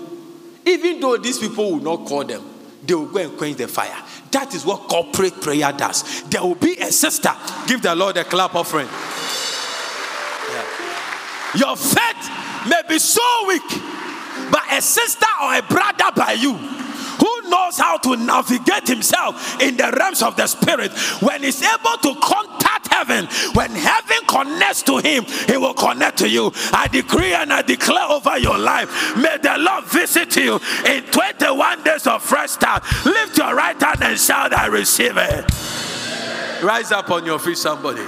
Even 0.65 1.01
though 1.01 1.17
these 1.17 1.37
people 1.39 1.73
will 1.73 1.81
not 1.81 2.07
call 2.07 2.23
them, 2.23 2.41
they 2.85 2.93
will 2.93 3.07
go 3.07 3.19
and 3.19 3.37
quench 3.37 3.57
the 3.57 3.67
fire. 3.67 4.01
That 4.31 4.55
is 4.55 4.65
what 4.65 4.87
corporate 4.87 5.41
prayer 5.41 5.73
does. 5.73 6.23
There 6.29 6.41
will 6.41 6.55
be 6.55 6.77
a 6.77 6.89
sister. 6.89 7.31
Give 7.67 7.81
the 7.81 7.93
Lord 7.95 8.15
a 8.15 8.23
clap 8.23 8.55
offering. 8.55 8.87
Yeah. 10.47 11.67
Your 11.67 11.75
faith 11.75 12.29
may 12.69 12.81
be 12.87 12.97
so 12.97 13.21
weak, 13.49 13.67
but 14.53 14.63
a 14.71 14.81
sister 14.81 15.27
or 15.43 15.55
a 15.57 15.61
brother 15.63 16.11
by 16.15 16.31
you 16.39 16.53
who 16.55 17.49
knows 17.49 17.77
how 17.77 17.97
to 17.97 18.15
navigate 18.15 18.87
himself 18.87 19.61
in 19.61 19.75
the 19.75 19.91
realms 19.99 20.21
of 20.21 20.37
the 20.37 20.47
spirit 20.47 20.93
when 21.21 21.43
he's 21.43 21.61
able 21.61 21.97
to 22.01 22.15
contact 22.21 22.54
heaven. 22.95 23.27
When 23.53 23.71
heaven 23.71 24.21
connects 24.27 24.83
to 24.83 24.97
him 24.97 25.25
he 25.47 25.57
will 25.57 25.73
connect 25.73 26.17
to 26.19 26.29
you. 26.29 26.51
I 26.71 26.87
decree 26.87 27.33
and 27.33 27.51
i 27.51 27.61
declare 27.61 28.09
over 28.09 28.37
your 28.37 28.57
life 28.57 28.89
may 29.17 29.37
the 29.41 29.55
lord 29.57 29.85
visit 29.85 30.35
you 30.35 30.59
in 30.85 31.03
21 31.11 31.83
days 31.83 32.07
of 32.07 32.23
fresh 32.23 32.51
start. 32.51 32.83
Lift 33.05 33.37
your 33.37 33.53
right 33.55 33.79
hand 33.81 34.01
and 34.01 34.19
shout 34.19 34.53
i 34.53 34.67
receive 34.67 35.17
it. 35.17 35.43
Rise 36.63 36.91
up 36.91 37.09
on 37.11 37.25
your 37.25 37.39
feet 37.39 37.57
somebody. 37.57 38.05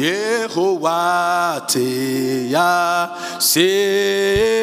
Yehovah 0.00 1.66
te 1.68 2.48
ya 2.48 3.16
se 3.38 4.62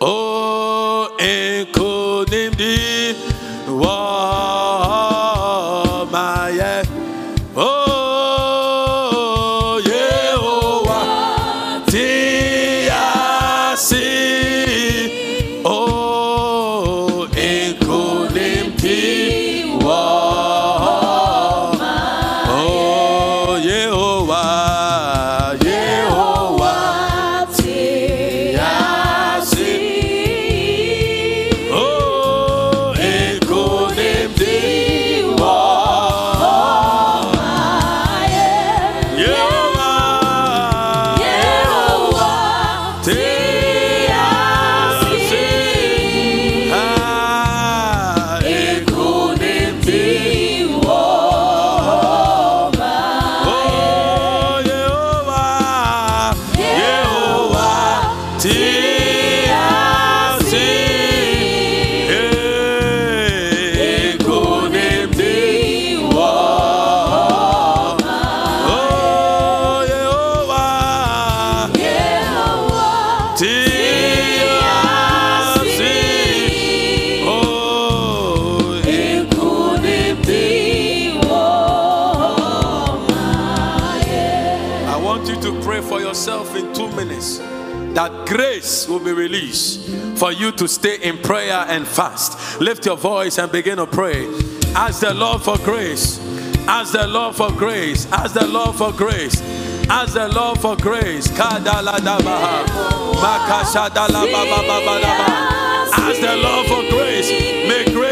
o 0.00 0.06
oh, 0.06 1.16
enkonimdi 1.18 2.70
wa 3.70 5.09
for 90.16 90.32
you 90.32 90.52
to 90.52 90.68
stay 90.68 90.96
in 91.02 91.18
prayer 91.18 91.64
and 91.68 91.86
fast. 91.86 92.60
Lift 92.60 92.86
your 92.86 92.96
voice 92.96 93.38
and 93.38 93.50
begin 93.50 93.76
to 93.76 93.86
pray. 93.86 94.26
Ask 94.74 95.00
the 95.00 95.14
Lord 95.14 95.42
for 95.42 95.56
grace. 95.58 96.18
Ask 96.68 96.92
the 96.92 97.06
Lord 97.06 97.34
for 97.34 97.50
grace. 97.52 98.10
Ask 98.12 98.34
the 98.34 98.46
Lord 98.46 98.76
for 98.76 98.92
grace. 98.92 99.40
Ask 99.88 100.14
the 100.14 100.28
Lord 100.28 100.60
for 100.60 100.76
grace. 100.76 101.28
Ask 105.92 106.20
the 106.20 106.36
Lord 106.36 106.66
for 106.66 106.82
grace. 106.90 107.59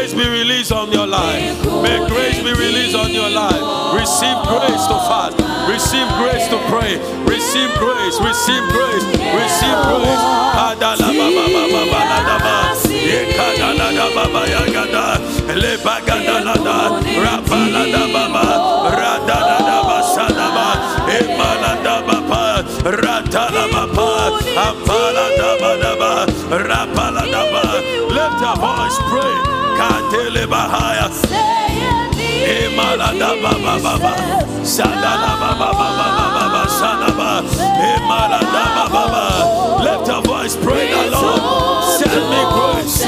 Grace 0.09 0.25
be 0.25 0.27
released 0.27 0.71
on 0.71 0.91
your 0.91 1.05
life. 1.05 1.63
May 1.83 2.01
grace 2.09 2.41
be 2.41 2.51
released 2.51 2.95
on 2.95 3.11
your 3.11 3.29
life. 3.29 3.61
Receive 3.93 4.37
grace 4.49 4.81
to 4.89 4.97
fast. 5.05 5.37
Receive 5.69 6.09
grace 6.17 6.47
to 6.49 6.57
pray. 6.65 6.97
Receive 7.29 7.69
grace. 7.77 8.17
Receive 8.17 8.65
grace. 8.73 9.05
Receive 9.05 9.77
grace. 9.85 10.49
Lift 28.09 28.41
your 28.41 28.55
voice, 28.55 28.97
pray. 29.09 29.68
Katele 29.79 30.43
Bahaya. 30.45 31.07
Emalada 32.51 33.31
Baba 33.41 33.73
Baba. 33.83 34.11
Sadala 34.63 35.31
Baba 35.39 35.69
Baba 35.79 36.07
Baba 36.35 36.61
Sadaba. 36.67 37.29
Emalada 37.87 38.63
Baba 38.75 39.03
Baba. 39.13 39.23
Lift 39.83 40.07
your 40.07 40.21
voice, 40.23 40.55
pray 40.57 40.91
the 40.91 41.11
Lord. 41.11 41.39
Send 41.95 42.25
me 42.27 42.41
grace. 42.55 43.07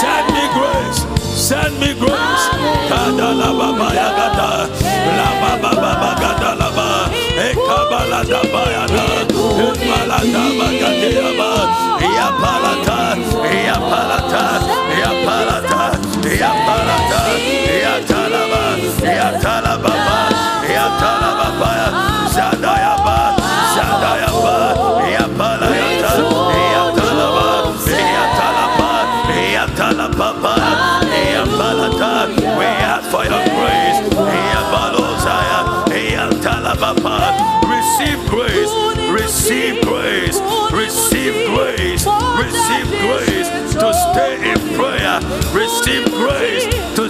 Send 0.00 0.26
me 0.34 0.44
grace. 0.58 1.00
Send 1.48 1.74
me 1.78 1.94
grace. 1.94 2.44
Kadala 2.90 3.50
Baba 3.60 3.88
Yagada. 3.94 4.50
La 5.18 5.28
Baba 5.40 5.70
Baba 5.82 6.10
Gadalaba. 6.20 6.88
Ekabala 7.46 8.20
Dabayana. 8.26 9.04
Emalada 9.66 10.44
Bagadeyaba. 10.58 11.50
Yapalata. 12.18 13.00
Yapalata. 13.68 14.44
Yapalata. 15.00 15.87
Receive 37.98 38.28
grace. 38.28 38.70
Receive 39.10 39.82
grace. 39.82 40.40
Receive 40.72 41.46
grace. 41.48 42.06
Receive 42.06 43.00
grace 43.00 43.27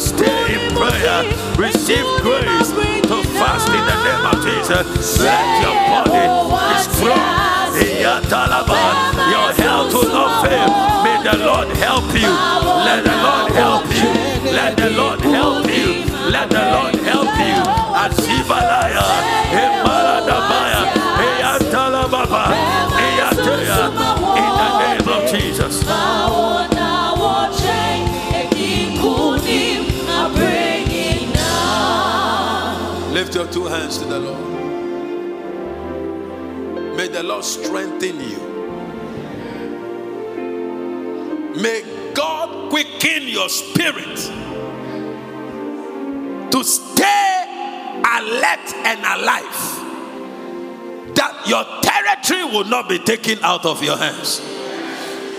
stay 0.01 0.55
in 0.55 0.75
prayer. 0.77 1.25
Receive 1.59 2.07
grace 2.23 2.71
to 3.09 3.17
fast 3.39 3.69
in 3.69 3.85
the 3.91 3.97
name 4.07 4.25
of 4.31 4.37
Jesus. 4.45 5.21
Let 5.21 5.47
your 5.63 5.77
body 5.91 6.25
be 6.69 6.77
strong. 6.87 7.49
Your 9.29 9.53
health 9.53 9.93
will 9.95 10.13
not 10.13 10.47
fail. 10.47 10.71
May 11.05 11.19
the 11.23 11.37
Lord 11.45 11.69
help 11.77 12.05
you. 12.15 12.31
Let 12.87 13.05
the 13.05 13.17
Lord 13.27 13.53
help 13.53 13.87
you. 13.95 14.09
Let 14.53 14.77
the 14.77 14.91
Lord 14.91 15.21
help 15.21 15.67
you. 15.67 16.05
Let 16.31 16.51
the 16.51 16.65
Lord 16.75 16.95
help 16.97 17.33
you. 17.39 17.59
Asibalaya. 18.03 19.07
Emaladabaya. 19.63 20.83
Eyatalababa. 21.27 22.45
Eyateya. 23.05 23.79
In 24.43 24.51
the 24.61 24.69
name 24.79 25.09
of 25.09 25.21
Jesus. 25.31 25.85
Lift 33.29 33.37
your 33.37 33.53
two 33.53 33.67
hands 33.67 33.99
to 33.99 34.07
the 34.07 34.21
Lord. 34.21 34.41
May 36.97 37.09
the 37.09 37.23
Lord 37.23 37.45
strengthen 37.45 38.19
you. 38.21 38.39
May 41.61 42.13
God 42.15 42.71
quicken 42.71 43.29
your 43.29 43.51
spirit 43.51 44.17
to 46.53 46.65
stay 46.65 48.01
alert 48.03 48.75
and 48.87 49.01
alive. 49.01 49.59
That 51.15 51.43
your 51.47 51.65
territory 51.83 52.45
will 52.45 52.65
not 52.65 52.89
be 52.89 52.99
taken 52.99 53.39
out 53.43 53.67
of 53.67 53.85
your 53.85 53.99
hands. 53.99 54.41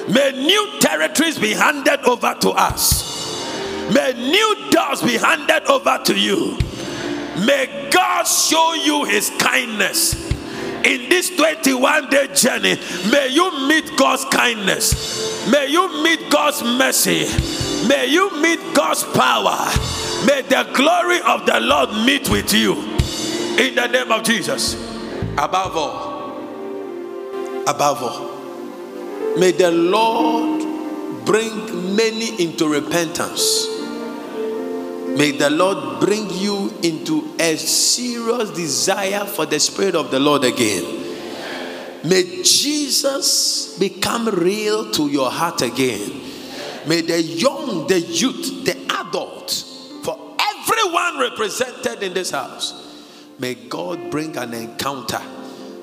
May 0.08 0.32
new 0.34 0.80
territories 0.80 1.40
be 1.40 1.54
handed 1.54 2.02
over 2.02 2.36
to 2.42 2.52
us. 2.52 3.42
May 3.92 4.14
new 4.14 4.70
doors 4.70 5.02
be 5.02 5.18
handed 5.18 5.66
over 5.66 6.00
to 6.06 6.14
you. 6.16 6.69
May 7.38 7.90
God 7.92 8.24
show 8.24 8.74
you 8.74 9.06
his 9.06 9.30
kindness. 9.40 10.30
In 10.84 11.10
this 11.10 11.36
21 11.36 12.10
day 12.10 12.28
journey, 12.34 12.78
may 13.12 13.28
you 13.30 13.68
meet 13.68 13.98
God's 13.98 14.26
kindness. 14.26 15.48
May 15.50 15.68
you 15.68 16.04
meet 16.04 16.30
God's 16.30 16.64
mercy. 16.64 17.28
May 17.88 18.08
you 18.08 18.42
meet 18.42 18.60
God's 18.74 19.04
power. 19.04 19.58
May 20.26 20.42
the 20.44 20.70
glory 20.74 21.22
of 21.22 21.46
the 21.46 21.60
Lord 21.60 21.90
meet 22.06 22.30
with 22.30 22.54
you. 22.54 22.74
In 23.58 23.76
the 23.76 23.88
name 23.88 24.12
of 24.12 24.24
Jesus. 24.24 24.76
Above 25.38 25.78
all, 25.78 26.38
above 27.68 28.04
all, 28.04 29.38
may 29.38 29.52
the 29.52 29.72
Lord 29.72 31.26
bring 31.26 31.96
many 31.96 32.44
into 32.44 32.68
repentance. 32.68 33.79
May 35.20 35.32
the 35.32 35.50
Lord 35.50 36.00
bring 36.00 36.30
you 36.30 36.74
into 36.82 37.36
a 37.38 37.58
serious 37.58 38.52
desire 38.52 39.26
for 39.26 39.46
the 39.46 39.60
Spirit 39.60 39.94
of 39.94 40.12
the 40.12 40.20
Lord 40.20 40.46
again. 40.46 40.86
May 42.06 42.42
Jesus 42.42 43.78
become 43.78 44.30
real 44.30 44.90
to 44.92 45.10
your 45.10 45.30
heart 45.30 45.62
again. 45.62 46.22
May 46.88 47.02
the 47.02 47.22
young, 47.22 47.86
the 47.88 48.00
youth, 48.00 48.64
the 48.64 48.78
adult, 48.98 49.52
for 50.04 50.38
everyone 50.40 51.20
represented 51.20 52.02
in 52.02 52.14
this 52.14 52.32
house, 52.32 52.74
may 53.40 53.56
God 53.56 54.10
bring 54.10 54.38
an 54.38 54.54
encounter 54.54 55.22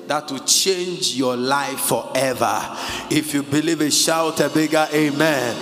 that 0.07 0.31
will 0.31 0.39
change 0.39 1.13
your 1.13 1.37
life 1.37 1.81
forever. 1.81 2.75
If 3.11 3.35
you 3.35 3.43
believe 3.43 3.81
it, 3.81 3.91
shout 3.91 4.39
a 4.39 4.49
bigger 4.49 4.87
amen 4.91 5.55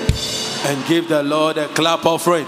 and 0.65 0.88
give 0.88 1.09
the 1.09 1.23
Lord 1.23 1.57
a 1.57 1.67
clap 1.67 2.05
offering. 2.05 2.47